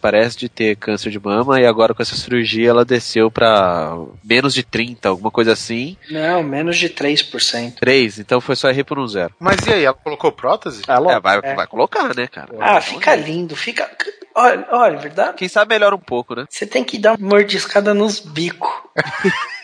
[0.00, 4.54] parece de ter câncer de mama e agora com essa cirurgia ela desceu pra menos
[4.54, 5.96] de 30, alguma coisa assim.
[6.10, 7.74] Não, menos de 3%.
[7.80, 9.34] 3, então foi só errar por um zero.
[9.38, 10.82] Mas e aí, ela colocou prótese?
[10.86, 11.10] É, logo.
[11.10, 11.54] É, vai, é.
[11.54, 12.54] vai colocar, né, cara?
[12.60, 13.90] Ah, fica lindo, fica.
[14.34, 15.36] Olha, olha, verdade?
[15.38, 16.44] Quem sabe melhora um pouco, né?
[16.50, 18.70] Você tem que dar uma mordiscada nos bicos.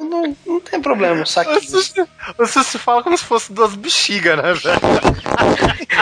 [0.00, 1.60] não, não tem problema, um saquinho.
[1.60, 2.06] Você,
[2.36, 4.78] você se fala como se fosse duas bexigas, né, velho?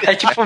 [0.03, 0.43] É tipo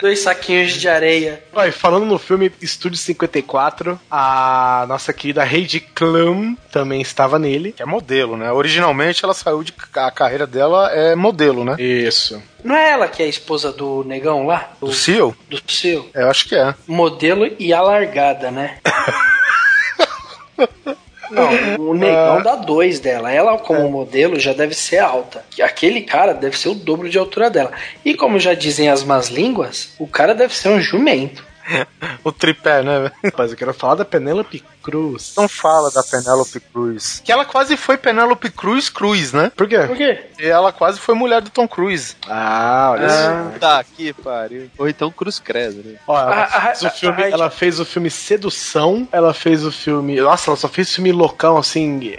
[0.00, 1.42] dois saquinhos de areia.
[1.66, 7.72] E falando no filme Estúdio 54, a nossa querida Heidi Klum também estava nele.
[7.72, 8.50] Que é modelo, né?
[8.52, 9.72] Originalmente ela saiu de.
[9.94, 11.76] A carreira dela é modelo, né?
[11.78, 12.42] Isso.
[12.64, 14.72] Não é ela que é a esposa do negão lá?
[14.80, 15.34] Do, Do Seal?
[15.48, 16.08] do seu?
[16.14, 16.74] É, eu acho que é.
[16.86, 18.78] Modelo e alargada, né?
[21.32, 23.32] Não, o negão dá dois dela.
[23.32, 25.44] Ela, como modelo, já deve ser alta.
[25.60, 27.72] Aquele cara deve ser o dobro de altura dela.
[28.04, 31.44] E como já dizem as más línguas, o cara deve ser um jumento.
[32.24, 33.10] O tripé, né?
[33.24, 35.32] Rapaz, eu quero falar da Penélope Cruz.
[35.36, 37.20] Não fala da Penélope Cruz.
[37.24, 39.50] Que ela quase foi Penélope Cruz Cruz, né?
[39.56, 39.78] Por quê?
[39.80, 40.26] Por quê?
[40.38, 42.14] E ela quase foi mulher do Tom Cruise.
[42.28, 43.58] Ah, olha só.
[43.58, 44.70] Tá aqui, pariu.
[44.78, 45.96] Ou então Cruz Credo, né?
[46.06, 49.34] Ó, ela, A- a- fez o a- filme, a- ela fez o filme Sedução, ela
[49.34, 50.20] fez o filme.
[50.20, 52.16] Nossa, ela só fez filme loucão assim.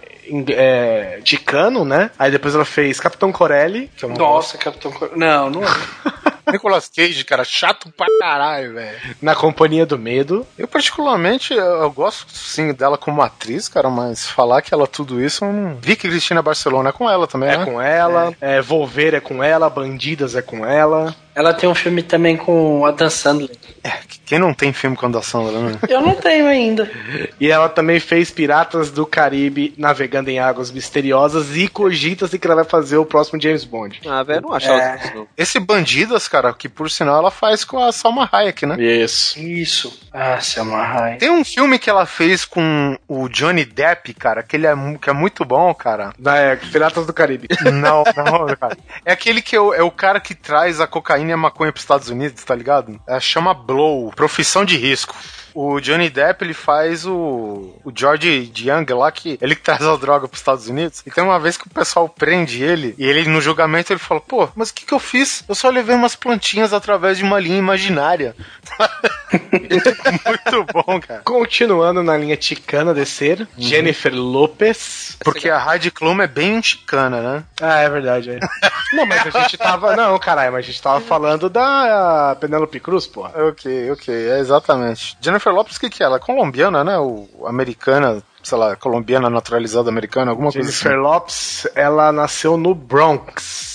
[0.49, 2.11] É, de cano, né?
[2.17, 3.89] Aí depois ela fez Capitão Corelli.
[3.95, 5.11] Que é uma Nossa, Capitão Cor...
[5.15, 5.67] Não, não é.
[6.51, 8.97] Nicolas Cage, cara, chato pra caralho, velho.
[9.21, 10.45] Na Companhia do Medo.
[10.57, 15.23] Eu, particularmente, eu, eu gosto sim dela como atriz, cara, mas falar que ela tudo
[15.23, 15.75] isso, eu não.
[15.81, 17.65] Vi que Cristina Barcelona é com ela também, É né?
[17.65, 18.61] com ela, é.
[18.61, 21.15] Volver é com ela, Bandidas é com ela.
[21.35, 23.49] Ela tem um filme também com a Dan Sandler.
[23.83, 23.91] É,
[24.25, 25.77] quem não tem filme com a Sandra, né?
[25.89, 26.89] Eu não tenho ainda.
[27.39, 32.55] E ela também fez Piratas do Caribe navegando em águas misteriosas e cogita-se que ela
[32.55, 33.99] vai fazer o próximo James Bond.
[34.07, 34.95] Ah, velho, não achava É.
[35.03, 35.27] isso.
[35.37, 38.81] Esse Bandidas, cara, que por sinal ela faz com a Salma Hayek, né?
[38.81, 39.37] Isso.
[39.39, 39.99] Isso.
[40.13, 41.19] Ah, Selma Hayek.
[41.19, 45.09] Tem um filme que ela fez com o Johnny Depp, cara, que ele é, que
[45.09, 46.13] é muito bom, cara.
[46.17, 47.47] Da é, Piratas do Caribe.
[47.73, 48.77] Não, não, cara.
[49.03, 51.71] É aquele que é o, é o cara que traz a cocaína e a maconha
[51.71, 52.99] pros Estados Unidos, tá ligado?
[53.07, 55.15] É, chama Blow, Profissão de Risco.
[55.53, 59.95] O Johnny Depp, ele faz o, o George Young lá, que ele que traz a
[59.95, 61.03] droga pros Estados Unidos.
[61.05, 64.21] E tem uma vez que o pessoal prende ele, e ele, no julgamento, ele fala,
[64.21, 65.43] pô, mas o que que eu fiz?
[65.47, 68.35] Eu só levei umas plantinhas através de uma linha imaginária.
[69.51, 71.21] Muito bom, cara.
[71.23, 75.17] Continuando na linha ticana descer, Jennifer Lopez.
[75.23, 77.43] Porque a Heidi Klum é bem chicana, né?
[77.61, 78.39] Ah, é verdade, é.
[78.93, 79.95] Não, mas a gente tava.
[79.95, 83.31] Não, caralho, mas a gente tava falando da Penélope Cruz, porra.
[83.47, 85.17] Ok, ok, é exatamente.
[85.19, 86.05] Jennifer Lopez, o que, que é?
[86.05, 86.97] Ela é colombiana, né?
[86.97, 93.35] Ou americana, sei lá, colombiana naturalizada americana, alguma Jennifer coisa Lopez, ela nasceu no Bronx.
[93.37, 93.73] assim.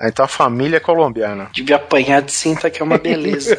[0.00, 1.48] Então a família é colombiana.
[1.52, 3.58] Devia apanhar de cinta, que é uma beleza.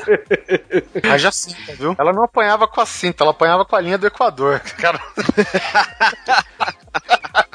[1.04, 1.96] Haja cinta, viu?
[1.98, 4.60] Ela não apanhava com a cinta, ela apanhava com a linha do Equador.
[4.80, 5.02] Cara,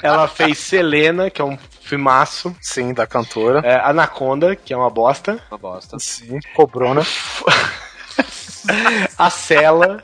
[0.03, 2.55] Ela fez Selena, que é um filmaço.
[2.61, 3.61] sim, da cantora.
[3.65, 5.39] É, Anaconda, que é uma bosta.
[5.51, 5.99] Uma bosta.
[5.99, 7.03] Sim, cobrou, né?
[9.19, 10.03] A Cela.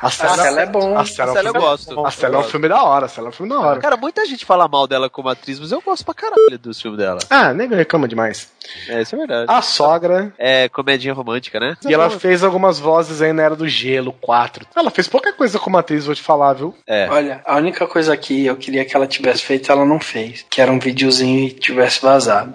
[0.00, 0.96] A Cela, é bom.
[0.98, 2.06] A Cela, é um eu gosto.
[2.06, 3.06] A Cela é um filme da hora.
[3.06, 3.80] A Cela é um filme da hora.
[3.80, 6.98] Cara, muita gente fala mal dela como atriz, mas eu gosto pra caralho dos filmes
[6.98, 7.18] dela.
[7.28, 8.50] Ah, nego reclama demais.
[8.88, 9.46] É, isso é verdade.
[9.48, 10.32] A sogra.
[10.38, 11.76] É comedinha romântica, né?
[11.84, 14.66] E ela fez algumas vozes aí na Era do Gelo 4.
[14.74, 16.74] Ela fez pouca coisa como atriz, vou te falar, viu?
[16.86, 17.08] É.
[17.10, 20.44] Olha, a única coisa que eu queria que ela tivesse feito, ela não fez.
[20.48, 22.54] Que era um videozinho e tivesse vazado.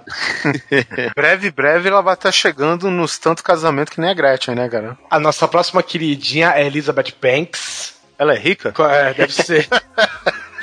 [1.15, 4.97] Breve, breve ela vai estar chegando nos tanto casamento que nem a Gretchen, né, cara?
[5.09, 7.95] A nossa próxima queridinha é Elizabeth Banks.
[8.17, 8.73] Ela é rica?
[8.91, 9.67] É, deve ser.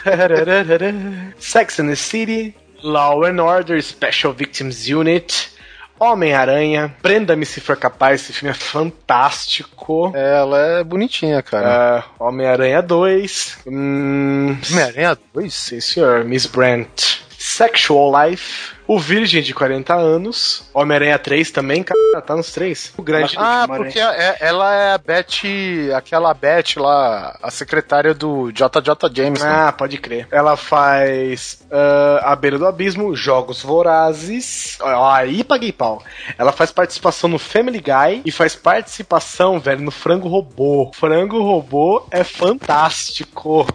[1.38, 5.50] Sex and the City, Law and Order Special Victims Unit,
[5.98, 10.12] Homem-Aranha, Prenda-me se for capaz, esse filme é fantástico.
[10.14, 12.04] Ela é bonitinha, cara.
[12.18, 15.54] É, Homem-Aranha 2, hum, Homem-Aranha 2?
[15.54, 22.20] sim senhor, Miss Brent, Sexual Life, O Virgem de 40 anos, Homem-Aranha 3 também, cara,
[22.20, 22.92] tá nos três.
[22.98, 23.34] O grande.
[23.38, 29.46] Ah, porque é- ela é a Betty, aquela Betty lá, a secretária do JJ Jameson.
[29.46, 30.28] Ah, pode crer.
[30.30, 34.76] Ela faz ah, A Beira do Abismo, Jogos Vorazes.
[34.82, 36.02] Ó, aí paguei pau.
[36.36, 40.90] Ela faz participação no Family Guy e faz participação, velho, no Frango Robô.
[40.94, 43.66] Frango Robô é fantástico.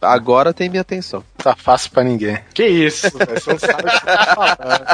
[0.00, 1.24] Agora tem minha atenção.
[1.36, 2.38] Tá fácil pra ninguém.
[2.54, 3.40] Que isso, velho?
[3.40, 4.86] Você não sabe o que você tá falando.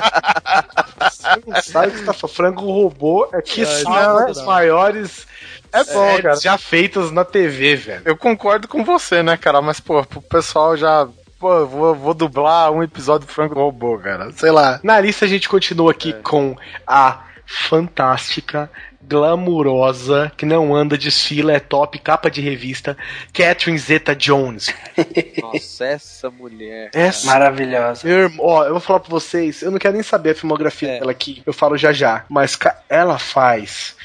[1.00, 2.34] Você não sabe o que você tá falando.
[2.34, 5.26] Frango Robô é que são não, as maiores
[5.72, 6.36] É bom, séries cara.
[6.36, 8.02] já feitas na TV, velho.
[8.04, 9.60] Eu concordo com você, né, cara?
[9.60, 11.08] Mas, pô, pro pessoal já.
[11.38, 14.32] Pô, eu vou, vou dublar um episódio do Franco Robô, cara.
[14.32, 14.80] Sei lá.
[14.82, 16.56] Na lista a gente continua aqui com
[16.86, 18.70] a fantástica,
[19.08, 22.96] glamurosa, que não anda, desfila, é top, capa de revista,
[23.32, 24.68] Catherine Zeta-Jones.
[25.42, 26.90] Nossa, essa mulher.
[26.92, 28.06] Essa Maravilhosa.
[28.06, 30.88] Meu irmão, ó, eu vou falar pra vocês, eu não quero nem saber a filmografia
[30.90, 30.98] É.
[31.00, 32.58] dela aqui, eu falo já já, mas
[32.88, 33.96] ela faz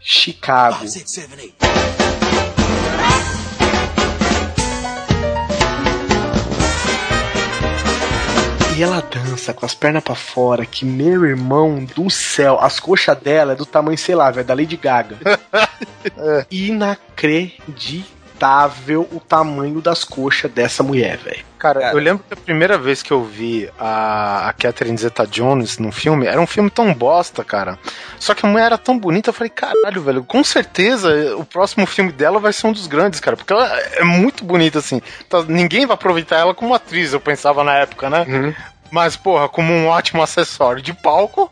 [0.00, 1.54] Chicago, Six, seven,
[8.76, 13.16] e ela dança com as pernas pra fora, que meu irmão do céu, as coxas
[13.18, 15.16] dela é do tamanho, sei lá, velho, da Lady Gaga.
[16.50, 18.23] Inacreditável
[19.10, 21.44] o tamanho das coxas dessa mulher, velho.
[21.58, 21.94] Cara, Cara.
[21.94, 26.26] eu lembro que a primeira vez que eu vi a, a Catherine Zeta-Jones num filme,
[26.26, 27.78] era um filme tão bosta, cara.
[28.18, 31.86] Só que a mulher era tão bonita, eu falei, caralho, velho, com certeza o próximo
[31.86, 35.00] filme dela vai ser um dos grandes, cara, porque ela é muito bonita, assim.
[35.26, 38.54] Então, ninguém vai aproveitar ela como atriz, eu pensava na época, né?
[38.90, 41.50] Mas, porra, como um ótimo acessório de palco.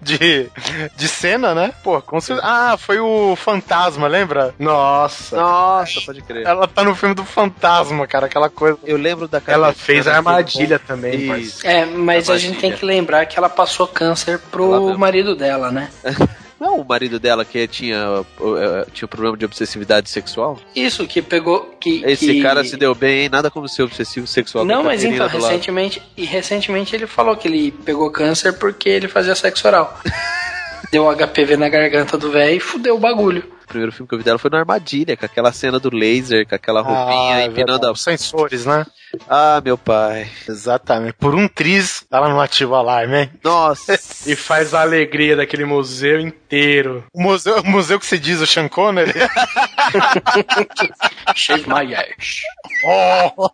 [0.00, 0.48] De,
[0.96, 1.72] de cena, né?
[1.82, 2.46] Pô, com certeza.
[2.46, 4.54] Ah, foi o Fantasma, lembra?
[4.58, 5.36] Nossa.
[5.36, 6.46] Nossa, pode crer.
[6.46, 8.78] Ela tá no filme do Fantasma, cara, aquela coisa.
[8.84, 11.76] Eu lembro da cara Ela fez a armadilha também, parceiro.
[11.76, 12.60] É, mas a gente Armadilha.
[12.70, 15.90] tem que lembrar que ela passou câncer pro marido dela, né?
[16.62, 20.60] Não, o marido dela que tinha, uh, tinha problema de obsessividade sexual.
[20.76, 21.74] Isso, que pegou.
[21.80, 24.64] Que, Esse que- cara se deu bem, nada como ser obsessivo sexual.
[24.64, 25.50] Não, mas então, do lado.
[25.50, 29.98] recentemente, e recentemente ele falou que ele pegou câncer porque ele fazia sexo oral.
[30.92, 33.42] Deu HPV na garganta do velho e fudeu o bagulho.
[33.64, 36.46] O primeiro filme que eu vi dela foi no Armadilha, com aquela cena do laser,
[36.46, 37.92] com aquela roupinha Ah, empinando a.
[37.92, 38.84] Os sensores, né?
[39.28, 40.28] Ah, meu pai.
[40.48, 41.14] Exatamente.
[41.14, 43.30] Por um triz, ela não ativa o alarme, hein?
[43.42, 43.98] Nossa.
[44.26, 47.04] E faz a alegria daquele museu inteiro.
[47.12, 49.12] O museu, o museu que se diz o Sean Connery.
[51.34, 52.40] Shave my ass.
[52.86, 53.50] oh!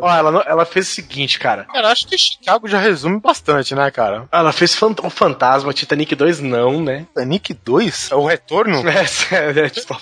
[0.00, 1.64] Ó, ela, ela fez o seguinte, cara.
[1.64, 4.28] Cara, acho que Chicago já resume bastante, né, cara?
[4.32, 7.06] Ela fez fan- o Fantasma, Titanic 2 não, né?
[7.26, 8.10] Nick 2?
[8.10, 8.86] É o retorno?
[8.88, 9.96] Essa é, é, tipo,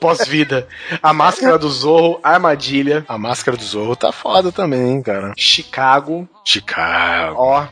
[0.00, 0.66] pós-vida.
[1.02, 5.32] A Máscara do Zorro, Armadilha, A máscara do Zorro tá foda também, hein, cara.
[5.36, 7.36] Chicago, Chicago.
[7.38, 7.66] ó.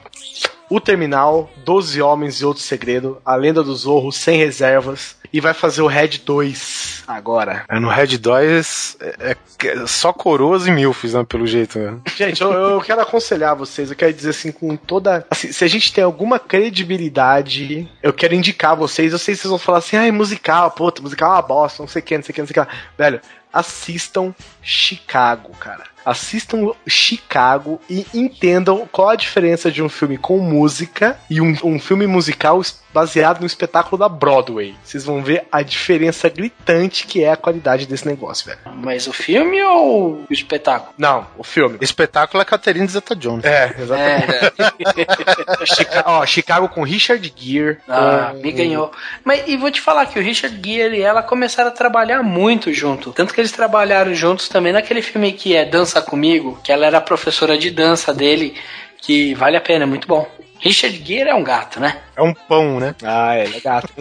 [0.69, 5.15] O Terminal, 12 Homens e Outro Segredo, A Lenda do Zorro, Sem Reservas.
[5.33, 7.65] E vai fazer o Red 2 agora.
[7.69, 9.37] É, no Red 2 é, é-
[9.69, 11.79] é só coroas e milfs, né, pelo jeito.
[11.79, 11.99] Né?
[12.17, 15.27] Gente, eu, eu quero aconselhar vocês, eu quero dizer assim, com toda.
[15.31, 19.13] assim, se a gente tem alguma credibilidade, eu quero indicar vocês.
[19.13, 21.89] Eu sei que vocês vão falar assim, ai, musical, puta, musical é uma bosta, não
[21.89, 22.61] sei o que, não sei o que, não sei o que.
[22.73, 23.21] lá." Velho,
[23.53, 25.85] assistam Chicago, cara.
[26.07, 31.78] Assistam Chicago e entendam qual a diferença de um filme com música e um, um
[31.78, 32.62] filme musical
[32.95, 34.74] baseado no espetáculo da Broadway.
[34.83, 38.59] Vocês vão ver a diferença gritante que é a qualidade desse negócio, velho.
[38.74, 40.95] Mas o filme ou o espetáculo?
[40.97, 41.77] Não, o filme.
[41.83, 43.45] Espetáculo é Catherine Zeta-Jones.
[43.45, 44.33] É, exatamente.
[44.33, 45.66] É.
[45.66, 47.78] Chica- ó, Chicago com Richard Gere.
[47.89, 48.91] Ah, com- me ganhou.
[49.24, 52.73] Mas e vou te falar que o Richard Gere e ela começaram a trabalhar muito
[52.73, 53.12] junto.
[53.12, 56.98] Tanto que eles trabalharam juntos também naquele filme que é Dança Comigo, que ela era
[56.98, 58.55] a professora de dança dele,
[59.01, 60.28] que vale a pena, é muito bom.
[60.59, 62.01] Richard Gere é um gato, né?
[62.16, 62.94] É um pão, né?
[63.02, 63.93] Ah, é, ele é gato.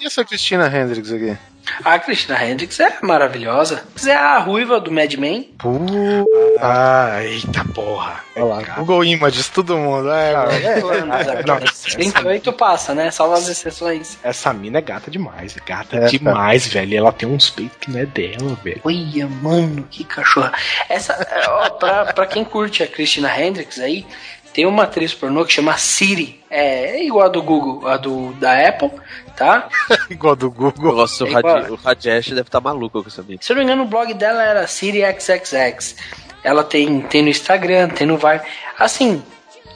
[0.00, 1.36] E essa Christina Hendricks aqui?
[1.84, 3.84] A Christina Hendricks é maravilhosa.
[4.06, 5.50] É a ruiva do Mad Men.
[6.60, 8.20] ah, eita porra.
[8.36, 10.10] Olha lá, Google Images, todo mundo.
[10.10, 10.32] É,
[11.46, 13.10] Não, 38 passa, né?
[13.10, 14.18] Salva as exceções.
[14.22, 16.92] essa mina é gata demais, é gata É, demais, velho.
[16.92, 18.80] E Ela tem uns peitos que não é dela, velho.
[18.84, 20.52] Olha, mano, que cachorra.
[20.88, 24.06] Essa, é, ó, pra, pra quem curte a Christina Hendricks aí,
[24.52, 26.40] tem uma atriz pornô que chama Siri.
[26.48, 28.90] É, é igual a do Google, a do da Apple,
[29.36, 29.68] tá?
[30.10, 30.96] igual do Google.
[30.96, 33.38] Nossa, o, É o Rajesh deve estar maluco com essa mina.
[33.40, 35.96] Se eu não me engano, o blog dela era SiriXXX.
[36.42, 38.40] Ela tem, tem no Instagram, tem no Vine.
[38.78, 39.22] Assim,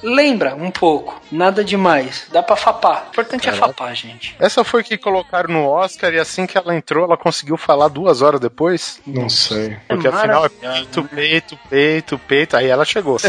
[0.02, 2.26] lembra um pouco, nada demais.
[2.32, 3.06] Dá pra fapar.
[3.06, 4.34] O importante é fapar, gente.
[4.38, 8.22] Essa foi que colocaram no Oscar e assim que ela entrou, ela conseguiu falar duas
[8.22, 9.00] horas depois.
[9.06, 9.76] Não sei.
[9.88, 12.56] Porque afinal é peito, peito, peito, peito.
[12.56, 13.18] Aí ela chegou.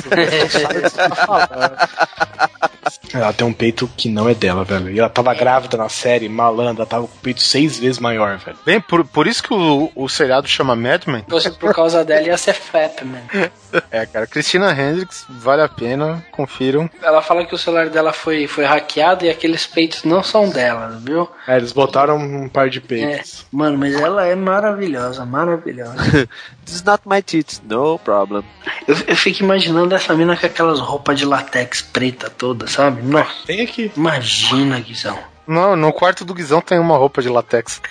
[3.13, 4.89] Ela tem um peito que não é dela, velho.
[4.89, 8.57] E ela tava grávida na série, malandra, tava com o peito seis vezes maior, velho.
[8.65, 11.23] Bem, por, por isso que o, o seriado chama Mad Men.
[11.27, 13.21] Você, por causa dela, ia ser Fap, man.
[13.89, 16.89] É, cara, Christina Hendricks, vale a pena, confiram.
[17.01, 20.99] Ela fala que o celular dela foi, foi hackeado e aqueles peitos não são dela,
[21.01, 21.29] viu?
[21.47, 22.81] É, eles botaram um par de É.
[22.81, 23.45] peitos.
[23.49, 25.95] Mano, mas ela é maravilhosa, maravilhosa.
[26.65, 28.43] This is not my tits, no problem.
[28.87, 33.01] Eu, eu fico imaginando essa mina com aquelas roupas de latex preta toda, sabe?
[33.01, 33.91] Nossa, Tem aqui.
[33.97, 35.17] imagina, Guizão.
[35.47, 37.81] No, no quarto do Guizão tem uma roupa de latex.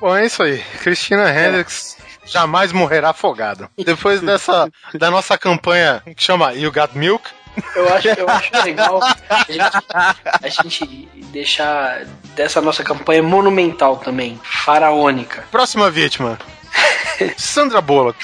[0.00, 0.58] Bom, é isso aí.
[0.82, 3.68] Christina Hendricks jamais morrerá afogada.
[3.84, 7.28] Depois dessa da nossa campanha que chama You Got Milk,
[7.76, 9.86] Eu acho, eu acho legal a gente,
[10.42, 12.04] a gente deixar
[12.34, 15.44] dessa nossa campanha monumental também, faraônica.
[15.50, 16.38] próxima vítima.
[17.36, 18.18] Sandra Bullock.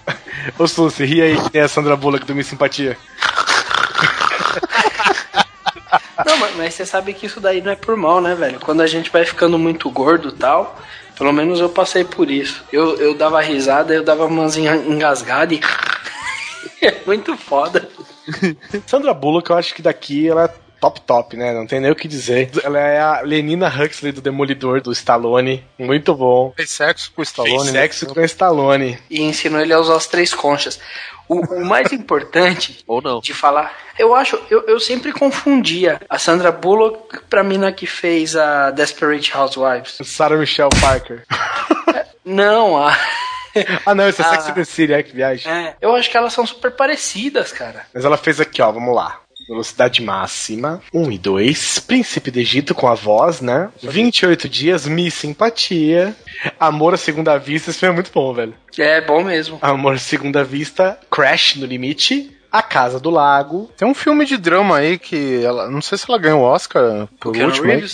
[0.58, 2.96] Ô, Suzy, ri aí que tem a Sandra Bullock do Miss Simpatia.
[6.24, 8.58] Não, mas, mas você sabe que isso daí não é por mal, né, velho?
[8.60, 10.78] Quando a gente vai ficando muito gordo e tal,
[11.16, 12.64] pelo menos eu passei por isso.
[12.72, 15.60] Eu, eu dava risada, eu dava umas enga- engasgadas e.
[16.84, 17.88] é muito foda.
[18.86, 21.52] Sandra Bullock, eu acho que daqui ela é top top, né?
[21.52, 22.50] Não tem nem o que dizer.
[22.62, 25.64] Ela é a Lenina Huxley do Demolidor, do Stallone.
[25.78, 26.52] Muito bom.
[26.56, 27.58] Fez sexo com o Stallone.
[27.58, 27.80] Fez né?
[27.80, 28.98] sexo com o Stallone.
[29.10, 30.78] E ensinou ele a usar as três conchas.
[31.28, 33.20] O, o mais importante Ou não.
[33.20, 33.74] de falar.
[33.98, 39.36] Eu acho, eu, eu sempre confundia a Sandra Bullock pra mina que fez a Desperate
[39.36, 39.98] Housewives.
[40.04, 41.24] Sarah Michelle Parker.
[42.24, 42.96] Não, a.
[43.84, 44.30] Ah, não, esse é Ah.
[44.30, 45.50] Sex and the City, é que viagem.
[45.50, 47.86] É, eu acho que elas são super parecidas, cara.
[47.94, 49.20] Mas ela fez aqui, ó, vamos lá.
[49.48, 51.78] Velocidade máxima, 1 e 2.
[51.80, 53.68] Príncipe do Egito com a voz, né?
[53.80, 56.16] 28 dias, Miss Simpatia.
[56.58, 58.54] Amor à segunda vista, esse filme é muito bom, velho.
[58.76, 59.58] É bom mesmo.
[59.62, 62.32] Amor à segunda vista, Crash no limite.
[62.50, 63.70] A Casa do Lago.
[63.76, 65.68] Tem um filme de drama aí que ela.
[65.68, 67.70] Não sei se ela ganhou o Oscar por Keanu último.
[67.70, 67.84] aí.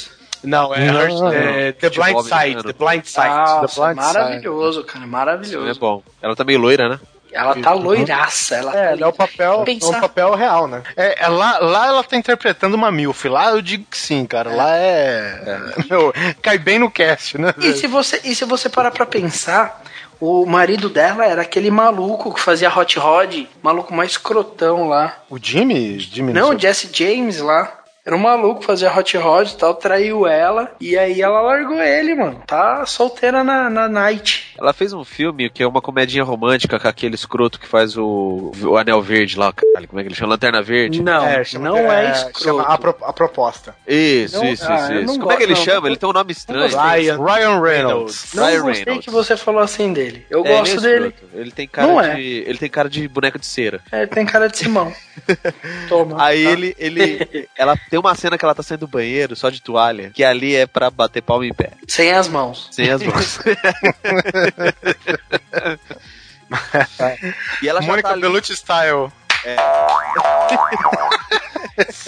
[0.42, 2.32] Não, é, Não, é The Blind Side.
[2.34, 2.64] americano.
[2.64, 3.28] The Blind Side.
[3.28, 5.80] Nossa, Blind maravilhoso, cara, Isso é maravilhoso.
[5.80, 6.02] bom.
[6.20, 7.00] Ela tá meio loira, né?
[7.34, 9.88] Ela tá loiraça, ela É, tá é o papel, é Pensar.
[9.96, 10.82] um papel real, né?
[10.94, 13.26] É, é lá, lá ela tá interpretando uma MILF.
[13.26, 14.54] Lá eu digo que sim, cara.
[14.54, 15.72] Lá é.
[15.88, 16.12] Meu,
[16.42, 17.54] cai bem no cast, né?
[17.58, 19.82] E se você, e se você parar pra pensar,
[20.20, 25.16] o marido dela era aquele maluco que fazia hot rod, maluco mais crotão lá.
[25.30, 25.98] O Jimmy?
[26.00, 26.56] Jimmy Não, sei.
[26.56, 27.78] o Jesse James lá.
[28.04, 30.72] Era um maluco, fazia hot rod e tal, traiu ela.
[30.80, 32.42] E aí ela largou ele, mano.
[32.46, 34.54] Tá solteira na, na night.
[34.58, 38.50] Ela fez um filme que é uma comedinha romântica com aquele escroto que faz o,
[38.64, 40.32] o Anel Verde lá, caralho, como é que ele chama?
[40.32, 41.00] Lanterna Verde?
[41.00, 42.42] Não, chama- não é, escroto.
[42.42, 43.74] chama a, pro- a proposta.
[43.86, 45.18] Isso, Não- isso, ah, isso.
[45.20, 45.74] Como é que ele gosto, não.
[45.74, 45.86] chama?
[45.88, 46.76] Ele tem um nome estranho.
[46.76, 47.24] Ryan.
[47.24, 48.34] Ryan Reynolds.
[48.34, 49.04] Não Ryan gostei Reynolds.
[49.04, 50.26] que você falou assim dele.
[50.28, 51.06] Eu É, ele é gosto dele.
[51.08, 51.36] escroto.
[51.38, 52.14] Ele tem cara Não é.
[52.16, 52.44] de.
[52.48, 53.80] Ele tem cara de boneca de cera.
[53.92, 54.92] É, tem cara de Simão.
[55.88, 56.22] Toma.
[56.24, 56.50] Aí tá?
[56.50, 57.48] ele, ele.
[57.56, 60.56] Ela tem uma cena que ela tá saindo do banheiro só de toalha, que ali
[60.56, 61.72] é pra bater palma em pé.
[61.86, 62.68] Sem as mãos.
[62.70, 63.38] Sem as mãos.
[67.62, 68.16] e ela Mônica tá.
[68.16, 69.12] Bellucci Style.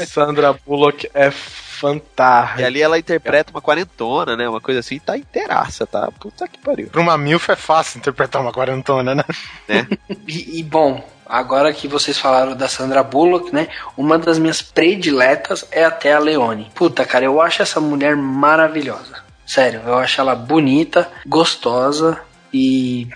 [0.06, 1.30] Sandra Bullock é
[1.74, 2.62] fantástica.
[2.62, 4.48] E ali ela interpreta uma quarentona, né?
[4.48, 6.10] Uma coisa assim, tá inteiraça, tá?
[6.18, 6.88] Puta que pariu.
[6.88, 9.24] Pra uma MILF é fácil interpretar uma quarentona, né?
[10.26, 13.68] E, e, bom, agora que vocês falaram da Sandra Bullock, né?
[13.96, 16.70] Uma das minhas prediletas é até a Leone.
[16.74, 19.22] Puta, cara, eu acho essa mulher maravilhosa.
[19.46, 22.18] Sério, eu acho ela bonita, gostosa
[22.52, 23.08] e.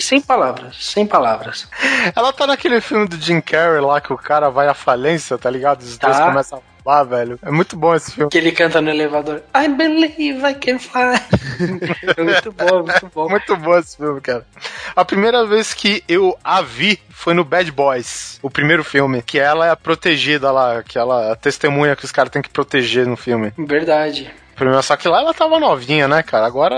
[0.00, 1.68] Sem palavras, sem palavras.
[2.16, 5.48] Ela tá naquele filme do Jim Carrey lá que o cara vai à falência, tá
[5.48, 5.82] ligado?
[5.82, 6.24] Os dois Tá.
[6.26, 7.38] começam a lá, velho.
[7.42, 8.30] É muito bom esse filme.
[8.30, 9.42] Que ele canta no elevador.
[9.54, 11.14] I believe I can fly.
[12.16, 13.28] é muito bom, muito bom.
[13.28, 14.44] Muito bom esse filme, cara.
[14.96, 19.38] A primeira vez que eu a vi foi no Bad Boys, o primeiro filme, que
[19.38, 22.50] ela é a protegida lá, que ela é a testemunha que os caras têm que
[22.50, 23.52] proteger no filme.
[23.56, 24.32] Verdade.
[24.60, 26.44] Primeiro, só que lá ela tava novinha, né, cara?
[26.44, 26.76] Agora.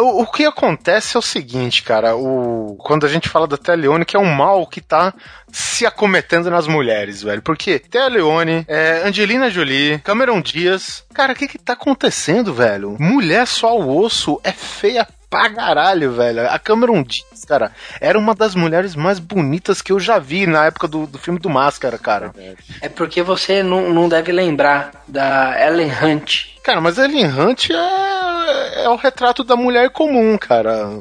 [0.00, 2.16] O, o que acontece é o seguinte, cara.
[2.16, 5.12] O, quando a gente fala da Tia Leone, que é um mal que tá
[5.52, 7.42] se acometendo nas mulheres, velho.
[7.42, 11.04] Porque Tia Leone, é, Angelina Jolie, Cameron Diaz.
[11.12, 12.96] Cara, o que que tá acontecendo, velho?
[12.98, 16.48] Mulher só ao osso é feia pra caralho, velho.
[16.48, 20.66] A Cameron Diaz, cara, era uma das mulheres mais bonitas que eu já vi na
[20.66, 22.32] época do, do filme do Máscara, cara.
[22.80, 26.46] É porque você não, não deve lembrar da Ellen Hunt.
[26.62, 31.00] Cara, mas Ellen Hunt é, é o retrato da mulher comum, cara.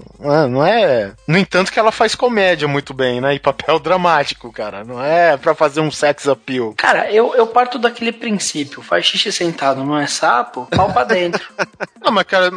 [0.49, 1.11] Não é, é.
[1.27, 3.35] No entanto, que ela faz comédia muito bem, né?
[3.35, 4.85] E papel dramático, cara.
[4.85, 6.73] Não é pra fazer um sex appeal.
[6.77, 8.81] Cara, eu, eu parto daquele princípio.
[8.81, 10.67] Faz xixi sentado, não é sapo?
[10.73, 11.45] Pau pra dentro.
[12.01, 12.49] Não, mas, cara,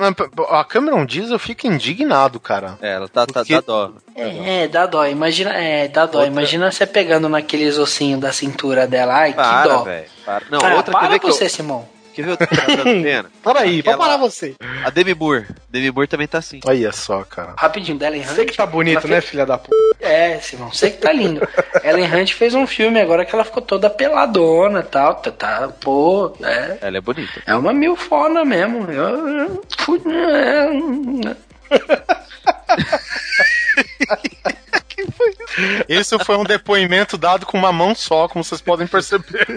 [0.50, 2.78] a Cameron Diaz eu fico indignado, cara.
[2.80, 3.79] É, ela tá, tá, Porque- dá dó.
[4.14, 5.06] É, dá dó.
[5.06, 6.24] Imagina, é, dá dó.
[6.24, 9.14] Imagina você pegando naqueles ossinhos da cintura dela.
[9.14, 9.82] Ai, que Para, dó.
[9.84, 10.06] velho.
[10.24, 10.44] Para.
[10.50, 11.88] Não, Ah, outra para que você, eu, Simão.
[12.14, 12.56] quer ver outra que
[13.02, 13.30] pena?
[13.42, 14.54] Para aí, Aquela- vou parar você.
[14.84, 15.46] A Demi Moore.
[15.70, 16.60] Demi Moore também tá assim.
[16.66, 17.54] Olha só, cara.
[17.56, 18.28] Rapidinho, da Ellen Hunt.
[18.28, 19.74] Você que tá bonito, né, fez- filha da puta?
[20.00, 21.40] É, Simão, você que tá lindo.
[21.84, 25.14] Ellen Hunt fez um filme agora que ela ficou toda peladona e tal.
[25.16, 27.42] Tá, tá, pô, é, Ela é bonita.
[27.46, 28.90] é uma milfona mesmo.
[28.90, 29.64] Eu, eu,
[35.88, 39.46] é, Isso foi um depoimento dado com uma mão só, como vocês podem perceber.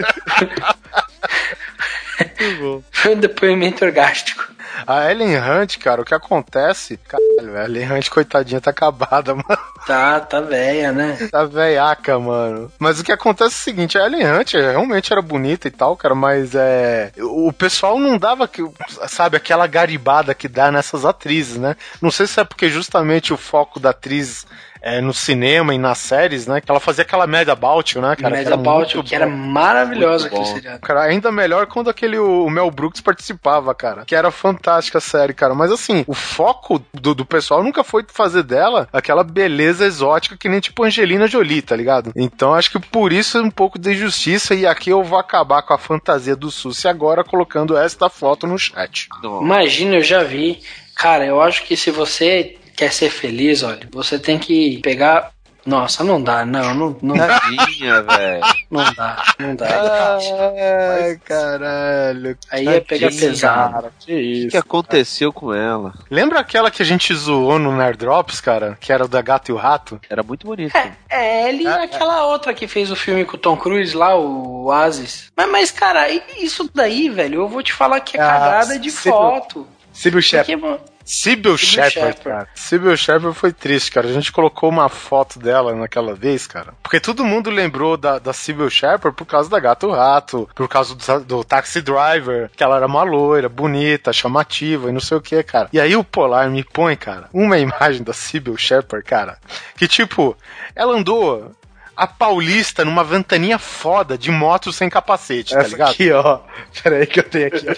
[2.90, 4.53] foi um depoimento orgástico.
[4.86, 6.96] A Ellen Hunt, cara, o que acontece.
[6.96, 9.58] Caralho, a Ellen Hunt, coitadinha, tá acabada, mano.
[9.86, 11.16] Tá, tá velha, né?
[11.30, 12.72] Tá veiaca, mano.
[12.78, 15.96] Mas o que acontece é o seguinte: a Ellen Hunt realmente era bonita e tal,
[15.96, 17.12] cara, mas é.
[17.18, 18.64] O pessoal não dava, que-
[19.08, 21.76] sabe, aquela garibada que dá nessas atrizes, né?
[22.00, 24.46] Não sei se é porque justamente o foco da atriz.
[24.86, 26.60] É, no cinema e nas séries, né?
[26.60, 28.38] Que ela fazia aquela Mad About, né, cara?
[28.52, 30.80] About, muito que era maravilhosa aquele seriado.
[30.80, 34.04] Cara, ainda melhor quando aquele o Mel Brooks participava, cara.
[34.04, 34.30] Que era
[34.64, 35.54] fantástica a série, cara.
[35.54, 40.48] Mas assim, o foco do, do pessoal nunca foi fazer dela aquela beleza exótica que
[40.48, 42.12] nem tipo Angelina Jolie, tá ligado?
[42.16, 44.54] Então acho que por isso é um pouco de injustiça.
[44.54, 48.58] E aqui eu vou acabar com a fantasia do Susi agora colocando esta foto no
[48.58, 49.08] chat.
[49.22, 50.60] Imagina, eu já vi.
[50.96, 55.32] Cara, eu acho que se você quer ser feliz, olha, você tem que pegar.
[55.66, 58.44] Nossa, não dá, não, não, não dá, Tadinha, velho.
[58.70, 59.66] não dá, não dá.
[59.66, 61.02] é.
[61.04, 62.36] Ai, caralho.
[62.50, 63.88] Aí é pegar pesado.
[64.00, 64.48] Que O isso.
[64.50, 65.94] que aconteceu com ela?
[66.10, 68.76] Lembra aquela que a gente zoou no Nerd Drops, cara?
[68.80, 69.98] Que era o da Gato e o Rato?
[70.10, 70.78] Era muito bonita.
[71.08, 74.64] É, ele e aquela outra que fez o filme com o Tom Cruise lá, o
[74.64, 75.32] Oasis.
[75.36, 76.08] Mas, mas, cara,
[76.38, 79.66] isso daí, velho, eu vou te falar que é Ah, cagada de foto.
[79.92, 80.44] Sibyl Shep.
[80.44, 82.20] Porque, mano, Sybil Shepard, Shepherd.
[82.22, 82.48] cara.
[82.54, 84.08] Sybil Shepard foi triste, cara.
[84.08, 86.74] A gente colocou uma foto dela naquela vez, cara.
[86.82, 90.94] Porque todo mundo lembrou da, da Sybil Shepard por causa da Gato Rato, por causa
[90.94, 95.20] do, do Taxi Driver, que ela era uma loira, bonita, chamativa e não sei o
[95.20, 95.68] que, cara.
[95.72, 99.38] E aí o Polar me põe, cara, uma imagem da Sybil Shepard, cara,
[99.76, 100.36] que tipo,
[100.74, 101.54] ela andou
[101.96, 105.90] a Paulista numa ventaninha foda de moto sem capacete, tá Essa ligado?
[105.90, 106.40] aqui, ó.
[106.82, 107.66] Pera aí que eu tenho aqui.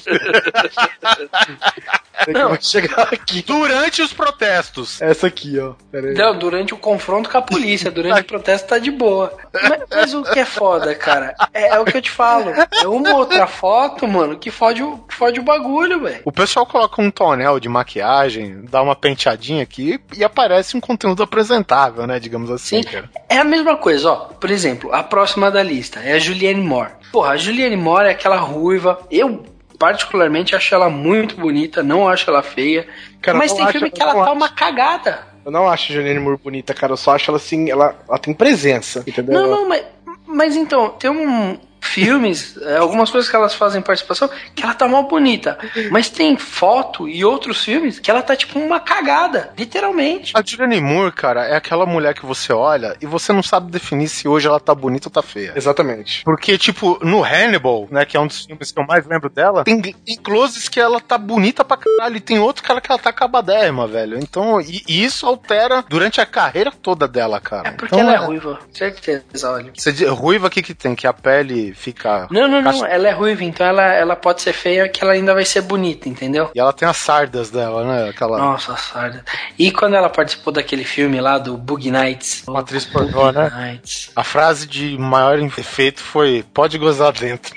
[2.33, 3.43] Vai chegar aqui.
[3.43, 5.01] Durante os protestos.
[5.03, 5.75] Essa aqui, ó.
[5.91, 6.15] Pera aí.
[6.15, 9.37] Não, durante o confronto com a polícia, durante o protesto tá de boa.
[9.53, 11.35] Mas, mas o que é foda, cara?
[11.53, 12.51] É, é o que eu te falo.
[12.51, 16.23] É uma outra foto, mano, que fode o, fode o bagulho, velho.
[16.25, 21.23] O pessoal coloca um tonel de maquiagem, dá uma penteadinha aqui e aparece um conteúdo
[21.23, 22.19] apresentável, né?
[22.19, 22.89] Digamos assim, Sim.
[22.89, 23.11] cara.
[23.29, 24.17] É a mesma coisa, ó.
[24.17, 26.93] Por exemplo, a próxima da lista é a Julianne Moore.
[27.13, 28.99] Porra, a Julianne Moore é aquela ruiva.
[29.11, 29.45] Eu,
[29.79, 32.87] particularmente, acho ela muito bonita, não acho ela feia.
[33.21, 34.33] Cara, mas tem acho- filme que ela tá acho.
[34.33, 35.27] uma cagada.
[35.45, 36.93] Eu não acho a Juliane Moore bonita, cara.
[36.93, 39.35] Eu só acho ela assim, ela, ela tem presença, entendeu?
[39.35, 39.85] Não, não, mas,
[40.27, 41.59] mas então, tem um.
[41.87, 45.59] Filmes, é, algumas coisas que elas fazem participação, que ela tá mal bonita.
[45.91, 50.33] Mas tem foto e outros filmes que ela tá tipo uma cagada, literalmente.
[50.35, 54.09] A Julianne Moore, cara, é aquela mulher que você olha e você não sabe definir
[54.09, 55.53] se hoje ela tá bonita ou tá feia.
[55.57, 56.23] Exatamente.
[56.25, 59.65] Porque, tipo, no Hannibal, né, que é um dos filmes que eu mais lembro dela,
[59.65, 62.99] tem, tem closes que ela tá bonita pra caralho e tem outro cara que ela
[62.99, 64.19] tá acabadérrima, velho.
[64.19, 67.69] Então, e, e isso altera durante a carreira toda dela, cara.
[67.69, 69.73] É porque então, ela é ruiva, certeza, olha.
[69.75, 70.95] Você diz, ruiva, o que que tem?
[70.95, 72.27] Que a pele fica...
[72.31, 75.13] Não, não, Caixa- não, ela é ruiva, então ela, ela pode ser feia que ela
[75.13, 76.51] ainda vai ser bonita, entendeu?
[76.55, 78.09] E ela tem as sardas dela, né?
[78.11, 78.39] Aquela...
[78.39, 79.25] Nossa, sarda.
[79.59, 82.45] E quando ela participou daquele filme lá do Bug Nights?
[82.49, 83.51] Uma atriz pornô, né?
[83.55, 84.11] Nights.
[84.17, 87.55] A frase de maior efeito foi: pode gozar dentro.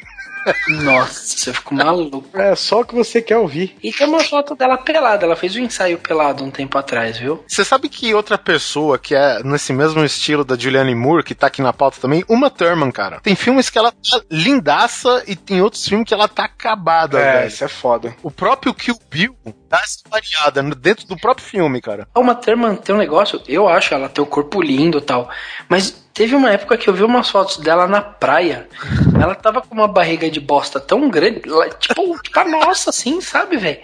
[0.84, 2.26] Nossa, você ficou maluco.
[2.38, 3.76] É só o que você quer ouvir.
[3.84, 5.26] E tem uma foto dela pelada.
[5.26, 7.44] Ela fez um ensaio pelado um tempo atrás, viu?
[7.48, 11.48] Você sabe que outra pessoa que é nesse mesmo estilo da Julianne Moore, que tá
[11.48, 13.20] aqui na pauta também, uma Thurman, cara.
[13.22, 17.34] Tem filmes que ela tá lindaça e tem outros filmes que ela tá acabada, É,
[17.34, 17.48] velho.
[17.48, 18.16] isso é foda.
[18.24, 19.36] O próprio Kill Bill
[19.70, 22.08] dá essa variada no- dentro do próprio filme, cara.
[22.14, 25.30] A Uma Thurman tem um negócio, eu acho ela tem o corpo lindo e tal,
[25.68, 28.68] mas teve uma época que eu vi umas fotos dela na praia.
[29.16, 31.44] Ela tava com uma barriga de bosta tão grande,
[31.80, 33.80] tipo, tipo a nossa, assim, sabe, velho?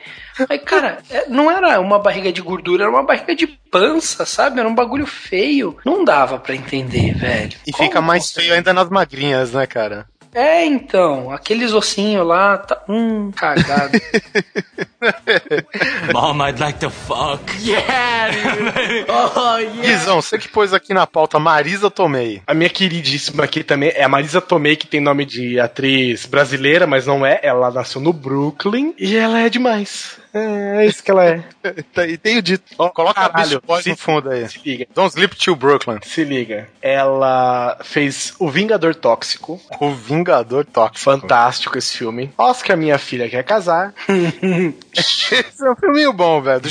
[0.49, 4.59] Aí, cara, é, não era uma barriga de gordura, era uma barriga de pança, sabe?
[4.59, 5.77] Era um bagulho feio.
[5.85, 7.53] Não dava pra entender, velho.
[7.65, 10.05] E Como fica mais feio ainda nas magrinhas, né, cara?
[10.35, 13.97] É, então, aqueles ossinhos lá, tá, hum, cagado.
[16.11, 17.41] Mom, I'd like to fuck.
[17.63, 19.05] Yeah, dude.
[19.09, 19.81] Oh, yeah.
[19.81, 22.41] Guizão, você que pôs aqui na pauta Marisa Tomei.
[22.45, 26.85] A minha queridíssima aqui também é a Marisa Tomei, que tem nome de atriz brasileira,
[26.85, 27.39] mas não é.
[27.41, 30.19] Ela nasceu no Brooklyn e ela é demais.
[30.35, 31.43] É, é isso que ela é.
[32.07, 32.63] E tenho dito.
[32.77, 34.47] Ó, coloca a Caralho, Boys se- no fundo aí.
[34.49, 34.85] Se liga.
[34.93, 35.97] Don't Sleep Till Brooklyn.
[36.03, 36.67] Se liga.
[36.81, 39.59] Ela fez O Vingador Tóxico.
[39.79, 40.99] O Vingador Tóxico.
[41.11, 42.31] Fantástico esse filme.
[42.37, 43.93] Oscar, minha filha quer casar.
[44.93, 46.61] Esse é um filminho bom, velho.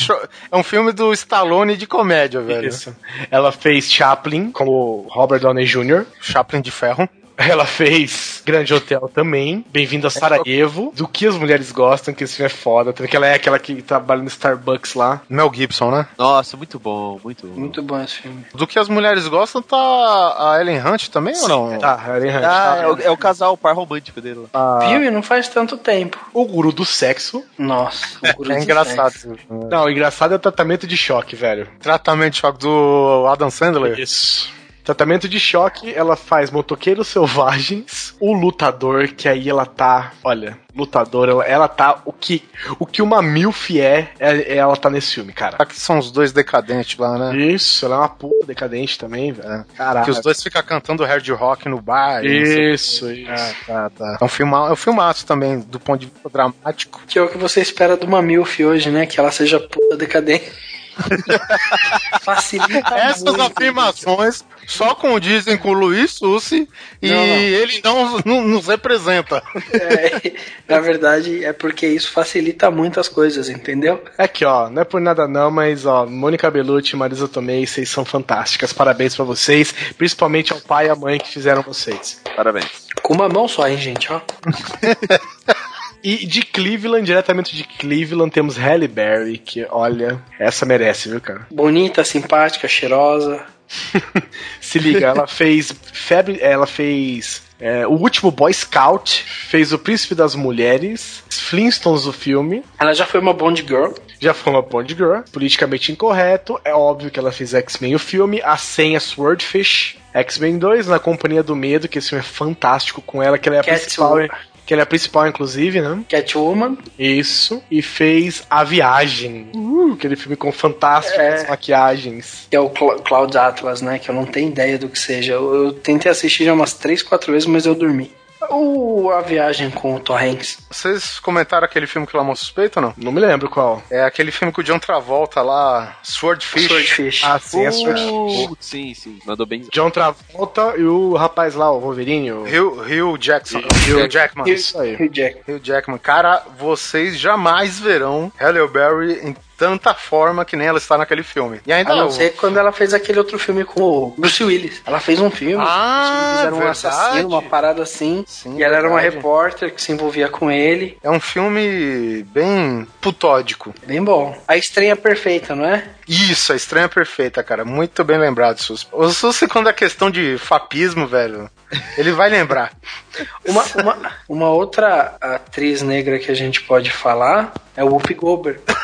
[0.50, 2.68] É um filme do Stallone de comédia, velho.
[2.68, 2.94] Isso.
[3.30, 6.04] Ela fez Chaplin com o Robert Downey Jr.
[6.20, 7.08] Chaplin de ferro.
[7.36, 9.64] Ela fez Grande Hotel também.
[9.70, 10.92] Bem-vindo a Sarajevo.
[10.94, 12.92] Do que as mulheres gostam, que esse filme é foda.
[12.92, 15.20] Também que ela é aquela que trabalha no Starbucks lá.
[15.28, 16.06] Mel Gibson, né?
[16.16, 17.60] Nossa, muito bom, muito bom.
[17.60, 18.44] Muito bom esse filme.
[18.54, 21.78] Do que as mulheres gostam, tá a Ellen Hunt também ou não?
[21.78, 22.44] Tá, Ellen Hunt.
[22.44, 22.76] Ah, tá.
[22.82, 24.80] é o, é o casal, o par romântico dele lá.
[24.88, 26.18] Filme não faz tanto tempo.
[26.32, 27.44] O guru do sexo.
[27.58, 29.12] Nossa, o Guru É do engraçado.
[29.12, 29.36] Sexo.
[29.68, 31.68] Não, o engraçado é o tratamento de choque, velho.
[31.80, 33.98] Tratamento de choque do Adam Sandler.
[33.98, 34.52] Isso.
[34.84, 41.28] Tratamento de choque, ela faz Motoqueiros Selvagens, o Lutador, que aí ela tá, olha, Lutador,
[41.28, 42.44] ela, ela tá o que
[42.78, 45.56] o que uma MILF é, é- ela tá nesse filme, cara.
[45.58, 47.36] Aqui são os dois decadentes lá, né?
[47.36, 49.64] Isso, ela é uma puta decadente também, velho.
[49.76, 50.04] Caraca.
[50.04, 52.24] Que os dois ficam cantando hard rock no bar.
[52.24, 53.30] Isso, isso.
[53.30, 54.18] Ah, tá, tá.
[54.20, 57.00] É um, filma, é um filmaço também, do ponto de vista dramático.
[57.06, 59.06] Que é o que você espera de uma MILF hoje, né?
[59.06, 60.52] Que ela seja puta decadente.
[62.22, 63.42] Facilita Essas muito.
[63.42, 66.68] afirmações só condizem com o Luiz Sussi
[67.02, 67.34] e Não, não.
[67.36, 69.42] ele não, não nos representa.
[69.72, 70.32] É,
[70.68, 74.02] na verdade, é porque isso facilita muitas coisas, entendeu?
[74.16, 77.88] Aqui, ó, não é por nada não, mas ó, Mônica Bellucci e Marisa Tomei, vocês
[77.90, 78.72] são fantásticas.
[78.72, 82.20] Parabéns pra vocês, principalmente ao pai e à mãe que fizeram vocês.
[82.36, 82.84] Parabéns.
[83.02, 84.20] Com uma mão só, hein, gente, ó.
[86.04, 91.46] E de Cleveland, diretamente de Cleveland, temos Halle Berry, que olha, essa merece, viu, cara?
[91.50, 93.42] Bonita, simpática, cheirosa.
[94.60, 100.14] Se liga, ela fez febre, ela fez é, o último Boy Scout, fez o Príncipe
[100.14, 103.92] das Mulheres, Flintstones o filme, Ela já foi uma Bond Girl.
[104.20, 108.42] já foi uma Bond Girl, politicamente incorreto, é óbvio que ela fez X-Men o filme,
[108.42, 113.22] a senha Swordfish, X-Men 2 na Companhia do Medo, que esse filme é fantástico com
[113.22, 114.18] ela, que ela é a Cat- principal,
[114.66, 116.02] que ela é a principal inclusive, né?
[116.08, 116.76] Catwoman.
[116.98, 121.48] Isso, e fez A Viagem, uh, aquele filme com fantásticas É.
[121.48, 122.46] maquiagens.
[122.50, 123.98] Que é o Cla- Cloud Atlas, né?
[123.98, 125.34] Que eu não tenho ideia do que seja.
[125.34, 128.10] Eu, eu tentei assistir já umas 3, 4 vezes, mas eu dormi.
[128.50, 130.58] O A Viagem com o Tom Hanks.
[130.70, 132.94] Vocês comentaram aquele filme que ela suspeita ou não?
[132.96, 133.82] Não me lembro qual.
[133.90, 136.66] É aquele filme com o John Travolta lá, Swordfish.
[136.66, 137.24] Swordfish.
[137.24, 138.10] Ah, sim, é Swordfish.
[138.50, 139.18] Uh, sim, sim.
[139.24, 139.66] Mandou bem.
[139.72, 142.32] John Travolta e o rapaz lá, o Wolverine.
[142.32, 142.42] O...
[142.42, 143.58] Hugh, Hugh Jackson.
[143.58, 144.48] Hugh- Hugh Jackman.
[144.52, 144.94] Isso aí.
[144.94, 145.40] Hugh Jack.
[145.50, 145.98] Hugh Jackman.
[145.98, 151.60] Cara, vocês jamais verão Halle Berry em tanta forma que nem ela está naquele filme.
[151.66, 154.82] E ainda A não ser quando ela fez aquele outro filme com o Bruce Willis.
[154.86, 155.64] Ela fez um filme.
[155.66, 156.70] Ah, Bruce Willis era um verdade.
[156.86, 158.24] assassino, uma parada assim.
[158.26, 159.16] Sim, e ela era uma verdade.
[159.16, 160.98] repórter que se envolvia com ele.
[161.02, 163.74] É um filme bem putódico.
[163.86, 164.36] Bem bom.
[164.46, 165.84] A estreia perfeita, não é?
[166.06, 167.64] Isso, a estranha perfeita, cara.
[167.64, 168.86] Muito bem lembrado, Sus.
[168.92, 171.50] O Sus, quando é questão de fapismo, velho,
[171.96, 172.72] ele vai lembrar.
[173.46, 178.60] Uma, uma, uma outra atriz negra que a gente pode falar é o Whoopi Goldberg.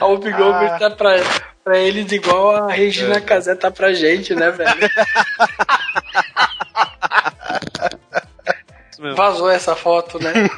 [0.00, 1.16] A Whoopi Goldberg tá pra,
[1.64, 4.70] pra eles igual a Regina Casé tá pra gente, né, velho?
[9.16, 10.32] Vazou essa foto, né?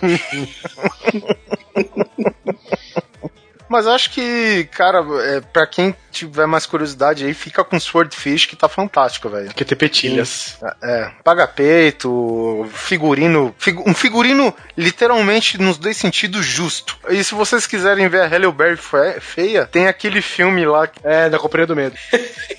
[3.68, 8.56] Mas acho que, cara, é, pra quem tiver mais curiosidade aí, fica com Swordfish, que
[8.56, 9.54] tá fantástico, velho.
[9.54, 10.58] Que tem petilhas.
[10.82, 13.54] É, paga peito, figurino.
[13.58, 16.98] figu- um figurino literalmente nos dois sentidos justo.
[17.10, 20.88] E se vocês quiserem ver a Halle Berry fe- feia, tem aquele filme lá.
[20.88, 21.96] que- É, da Companhia do Medo.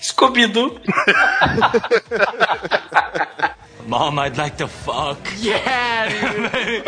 [0.01, 0.79] Scooby-Doo.
[3.91, 5.19] Mom, I'd like to fuck.
[5.37, 6.07] Yeah,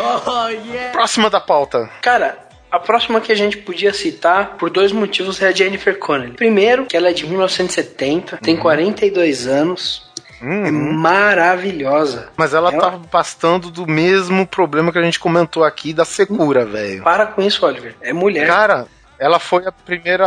[0.26, 0.90] oh, yeah.
[0.90, 1.90] Próxima da pauta.
[2.00, 2.38] Cara,
[2.72, 6.32] a próxima que a gente podia citar, por dois motivos, é a Jennifer Connelly.
[6.32, 10.10] Primeiro, que ela é de 1970, tem 42 anos,
[10.40, 12.30] é maravilhosa.
[12.38, 16.64] Mas ela, Ela- tá bastando do mesmo problema que a gente comentou aqui da secura,
[16.64, 17.02] velho.
[17.02, 17.94] Para com isso, Oliver.
[18.00, 18.46] É mulher.
[18.46, 18.86] Cara,
[19.24, 20.26] ela foi a primeira.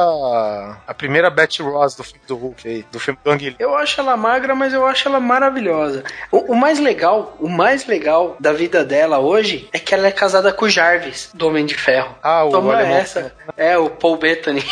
[0.88, 3.56] A primeira Betty Ross do filme do Hulk aí, do filme do Ang Lee.
[3.60, 6.04] Eu acho ela magra, mas eu acho ela maravilhosa.
[6.32, 10.12] O, o mais legal, o mais legal da vida dela hoje é que ela é
[10.12, 12.16] casada com o Jarvis, do Homem de Ferro.
[12.24, 12.96] Ah, o Toma alemão.
[12.98, 13.32] essa.
[13.56, 14.66] É, o Paul Bettany.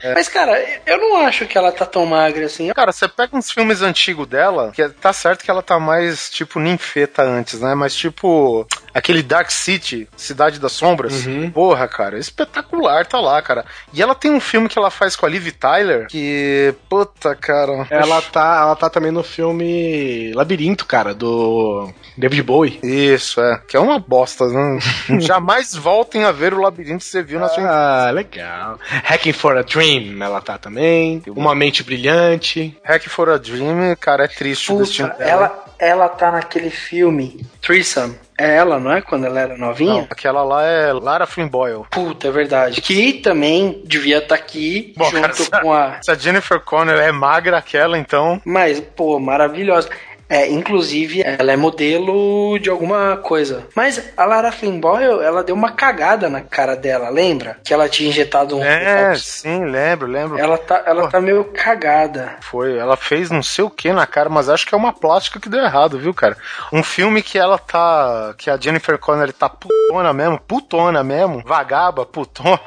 [0.00, 0.14] É.
[0.14, 2.72] Mas, cara, eu não acho que ela tá tão magra assim.
[2.72, 6.58] Cara, você pega uns filmes antigos dela, que tá certo que ela tá mais tipo
[6.58, 7.74] ninfeta antes, né?
[7.74, 8.66] Mas tipo,
[8.98, 11.24] aquele Dark City, Cidade das Sombras.
[11.52, 13.64] Porra, cara, espetacular, tá lá, cara.
[13.92, 16.74] E ela tem um filme que ela faz com a Liv Tyler, que.
[16.88, 17.86] Puta, cara.
[17.90, 22.78] Ela tá, ela tá também no filme Labirinto, cara, do David Bowie.
[22.82, 23.60] Isso, é.
[23.66, 24.78] Que é uma bosta, né?
[25.20, 28.78] Jamais voltem a ver o labirinto que você viu na sua Ah, legal.
[29.04, 31.22] Hacking for a Dream, ela tá também.
[31.28, 32.76] Uma mente brilhante.
[32.84, 35.30] Hack for a Dream, cara, é triste o destino Puta, dela.
[35.30, 38.16] ela, ela tá naquele filme Threesome.
[38.38, 39.02] É ela, não é?
[39.02, 39.94] Quando ela era novinha?
[39.94, 41.82] Não, aquela lá é Lara Flynn Boyle.
[41.90, 42.80] Puta, é verdade.
[42.80, 45.98] Que também devia estar aqui Bom, junto cara, com a.
[46.00, 48.40] se a Jennifer Connelly é magra aquela, então.
[48.44, 49.90] Mas, pô, maravilhosa.
[50.28, 53.66] É, inclusive, ela é modelo de alguma coisa.
[53.74, 57.58] Mas a Lara Flynn Boyle, ela deu uma cagada na cara dela, lembra?
[57.64, 58.62] Que ela tinha injetado um.
[58.62, 60.38] É, sim, lembro, lembro.
[60.38, 62.36] Ela tá, ela tá meio cagada.
[62.42, 65.40] Foi, ela fez não sei o que na cara, mas acho que é uma plástica
[65.40, 66.36] que deu errado, viu, cara?
[66.70, 68.34] Um filme que ela tá.
[68.36, 72.60] que a Jennifer Connelly tá putona mesmo, putona mesmo, vagaba, putona.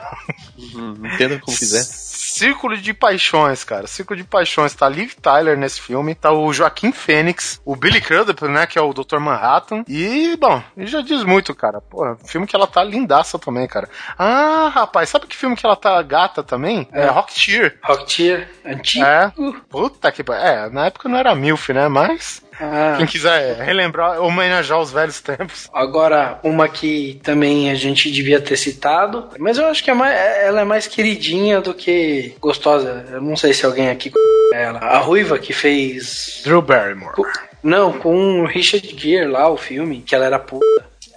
[0.57, 2.00] Entenda como quiser.
[2.41, 3.85] Círculo de Paixões, cara.
[3.85, 4.73] Círculo de Paixões.
[4.73, 6.15] Tá Liv Tyler nesse filme.
[6.15, 7.61] Tá o Joaquim Fênix.
[7.63, 8.65] O Billy Crudup, né?
[8.65, 9.19] Que é o Dr.
[9.19, 9.83] Manhattan.
[9.87, 11.79] E, bom, ele já diz muito, cara.
[11.79, 13.87] Pô, filme que ela tá lindaça também, cara.
[14.17, 16.87] Ah, rapaz, sabe que filme que ela tá gata também?
[16.91, 17.77] É, Rocketeer.
[17.83, 19.05] Rocketeer, antigo.
[19.05, 19.31] É.
[19.69, 20.43] Puta que pariu.
[20.43, 21.87] É, na época não era MILF, né?
[21.87, 22.41] Mas.
[22.61, 22.93] Ah.
[22.97, 25.67] Quem quiser relembrar, homenagear os velhos tempos.
[25.73, 30.15] Agora, uma que também a gente devia ter citado, mas eu acho que é mais,
[30.43, 33.05] ela é mais queridinha do que gostosa.
[33.11, 34.11] Eu não sei se alguém aqui
[34.53, 34.79] ela.
[34.79, 36.41] A Ruiva que fez.
[36.43, 37.15] Drew Barrymore.
[37.63, 40.65] Não, com o Richard Gere lá, o filme, que ela era puta.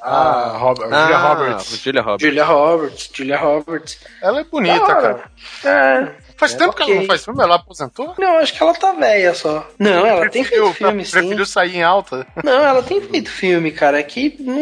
[0.03, 1.79] Ah, Robert, Ah, Julia Roberts.
[1.83, 2.27] Julia Roberts.
[2.27, 3.99] Julia Roberts, Julia Roberts.
[4.23, 5.25] Ela é bonita, Da cara.
[5.65, 6.24] É.
[6.45, 8.15] Faz É, tempo que ela não faz filme, ela aposentou?
[8.19, 9.67] Não, acho que ela tá velha só.
[9.79, 11.11] Não, ela tem feito Preferiu- filme, sim.
[11.13, 12.27] Preferiu sair em alta.
[12.45, 14.55] Não, ela tem feito filme, cara, que não,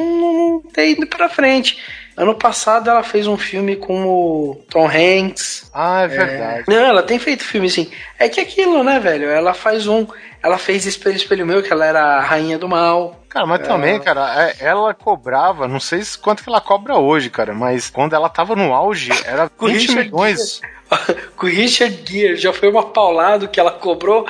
[0.63, 1.77] não tem ido pra frente.
[2.17, 5.71] Ano passado ela fez um filme com o Tom Hanks.
[5.73, 6.65] Ah, é verdade.
[6.69, 7.91] Não, ela tem feito filme sim.
[8.19, 9.29] É que aquilo, né, velho?
[9.29, 10.07] Ela faz um.
[10.43, 13.23] Ela fez Espelho, Espelho Meu, que ela era a rainha do mal.
[13.29, 17.31] Cara, mas também, cara, é- ela cobrava, não sei se quanto que ela cobra hoje,
[17.31, 20.61] cara, mas quando ela tava no auge, era Com 20 Richard milhões.
[21.37, 24.27] com o Richard Gere, já foi uma paulada que ela cobrou.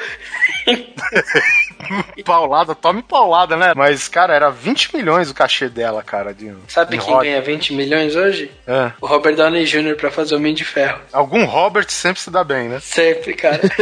[2.24, 3.72] Paulada, tome paulada, né?
[3.74, 6.32] Mas, cara, era 20 milhões o cachê dela, cara.
[6.32, 7.26] De, Sabe de quem rock.
[7.26, 8.50] ganha 20 milhões hoje?
[8.66, 8.92] É.
[9.00, 9.96] O Robert Downey Jr.
[9.96, 11.00] pra fazer o Homem de Ferro.
[11.12, 12.78] Algum Robert sempre se dá bem, né?
[12.80, 13.60] Sempre, cara.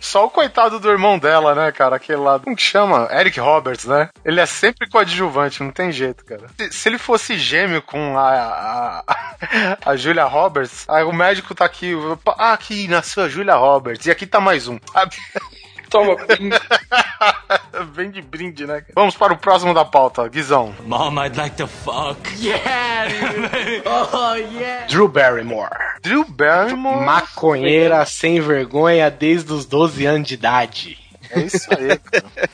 [0.00, 1.96] Só o coitado do irmão dela, né, cara?
[1.96, 2.38] Aquele lá.
[2.38, 3.08] Como que chama?
[3.10, 4.08] Eric Roberts, né?
[4.24, 6.46] Ele é sempre coadjuvante, não tem jeito, cara.
[6.56, 11.64] Se, se ele fosse gêmeo com a, a, a Julia Roberts, aí o médico tá
[11.64, 11.92] aqui.
[12.38, 14.06] Ah, aqui nasceu a Julia Roberts.
[14.06, 14.78] E aqui tá mais um.
[15.88, 16.16] Toma.
[17.92, 18.84] Vem de brinde, né?
[18.94, 20.74] Vamos para o próximo da pauta, Guizão.
[20.84, 22.18] Mom, I'd like to fuck.
[22.38, 23.82] Yeah, dude.
[24.12, 24.86] oh, yeah.
[24.86, 25.70] Drew Barrymore.
[26.02, 27.04] Drew Barrymore.
[27.04, 31.07] Maconheira sem vergonha desde os 12 anos de idade.
[31.30, 32.50] É isso aí, cara.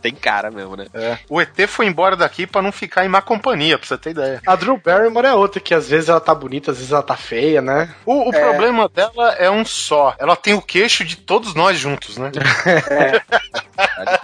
[0.00, 0.86] Tem cara mesmo, né?
[0.94, 1.18] É.
[1.28, 4.40] O ET foi embora daqui pra não ficar em má companhia, pra você ter ideia.
[4.46, 7.16] A Drew Barrymore é outra que às vezes ela tá bonita, às vezes ela tá
[7.16, 7.92] feia, né?
[8.06, 10.14] O, o problema dela é um só.
[10.18, 12.30] Ela tem o queixo de todos nós juntos, né?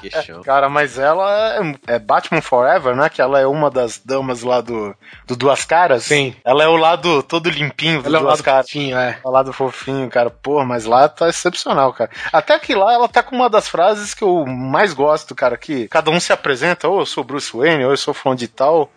[0.00, 0.42] Queixão.
[0.42, 1.56] Cara, mas ela
[1.86, 3.08] é, é Batman Forever, né?
[3.08, 4.94] Que ela é uma das damas lá do,
[5.26, 6.04] do Duas Caras.
[6.04, 6.34] Sim.
[6.44, 8.66] Ela é o lado todo limpinho do Ela é o Duas lado Caras.
[8.66, 9.18] fofinho, é.
[9.24, 10.30] O lado fofinho, cara.
[10.30, 12.10] Pô, mas lá tá excepcional, cara.
[12.32, 15.56] Até que lá ela tá com uma das frases que eu mais gosto, cara.
[15.56, 18.48] Que cada um se apresenta, ou eu sou Bruce Wayne, ou eu sou fulano de
[18.48, 18.90] tal.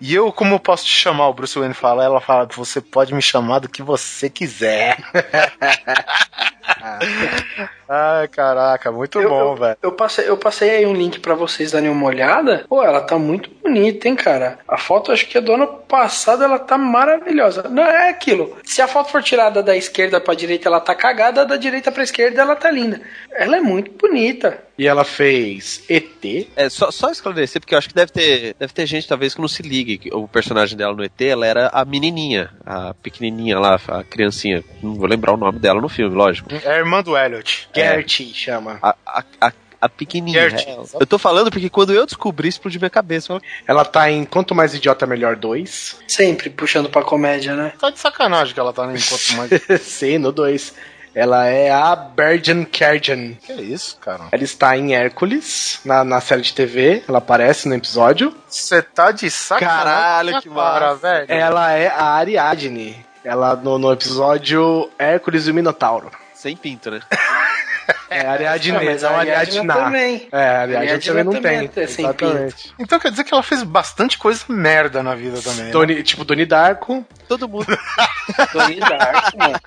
[0.00, 1.28] E eu, como posso te chamar?
[1.28, 4.98] O Bruce Wayne fala, ela fala, você pode me chamar do que você quiser.
[7.88, 9.76] Ai, caraca, muito Eu- bom, eu, velho.
[9.82, 12.64] Eu passei, eu passei aí um link pra vocês darem uma olhada.
[12.68, 14.58] Pô, ela tá muito bonita, hein, cara?
[14.66, 17.68] A foto, acho que é do ano passado, ela tá maravilhosa.
[17.68, 18.56] Não é aquilo.
[18.64, 22.02] Se a foto for tirada da esquerda pra direita, ela tá cagada, da direita pra
[22.02, 23.00] esquerda, ela tá linda.
[23.30, 24.64] Ela é muito bonita.
[24.78, 26.48] E ela fez ET.
[26.56, 29.40] É, só, só esclarecer, porque eu acho que deve ter, deve ter gente talvez que
[29.40, 29.96] não se ligue.
[29.96, 34.62] que O personagem dela no ET, ela era a menininha, a pequenininha lá, a criancinha.
[34.82, 36.50] Não vou lembrar o nome dela no filme, lógico.
[36.64, 37.68] É a irmã do Elliot.
[37.74, 38.78] Gertie chama.
[38.82, 40.46] A, a, a, a pequenininha.
[40.48, 43.28] É, Eu tô falando porque quando eu descobri, explodiu minha cabeça.
[43.28, 45.98] Falei, Ela tá em Quanto Mais Idiota Melhor 2.
[46.08, 47.72] Sempre puxando pra comédia, né?
[47.78, 49.50] Tá de sacanagem que ela tá nem enquanto mais.
[49.82, 50.74] Sim, no 2.
[51.14, 53.32] Ela é a Bergen Kerjan.
[53.42, 54.24] que isso, cara?
[54.30, 57.02] Ela está em Hércules, na, na série de TV.
[57.08, 58.36] Ela aparece no episódio.
[58.46, 59.78] Você tá de sacanagem.
[59.84, 60.94] Caralho, que massa.
[60.96, 61.26] velho.
[61.28, 63.02] Ela é a Ariadne.
[63.24, 66.10] Ela no, no episódio Hércules e o Minotauro.
[66.46, 67.00] Sem pinto, né?
[68.08, 69.74] É Ariadne, Ah, mas não Ariadne Ariadna.
[69.74, 70.28] também.
[70.32, 71.84] É, a Ariadne Ariadne também não também tem.
[71.84, 72.74] é sem Exatamente.
[72.78, 75.64] Então quer dizer que ela fez bastante coisa merda na vida também.
[75.64, 75.70] né?
[75.70, 77.04] Doni- tipo Doni Darko.
[77.28, 77.66] Todo mundo.
[78.52, 79.60] Tony Dark, mano.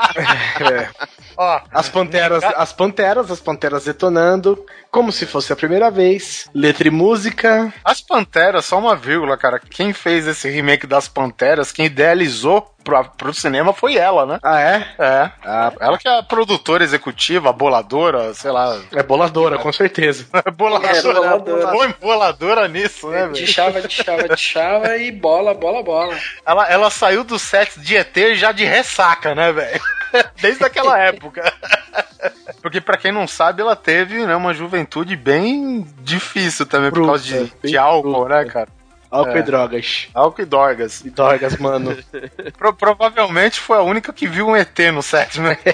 [0.74, 0.90] É.
[1.38, 6.49] Ó, As panteras, as panteras, as panteras detonando, como se fosse a primeira vez.
[6.53, 7.74] Letra e música.
[7.84, 9.60] As Panteras, só uma vírgula, cara.
[9.60, 14.40] Quem fez esse remake das Panteras, quem idealizou pro, pro cinema foi ela, né?
[14.44, 14.88] Ah, é?
[14.98, 15.32] É.
[15.80, 18.80] ela que é a produtora executiva, a boladora, sei lá.
[18.94, 20.26] É boladora, com certeza.
[20.56, 20.98] boladora.
[20.98, 21.68] É, boladora.
[21.72, 23.48] Põe boladora nisso, né, De velho?
[23.48, 26.18] chava, de chava, de chava e bola, bola, bola.
[26.46, 29.82] Ela, ela saiu do set de ET já de ressaca, né, velho?
[30.42, 31.52] Desde aquela época.
[32.62, 37.24] Porque pra quem não sabe, ela teve né, uma juventude bem difícil também por causa
[37.24, 38.30] de, Bruta, de álcool, bruta.
[38.30, 38.68] né, cara?
[39.11, 39.40] Álcool É.
[39.40, 40.07] e drogas.
[40.14, 41.02] Álcool e dorgas.
[41.02, 41.98] E drogas, mano.
[42.57, 45.57] Pro- provavelmente foi a única que viu um ET no set, né?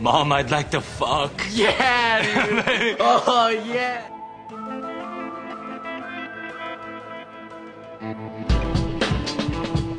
[0.00, 1.32] Mom, I'd like to fuck.
[1.52, 2.96] Yeah, dude.
[3.00, 4.02] oh, yeah.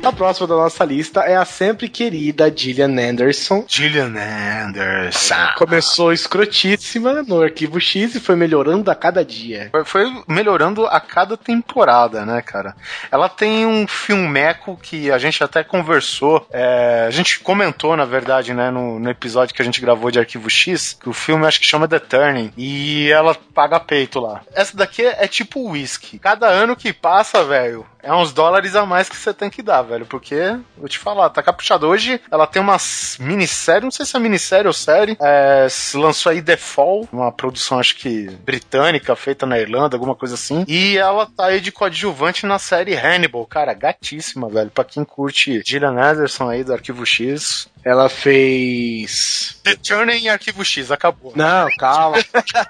[0.00, 3.64] A próxima da nossa lista é a sempre querida Gillian Anderson.
[3.68, 5.34] Gillian Anderson.
[5.56, 9.70] Começou escrotíssima no Arquivo X e foi melhorando a cada dia.
[9.84, 12.74] Foi- melhorando a cada temporada, né, cara?
[13.10, 18.54] Ela tem um filmeco que a gente até conversou, é, a gente comentou, na verdade,
[18.54, 21.60] né, no, no episódio que a gente gravou de Arquivo X, que o filme acho
[21.60, 24.40] que chama The Turning, e ela paga peito lá.
[24.54, 26.18] Essa daqui é, é tipo whisky.
[26.18, 29.82] Cada ano que passa, velho, é uns dólares a mais que você tem que dar,
[29.82, 31.86] velho, porque, vou te falar, tá caprichado.
[31.86, 32.76] Hoje ela tem uma
[33.20, 37.78] minissérie, não sei se é minissérie ou série, é, lançou aí The Fall, uma produção
[37.78, 42.46] acho que britânica, feita na Irlanda, alguma coisa assim, e ela tá aí de coadjuvante
[42.46, 47.68] na série Hannibal, cara, gatíssima, velho, pra quem curte Gillian Anderson aí do Arquivo X.
[47.88, 49.58] Ela fez.
[49.64, 51.32] The Turning em Arquivo X, acabou.
[51.34, 52.18] Não, calma.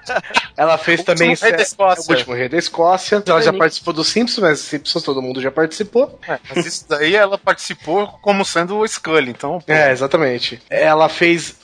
[0.55, 1.31] Ela fez O também.
[1.31, 2.03] Último Rei da Escócia.
[2.07, 3.23] O último Rei da Escócia.
[3.27, 6.17] Ela já participou dos Simpsons, mas Simpsons todo mundo já participou.
[6.25, 9.59] É, mas isso daí ela participou como sendo o Scully, então...
[9.59, 10.61] pô, É, exatamente.
[10.69, 11.58] Ela fez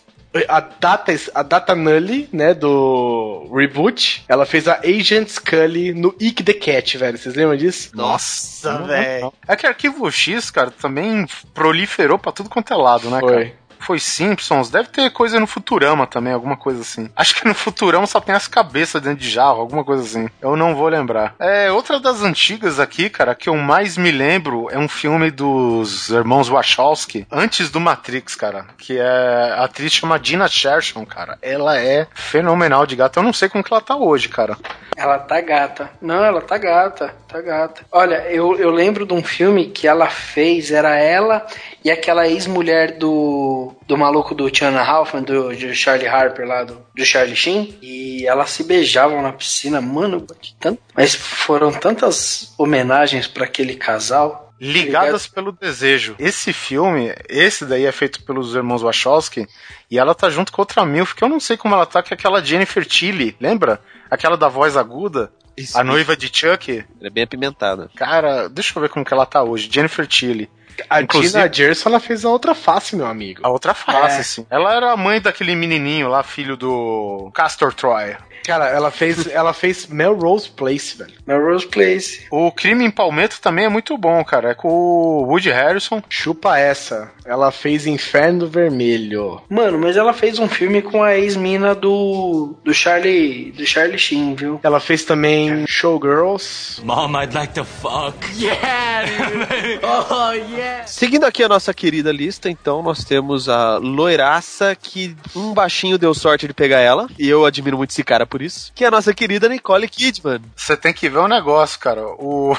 [0.47, 4.23] a Data, a Data Nully, né, do reboot.
[4.27, 7.17] Ela fez a Agent Scully no Ick the Cat, velho.
[7.17, 7.91] Vocês lembram disso?
[7.93, 9.33] Nossa, Não, velho.
[9.47, 13.53] É que Arquivo X, cara, também proliferou pra tudo quanto é lado, né, cara?
[13.85, 13.99] Foi.
[13.99, 17.09] Simpsons, deve ter coisa no Futurama também, alguma coisa assim.
[17.15, 20.29] Acho que no Futurama só tem as cabeças dentro de jarro, alguma coisa assim.
[20.41, 21.35] Eu não vou lembrar.
[21.39, 26.09] É, outra das antigas aqui, cara, que eu mais me lembro é um filme dos
[26.09, 31.37] irmãos Wachowski, antes do Matrix, cara, que é a atriz chama Dina Shershon, cara.
[31.41, 33.19] Ela é fenomenal de gata.
[33.19, 34.57] Eu não sei como que ela tá hoje, cara.
[34.95, 35.89] Ela tá gata.
[36.01, 37.81] Não, ela tá gata, tá gata.
[37.91, 41.45] Olha, eu, eu lembro de um filme que ela fez, era ela
[41.83, 46.81] e aquela ex-mulher do, do maluco do Tiana Halfman, do, do Charlie Harper lá, do,
[46.95, 47.77] do Charlie Sheen.
[47.81, 50.81] E elas se beijavam na piscina, mano, que tanto...
[50.95, 54.53] mas foram tantas homenagens pra aquele casal.
[54.59, 56.15] Ligadas pelo Desejo.
[56.17, 59.47] Esse filme, esse daí é feito pelos irmãos Wachowski,
[59.91, 62.13] e ela tá junto com outra MILF, que eu não sei como ela tá, que
[62.13, 63.81] é aquela Jennifer Tilly, lembra?
[64.09, 66.69] Aquela da voz aguda, Isso, a noiva de Chuck.
[66.71, 67.89] Ela é bem apimentada.
[67.95, 69.69] Cara, deixa eu ver como que ela tá hoje.
[69.71, 70.49] Jennifer Tilly.
[70.89, 73.39] A Inclusive- Tina Gerson, ela fez a outra face, meu amigo.
[73.43, 74.23] A outra face, É.
[74.23, 74.45] sim.
[74.49, 78.17] Ela era a mãe daquele menininho lá, filho do Castor Troy.
[78.45, 81.13] Cara, ela fez, ela fez Melrose Place, velho.
[81.25, 82.25] Melrose Place.
[82.29, 84.51] O Crime em Palmetto também é muito bom, cara.
[84.51, 86.01] É com o Woody Harrison.
[86.09, 87.11] Chupa essa.
[87.25, 89.41] Ela fez Inferno Vermelho.
[89.49, 94.35] Mano, mas ela fez um filme com a ex-mina do, do Charlie do Charlie Sheen,
[94.35, 94.59] viu?
[94.61, 96.81] Ela fez tem Showgirls.
[96.83, 98.15] Mom, I'd like to fuck.
[98.37, 99.79] Yeah, dude.
[99.85, 100.85] oh, yeah.
[100.85, 106.13] Seguindo aqui a nossa querida lista, então, nós temos a loiraça que um baixinho deu
[106.13, 108.91] sorte de pegar ela, e eu admiro muito esse cara por isso, que é a
[108.91, 110.41] nossa querida Nicole Kidman.
[110.55, 112.05] Você tem que ver um negócio, cara.
[112.07, 112.55] O,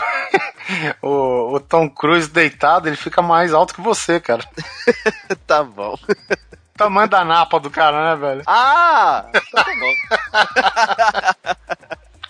[1.03, 4.45] o, o Tom Cruise deitado, ele fica mais alto que você, cara.
[5.47, 5.97] tá bom.
[6.77, 8.43] Tamanho da napa do cara, né, velho?
[8.47, 9.25] Ah!
[9.53, 9.95] Tá bom.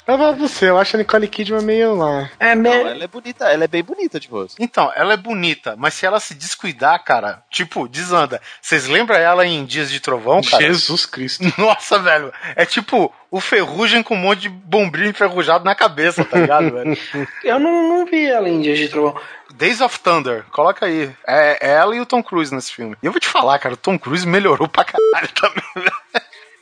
[0.07, 2.31] Eu vou você, eu acho a Nicole Kidman meio lá.
[2.39, 2.91] É, Não, me...
[2.91, 4.57] ela é bonita, ela é bem bonita de rosto.
[4.63, 8.41] Então, ela é bonita, mas se ela se descuidar, cara, tipo, desanda.
[8.63, 10.63] Vocês lembram ela em Dias de Trovão, cara?
[10.63, 11.43] Jesus Cristo.
[11.59, 12.33] Nossa, velho.
[12.55, 16.97] É tipo o Ferrugem com um monte de bombril enferrujado na cabeça, tá ligado, velho?
[17.43, 19.21] eu não, não vi ela em Dias de Trovão.
[19.55, 21.11] Days of Thunder, coloca aí.
[21.27, 22.97] É, é ela e o Tom Cruise nesse filme.
[23.03, 25.93] E eu vou te falar, cara, o Tom Cruise melhorou pra caralho também, velho.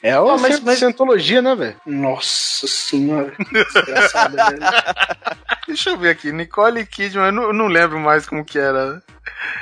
[0.05, 1.77] É uma Ah, mas- mas- cientologia, né, velho?
[1.87, 3.33] Nossa senhora.
[3.51, 4.61] Desgraçada, velho.
[5.67, 6.31] Deixa eu ver aqui.
[6.31, 9.03] Nicole Kidman, eu não, eu não lembro mais como que era.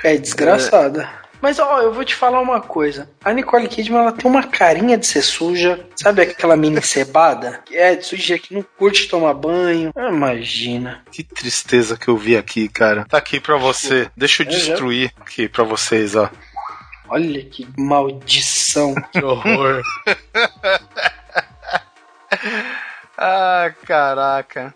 [0.03, 1.09] É desgraçada.
[1.41, 3.09] Mas ó, eu vou te falar uma coisa.
[3.25, 5.85] A Nicole Kidman ela tem uma carinha de ser suja.
[5.97, 7.61] Sabe aquela mini cebada?
[7.65, 9.91] Que é de suja que não curte tomar banho.
[9.97, 11.03] Ah, Imagina.
[11.11, 13.05] Que tristeza que eu vi aqui, cara.
[13.09, 14.09] Tá aqui pra você.
[14.17, 16.29] Deixa eu É, destruir aqui pra vocês, ó.
[17.13, 18.95] Olha que maldição.
[19.13, 19.83] Que horror.
[23.25, 24.75] Ah, caraca.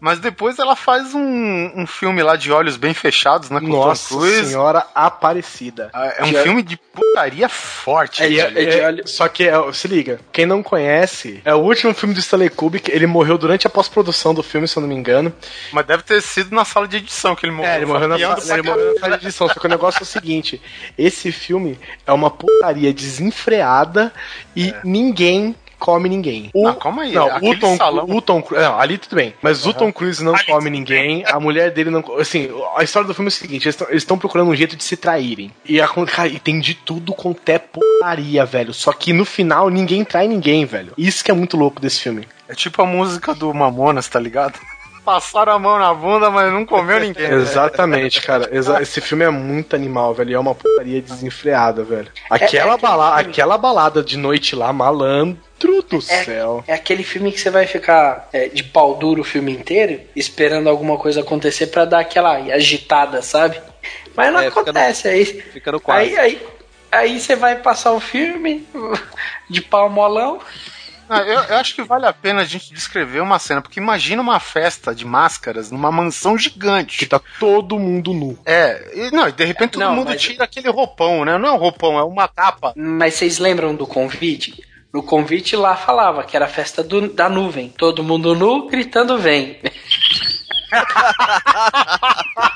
[0.00, 3.60] Mas depois ela faz um, um filme lá de olhos bem fechados, né?
[3.60, 4.46] Com o Tom Nossa Cruise.
[4.50, 5.90] Senhora Aparecida.
[5.92, 8.22] Ah, É um Já- filme de putaria forte.
[8.22, 11.58] É de- é de É, Só que, é, se liga, quem não conhece, é o
[11.58, 14.88] último filme do Stanley Kubrick, ele morreu durante a pós-produção do filme, se eu não
[14.88, 15.32] me engano.
[15.72, 17.70] Mas deve ter sido na sala de edição que ele morreu.
[17.70, 20.02] É, ele morreu na, ele morreu na sala de edição, só que o negócio é
[20.02, 20.60] o seguinte,
[20.98, 24.12] esse filme é uma putaria desenfreada
[24.54, 26.50] e ninguém come ninguém.
[26.54, 29.34] O, Não, calma aí, Não, o Tom, salão- o Tom Cruise, não, ali tudo bem,
[29.42, 33.06] mas o Tom Cruise não Ali come ninguém, a mulher dele não, assim, a história
[33.06, 35.50] do filme é o seguinte, eles estão procurando um jeito de se traírem.
[35.64, 38.72] E, a, cara, e tem de tudo com até putaria, velho.
[38.74, 40.92] Só que no final ninguém trai ninguém, velho.
[40.96, 42.26] Isso que é muito louco desse filme.
[42.48, 44.58] É tipo a música do Mamonas, tá ligado?
[45.06, 47.24] Passaram a mão na bunda, mas não comeu ninguém.
[47.30, 48.48] Exatamente, cara.
[48.50, 50.30] Exa- esse filme é muito animal, velho.
[50.32, 52.08] e É uma putaria desenfreada, velho.
[52.28, 53.30] Aquela, é aquele bala filme.
[53.30, 56.64] aquela balada de noite lá, malandro do céu.
[56.66, 60.68] É aquele filme que você vai ficar é, de pau duro o filme inteiro, esperando
[60.68, 63.60] alguma coisa acontecer pra dar aquela agitada, sabe?
[64.16, 65.08] Mas não É, fica no- acontece.
[65.08, 66.02] Aí, Fica no quadro.
[66.04, 66.42] aí, aí,
[66.90, 68.66] aí você vai passar o filme
[69.48, 70.40] de pau molão.
[71.08, 74.20] Ah, eu, eu acho que vale a pena a gente descrever uma cena, porque imagina
[74.22, 76.98] uma festa de máscaras numa mansão gigante.
[76.98, 78.38] Que tá todo mundo nu.
[78.44, 81.38] É, e, não, e de repente todo Não, mundo mas- tira aquele roupão, né?
[81.38, 82.72] Não é um roupão, é uma capa.
[82.76, 84.62] Mas vocês lembram do convite?
[84.92, 87.68] No convite lá falava que era a festa do- da nuvem.
[87.76, 89.58] Todo mundo nu, gritando vem.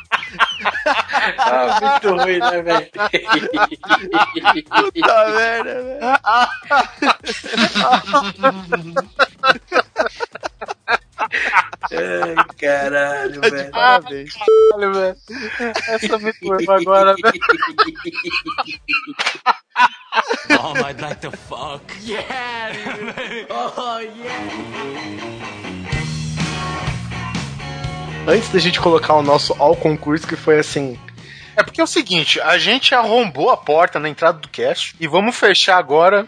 [1.38, 2.90] ah, muito ruim, né, velho?
[4.92, 6.00] Puta merda, velho.
[11.92, 13.70] Ai, caralho, velho.
[13.70, 14.34] Parabéns.
[14.34, 15.16] Caralho, velho.
[15.88, 17.40] Essa me turma agora, velho.
[20.50, 21.82] Mom, I'd like to fuck.
[22.02, 23.46] Yeah, dude.
[23.50, 25.69] Oh, yeah.
[28.26, 30.98] Antes da gente colocar o nosso ao concurso, que foi assim.
[31.56, 35.06] É porque é o seguinte, a gente arrombou a porta na entrada do cast e
[35.06, 36.26] vamos fechar agora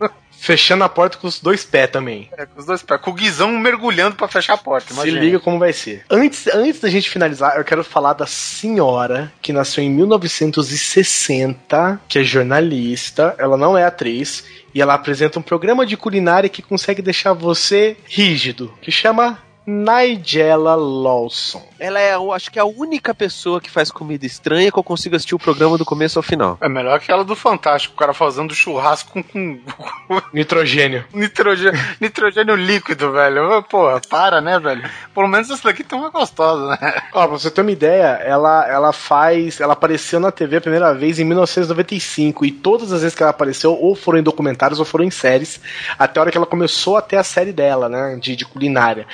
[0.38, 2.28] Fechando a porta com os dois pés também.
[2.36, 4.88] é, com os dois pés, com o Guizão mergulhando pra fechar a porta.
[4.88, 5.18] Se imagina.
[5.18, 6.04] liga como vai ser.
[6.10, 12.18] Antes, antes da gente finalizar, eu quero falar da senhora que nasceu em 1960, que
[12.20, 14.44] é jornalista, ela não é atriz,
[14.74, 20.76] e ela apresenta um programa de culinária que consegue deixar você rígido, que chama Nigella
[20.76, 21.62] Lawson.
[21.78, 24.82] Ela é, eu acho que é a única pessoa que faz comida estranha que eu
[24.82, 26.56] consigo assistir o programa do começo ao final.
[26.60, 31.04] É melhor que ela do Fantástico, o cara fazendo churrasco com, com Nitrogênio.
[31.12, 33.62] nitrogênio, nitrogênio líquido, velho.
[33.64, 34.88] Porra, para, né, velho?
[35.14, 37.02] Pelo menos essa daqui tem uma gostosa, né?
[37.12, 39.60] Ó, pra você ter uma ideia, ela, ela faz.
[39.60, 42.44] Ela apareceu na TV a primeira vez em 1995.
[42.44, 45.60] E todas as vezes que ela apareceu, ou foram em documentários ou foram em séries.
[45.98, 48.16] Até a hora que ela começou a ter a série dela, né?
[48.20, 49.06] De, de culinária.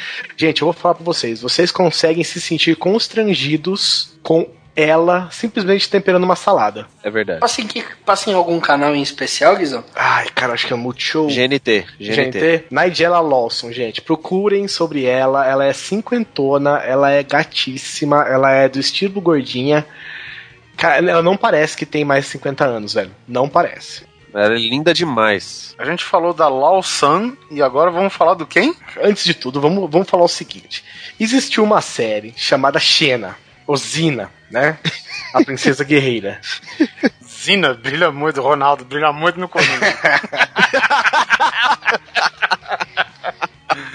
[0.42, 1.40] Gente, eu vou falar pra vocês.
[1.40, 4.44] Vocês conseguem se sentir constrangidos com
[4.74, 6.88] ela simplesmente temperando uma salada.
[7.00, 7.38] É verdade.
[7.38, 9.84] Passa em, que, passa em algum canal em especial, Guizão?
[9.94, 11.28] Ai, cara, acho que é Multishow.
[11.28, 12.00] GNT, GNT.
[12.00, 15.46] Gente, Nigella Lawson, gente, procurem sobre ela.
[15.46, 19.86] Ela é cinquentona, ela é gatíssima, ela é do estilo gordinha.
[20.76, 23.12] Cara, ela não parece que tem mais de 50 anos, velho.
[23.28, 24.10] Não parece.
[24.34, 25.74] Ela é linda demais.
[25.78, 28.74] A gente falou da Lao San e agora vamos falar do quem?
[29.02, 30.82] Antes de tudo, vamos, vamos falar o seguinte:
[31.20, 33.36] existiu uma série chamada Xena,
[33.66, 34.78] ou Zina, né?
[35.34, 36.40] A princesa guerreira.
[37.24, 39.70] Zina brilha muito, Ronaldo brilha muito no começo.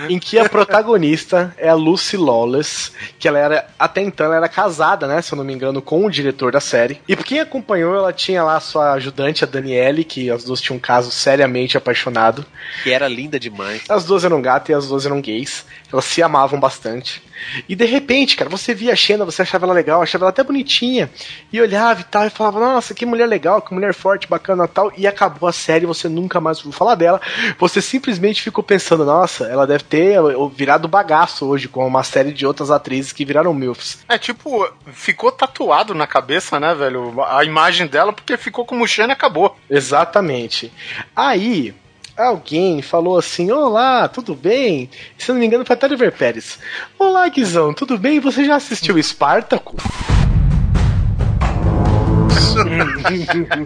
[0.10, 4.49] em que a protagonista é a Lucy Lawless, que ela era, até então, ela era
[4.49, 7.02] casada, né, se eu não me engano, com o diretor da série.
[7.07, 10.61] E por quem acompanhou, ela tinha lá a sua ajudante, a Danielle, que as duas
[10.61, 12.45] tinham um caso seriamente apaixonado.
[12.84, 13.84] Que era linda demais.
[13.90, 15.65] As duas eram gatas e as duas eram gays.
[15.91, 17.23] Elas se amavam bastante.
[17.68, 20.43] E de repente, cara, você via a Xena, você achava ela legal, achava ela até
[20.43, 21.09] bonitinha.
[21.51, 24.68] E olhava e tal, e falava, nossa, que mulher legal, que mulher forte, bacana e
[24.68, 24.91] tal.
[24.97, 27.22] E acabou a série, você nunca mais ouviu falar dela.
[27.57, 30.18] Você simplesmente ficou pensando, nossa, ela deve ter
[30.53, 33.99] virado bagaço hoje, com uma série de outras atrizes que viraram MILFs.
[34.09, 37.23] É tipo, ficou tatuado na cabeça, né, velho?
[37.23, 39.55] A imagem dela, porque ficou como Xena e acabou.
[39.69, 40.72] Exatamente.
[41.15, 41.73] Aí,
[42.18, 44.89] alguém falou assim: Olá, tudo bem?
[45.18, 46.60] Se não me engano, foi até Oliver Pérez.
[46.98, 48.19] Olá, Guizão, tudo bem?
[48.19, 49.77] Você já assistiu Espartaco?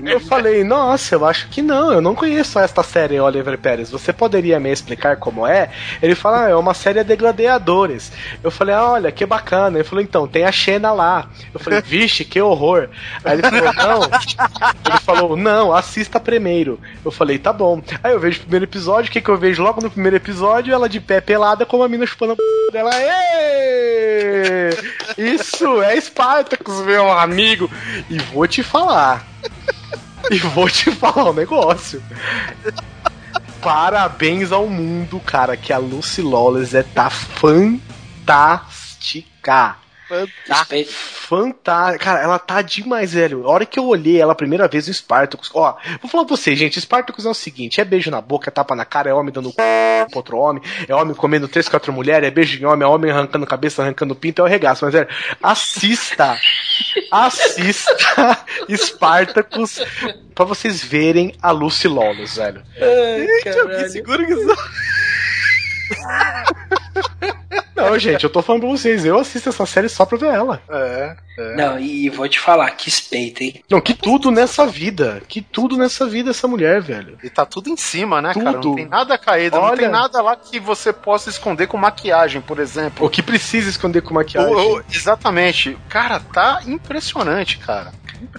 [0.06, 3.90] Eu falei, nossa, eu acho que não, eu não conheço esta série, Oliver Pérez.
[3.92, 5.70] Você poderia me explicar como é?
[6.02, 8.12] Ele fala, ah, é uma série de gladiadores.
[8.44, 9.78] Eu falei, ah, olha, que bacana.
[9.78, 11.30] Ele falou, então, tem a Xena lá.
[11.54, 12.90] Eu falei, vixe, que horror.
[13.24, 14.02] Aí ele falou, não.
[14.04, 16.80] Ele falou, não, assista primeiro.
[17.04, 17.82] Eu falei, tá bom.
[18.04, 20.74] Aí eu vejo o primeiro episódio, o que, que eu vejo logo no primeiro episódio?
[20.74, 22.42] Ela de pé pelada com a mina chupando a p
[22.72, 22.92] dela.
[22.94, 24.70] Êêê!
[25.18, 27.70] Isso é Spartacus, meu amigo.
[28.10, 29.26] E vou te falar.
[30.30, 32.04] e vou te falar um negócio.
[33.62, 37.82] Parabéns ao mundo, cara, que a Lucy Lawless é tá fantástica.
[40.48, 40.92] Respeito.
[40.92, 42.04] Fantástica.
[42.04, 43.46] Cara, ela tá demais, velho.
[43.46, 45.50] A hora que eu olhei ela a primeira vez no Spartacus.
[45.54, 46.80] Ó, vou falar pra vocês, gente.
[46.80, 49.50] Spartacus é o seguinte: é beijo na boca, é tapa na cara, é homem dando
[49.50, 49.56] c...
[49.56, 53.12] pra outro homem, é homem comendo três, quatro mulheres, é beijo em homem, é homem
[53.12, 54.86] arrancando cabeça, arrancando pinto, é o regaço.
[54.86, 55.08] Mas, velho,
[55.42, 56.38] assista.
[57.12, 59.80] assista Spartacus
[60.36, 62.64] pra vocês verem a Lucy Lawless, velho.
[62.82, 64.34] Ai, Gente, alguém segura que
[67.90, 70.62] Não, gente, eu tô falando pra vocês, eu assisto essa série só pra ver ela.
[70.70, 71.56] É, é.
[71.56, 73.64] Não, e vou te falar, que espeita, hein?
[73.70, 75.22] Não, que tudo nessa vida.
[75.28, 77.18] Que tudo nessa vida essa mulher, velho.
[77.24, 78.52] E tá tudo em cima, né, cara?
[78.52, 78.76] Não Tudo.
[78.76, 82.60] tem nada caído, não Olha- tem nada lá que você possa esconder com maquiagem, por
[82.60, 83.06] exemplo.
[83.06, 84.54] O que precisa esconder com maquiagem.
[84.94, 85.78] Exatamente.
[85.90, 87.92] Cara, tá impressionante, cara.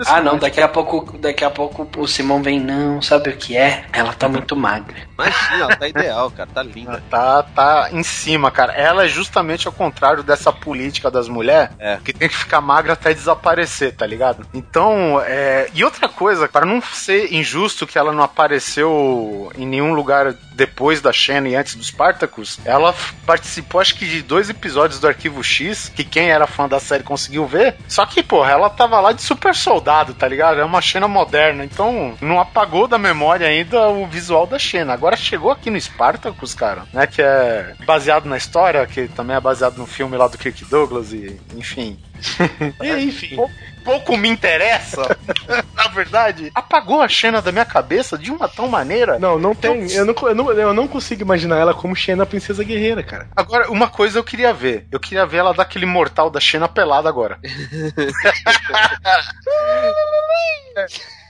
[0.07, 3.57] Ah, não, daqui a pouco, daqui a pouco o Simão vem, não, sabe o que
[3.57, 3.85] é?
[3.93, 4.95] Ela tá muito magra.
[5.27, 6.49] Imagina, ela tá ideal, cara.
[6.53, 7.03] Tá linda.
[7.11, 8.73] Tá, tá em cima, cara.
[8.73, 11.99] Ela é justamente ao contrário dessa política das mulheres, É.
[12.05, 14.47] que tem que ficar magra até desaparecer, tá ligado?
[14.55, 15.69] Então, é...
[15.75, 21.01] e outra coisa, para não ser injusto que ela não apareceu em nenhum lugar depois
[21.01, 22.95] da Xena e antes do Spartacus, ela
[23.27, 27.03] participou, acho que, de dois episódios do Arquivo X, que quem era fã da série
[27.03, 27.77] conseguiu ver.
[27.89, 30.61] Só que, porra, ela tava lá de super soldado, tá ligado?
[30.61, 34.93] É uma Xena moderna, então não apagou da memória ainda o visual da Xena.
[34.93, 37.07] Agora chegou aqui no Spartacus, cara, né?
[37.07, 41.13] Que é baseado na história, que também é baseado no filme lá do Kirk Douglas
[41.13, 41.99] e, enfim.
[42.83, 43.37] E, enfim.
[43.37, 43.51] Pou-
[43.85, 45.03] Pouco me interessa,
[45.75, 46.53] na verdade.
[46.55, 49.19] Apagou a Xena da minha cabeça de uma tal maneira.
[49.19, 49.91] Não, não tem.
[49.91, 53.27] Eu não, eu, não, eu não consigo imaginar ela como Xena Princesa Guerreira, cara.
[53.35, 54.87] Agora, uma coisa eu queria ver.
[54.93, 57.41] Eu queria ver ela dar aquele mortal da Xena pelada agora.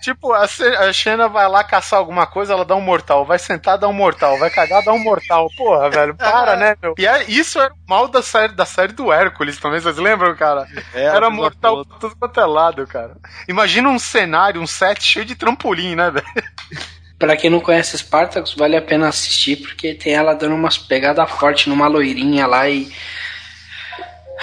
[0.03, 0.49] Tipo, a,
[0.93, 3.25] Xena vai lá caçar alguma coisa, ela dá um mortal.
[3.25, 4.37] Vai sentar, dá um mortal.
[4.37, 5.49] Vai cagar, dá um mortal.
[5.57, 6.95] Porra, velho, para, né, meu?
[6.99, 10.35] E é, isso era o mal da série, da série do Hércules também, vocês lembram,
[10.35, 10.67] cara?
[10.93, 13.17] É, era mortal tudo quanto é lado, cara.
[13.49, 16.27] Imagina um cenário, um set cheio de trampolim, né, velho?
[17.17, 21.31] Pra quem não conhece Spartacus, vale a pena assistir, porque tem ela dando umas pegadas
[21.31, 22.93] fortes numa loirinha lá e.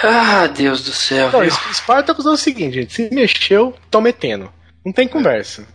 [0.02, 1.30] Ah, Deus do céu.
[1.30, 1.50] Não, viu?
[1.74, 2.94] Spartacus é o seguinte, gente.
[2.94, 4.50] Se mexeu, tô metendo.
[4.84, 5.66] Não tem conversa.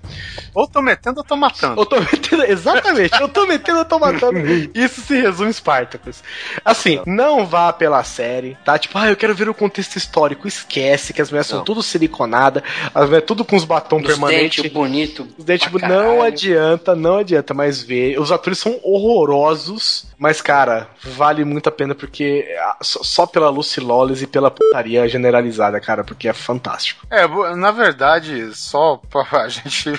[0.53, 1.79] Ou tô metendo ou tô matando.
[1.79, 4.39] Eu tô metendo, exatamente, eu tô metendo, eu tô matando.
[4.73, 6.23] Isso se resume Spartacus.
[6.63, 8.79] Assim, não vá pela série, tá?
[8.79, 10.47] Tipo, ah, eu quero ver o contexto histórico.
[10.47, 11.65] Esquece que as mulheres são Não.
[11.65, 12.63] tudo siliconada,
[12.95, 14.57] as mulheres tudo com os batom Os permanentes.
[14.63, 15.27] dentes bonito.
[15.37, 18.19] Os dentes, não adianta, não adianta mais ver.
[18.19, 22.47] Os atores são horrorosos, mas, cara, vale muito a pena porque
[22.81, 27.05] só, pela Lucy Lawless e pela putaria generalizada, cara, porque é fantástico.
[27.09, 28.99] É, na verdade, só.
[29.31, 29.91] A gente.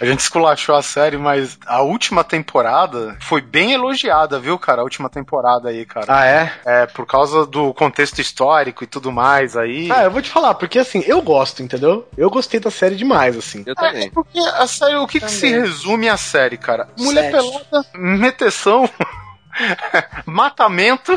[0.00, 4.80] a gente esculachou a série, mas a última temporada foi bem elogiada, viu, cara?
[4.80, 6.06] A última temporada aí, cara.
[6.08, 6.52] Ah, é?
[6.64, 9.90] É, por causa do contexto histórico e tudo mais aí.
[9.90, 12.06] Ah, eu vou te falar, porque assim, eu gosto, entendeu?
[12.16, 13.62] Eu gostei da série demais, assim.
[13.66, 14.10] Eu É, também.
[14.10, 15.60] porque a série, o que, que se Também.
[15.60, 16.88] resume a série, cara?
[16.98, 17.32] Mulher Sete.
[17.32, 18.88] pelada, meteção,
[20.26, 21.12] matamento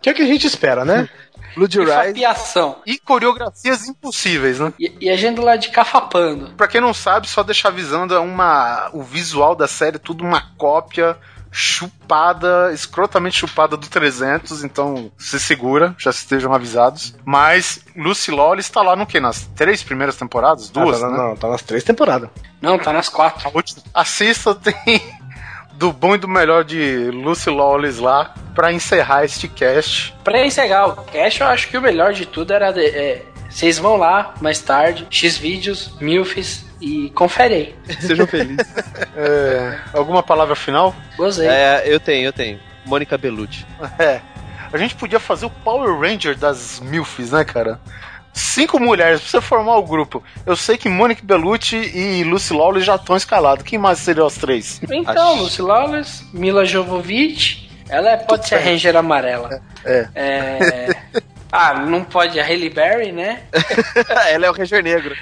[0.00, 1.08] Que é o que a gente espera, né?
[1.54, 1.66] Blue
[2.86, 4.72] E e coreografias impossíveis, né?
[4.78, 6.50] E, e a gente lado de cafapando.
[6.56, 8.90] Pra quem não sabe, só deixar avisando, é uma.
[8.92, 11.16] O visual da série tudo uma cópia
[11.50, 17.14] chupada, escrotamente chupada do 300, então se segura, já estejam avisados.
[17.24, 19.18] Mas Lucy Lawless está lá no que?
[19.18, 20.68] Nas três primeiras temporadas?
[20.70, 21.16] Duas, Ah, tá, né?
[21.18, 22.30] Não, tá nas três temporadas.
[22.60, 23.48] Não, tá nas quatro.
[23.48, 24.74] A última- Assista, tem
[25.78, 30.14] do bom e do melhor de Lucy Lawless lá pra encerrar este cast.
[30.24, 32.72] Pra encerrar o cast, eu acho que o melhor de tudo era.
[32.72, 37.74] de- é, vocês vão lá mais tarde, Xvideos, Milfis e confere aí.
[38.00, 38.66] Sejam felizes.
[39.16, 40.94] É, alguma palavra final?
[41.16, 41.48] Gozei.
[41.48, 42.58] é, eu tenho, eu tenho.
[42.84, 43.64] Mônica Bellucci.
[43.98, 44.20] É.
[44.72, 47.80] A gente podia fazer o Power Ranger das Milfs, né, cara?
[48.38, 50.22] Cinco mulheres pra você formar o grupo.
[50.46, 53.64] Eu sei que Monique Bellucci e Lucy Lawless já estão escalados.
[53.64, 54.80] Quem mais seriam os três?
[54.90, 59.60] Então, Acho- Lucy Lawless, Mila Jovovich, ela é- pode ser a Ranger amarela.
[59.84, 60.08] É.
[60.14, 60.96] É,
[61.50, 63.40] Ah, não pode a Halle Berry, né?
[64.30, 65.16] Ela é o Ranger Negro.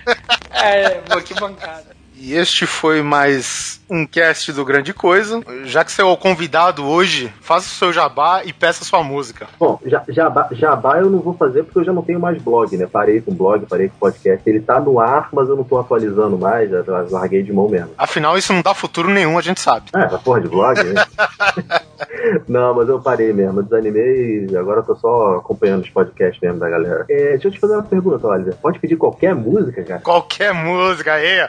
[0.52, 1.95] É, que bancada.
[2.18, 5.42] E este foi mais um cast do Grande Coisa.
[5.64, 9.46] Já que você é o convidado hoje, faça o seu jabá e peça sua música.
[9.60, 12.74] Bom, já- jabá, jabá eu não vou fazer porque eu já não tenho mais blog,
[12.76, 12.88] né?
[12.90, 14.42] Parei com blog, parei com podcast.
[14.48, 17.90] Ele tá no ar, mas eu não tô atualizando mais, já larguei de mão mesmo.
[17.98, 19.90] Afinal, isso não dá futuro nenhum, a gente sabe.
[19.92, 21.04] Ah, essa porra de blog, né?
[22.48, 26.40] não, mas eu parei mesmo, eu desanimei e agora eu tô só acompanhando os podcasts
[26.40, 27.04] mesmo da galera.
[27.08, 28.54] É, deixa eu te fazer uma pergunta, Oliver.
[28.56, 30.00] Pode pedir qualquer música, cara?
[30.00, 31.48] Qualquer música aí.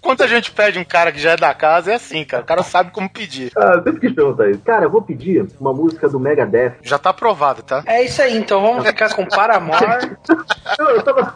[0.00, 2.42] Quanta gente pede um cara que já é da casa, é assim, cara.
[2.42, 3.52] O cara sabe como pedir.
[3.56, 4.60] Ah, eu sempre quis perguntar isso.
[4.60, 6.74] Cara, eu vou pedir uma música do Megadeth.
[6.82, 7.82] Já tá aprovado, tá?
[7.86, 10.16] É isso aí, então vamos ficar com Paramore.
[10.78, 11.32] Eu, eu tava...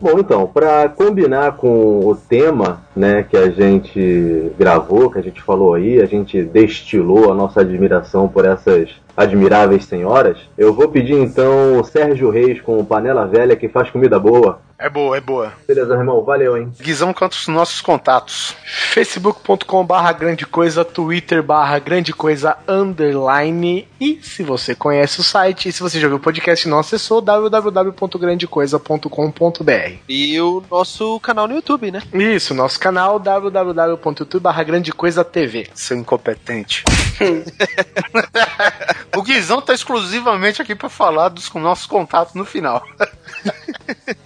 [0.00, 5.40] Bom, então, pra combinar com o tema, né, que a gente gravou, que a gente
[5.42, 11.14] falou aí, a gente destilou a nossa admiração por essas admiráveis senhoras, eu vou pedir
[11.14, 14.60] então o Sérgio Reis com Panela Velha que faz comida boa.
[14.82, 15.52] É boa, é boa.
[15.66, 16.24] Beleza, irmão?
[16.24, 16.72] Valeu, hein?
[16.80, 18.56] Guizão, quanto os nossos contatos?
[18.92, 25.68] facebook.com barra grande coisa, twitter barra grande coisa underline e se você conhece o site
[25.68, 31.54] e se você já viu o podcast não acessou www.grandecoisa.com.br E o nosso canal no
[31.54, 32.02] YouTube, né?
[32.12, 36.82] Isso, nosso canal www.youtube barra grande coisa TV Seu incompetente.
[39.16, 42.82] o Guizão tá exclusivamente aqui pra falar dos nossos contatos no final.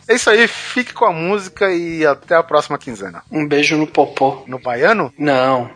[0.08, 3.22] É isso aí, fique com a música e até a próxima quinzena.
[3.30, 4.44] Um beijo no popô.
[4.46, 5.12] No baiano?
[5.18, 5.70] Não.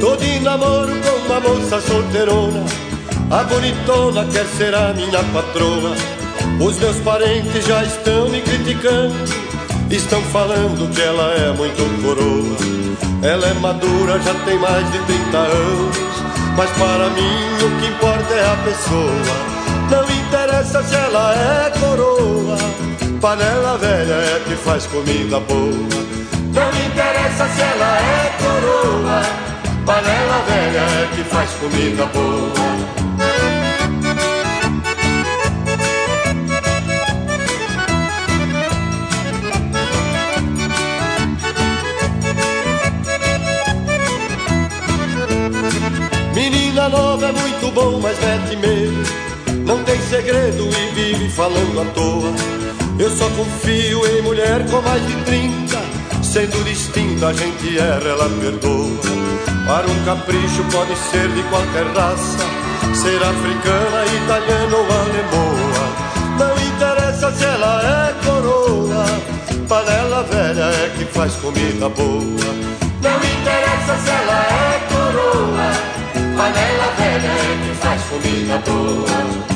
[0.00, 1.03] Tô de namoro
[1.44, 2.64] moça solteirona
[3.30, 5.94] A bonitona quer ser a minha patroa.
[6.60, 9.14] Os meus parentes já estão me criticando
[9.90, 12.56] Estão falando que ela é muito coroa.
[13.22, 15.96] Ela é madura, já tem mais de 30 anos
[16.56, 19.54] Mas para mim o que importa é a pessoa.
[19.90, 22.56] Não interessa se ela é coroa
[23.20, 26.04] Panela velha é que faz comida boa.
[26.52, 29.43] Não interessa se ela é coroa
[29.84, 32.54] Panela velha é que faz comida boa.
[46.34, 49.02] Menina nova é muito bom, mas mete medo.
[49.66, 52.32] Não tem segredo e vive falando à toa.
[52.98, 55.82] Eu só confio em mulher com mais de 30.
[56.22, 59.13] Sendo distinta, a gente erra, ela perdoa.
[59.66, 62.44] Para um capricho pode ser de qualquer raça,
[62.94, 65.86] ser africana, italiana ou alemoa.
[66.38, 69.06] Não interessa se ela é coroa,
[69.66, 72.52] panela velha é que faz comida boa.
[73.02, 75.72] Não interessa se ela é coroa,
[76.36, 79.53] panela velha é que faz comida boa.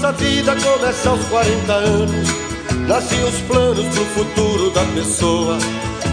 [0.00, 2.28] Nossa vida começa aos 40 anos.
[2.88, 5.58] Nascem os planos pro futuro da pessoa.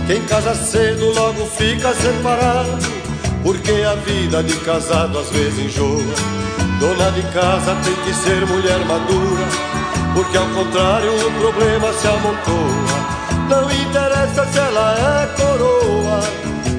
[0.05, 2.77] Quem casa cedo logo fica separado.
[3.43, 6.03] Porque a vida de casado às vezes enjoa.
[6.81, 9.47] Dona de casa tem que ser mulher madura.
[10.13, 13.47] Porque ao contrário o problema se amontoa.
[13.49, 16.19] Não interessa se ela é coroa.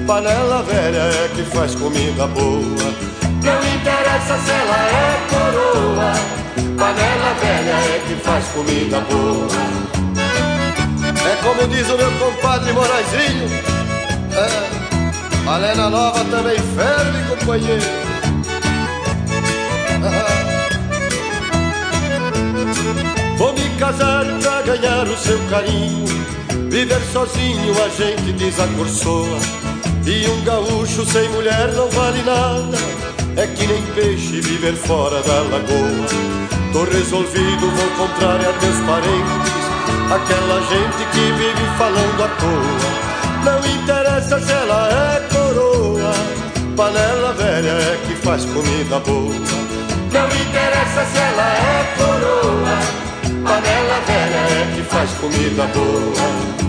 [0.05, 2.93] Panela velha é que faz comida boa.
[3.41, 6.38] Não interessa se ela é coroa.
[6.77, 9.47] Panela velha é que faz comida boa.
[11.25, 13.49] É como diz o meu compadre Moraizinho.
[14.33, 18.09] É, Malena Nova também ferve, companheiro.
[23.37, 26.05] Vou me casar pra ganhar o seu carinho.
[26.69, 29.39] Viver sozinho a gente desacorçoa.
[30.05, 32.77] E um gaúcho sem mulher não vale nada.
[33.37, 36.38] É que nem peixe viver fora da lagoa.
[36.71, 39.69] Tô resolvido, vou contrariar meus parentes.
[40.13, 43.09] Aquela gente que vive falando à toa.
[43.43, 46.13] Não interessa se ela é coroa.
[46.75, 49.33] Panela velha é que faz comida boa.
[50.13, 52.77] Não interessa se ela é coroa.
[53.43, 56.68] Panela velha é que faz comida boa.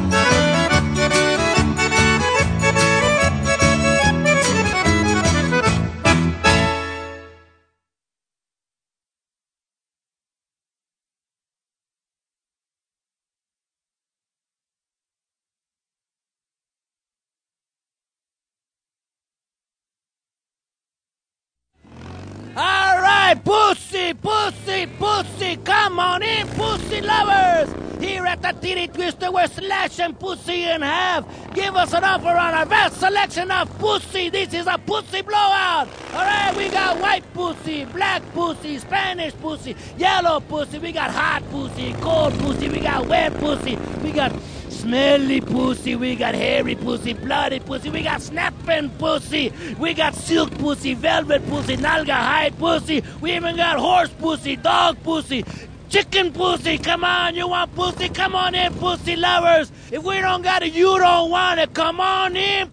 [24.15, 27.75] Pussy, pussy, pussy, come on in, pussy lovers.
[28.01, 31.25] Here at the Titty Twister, we're slashing pussy in half.
[31.55, 34.31] Give us an offer on our vast selection of pussy.
[34.31, 35.89] This is a pussy blowout.
[36.15, 40.79] All right, we got white pussy, black pussy, Spanish pussy, yellow pussy.
[40.79, 42.69] We got hot pussy, cold pussy.
[42.71, 43.77] We got wet pussy.
[44.03, 44.33] We got
[44.81, 50.51] smelly pussy, we got hairy pussy, bloody pussy, we got snapping pussy, we got silk
[50.59, 55.45] pussy, velvet pussy, nalga hide pussy, we even got horse pussy, dog pussy,
[55.91, 56.79] chicken pussy.
[56.79, 58.09] Come on, you want pussy?
[58.09, 59.71] Come on in, pussy lovers.
[59.91, 61.75] If we don't got it, you don't want it.
[61.75, 62.73] Come on in.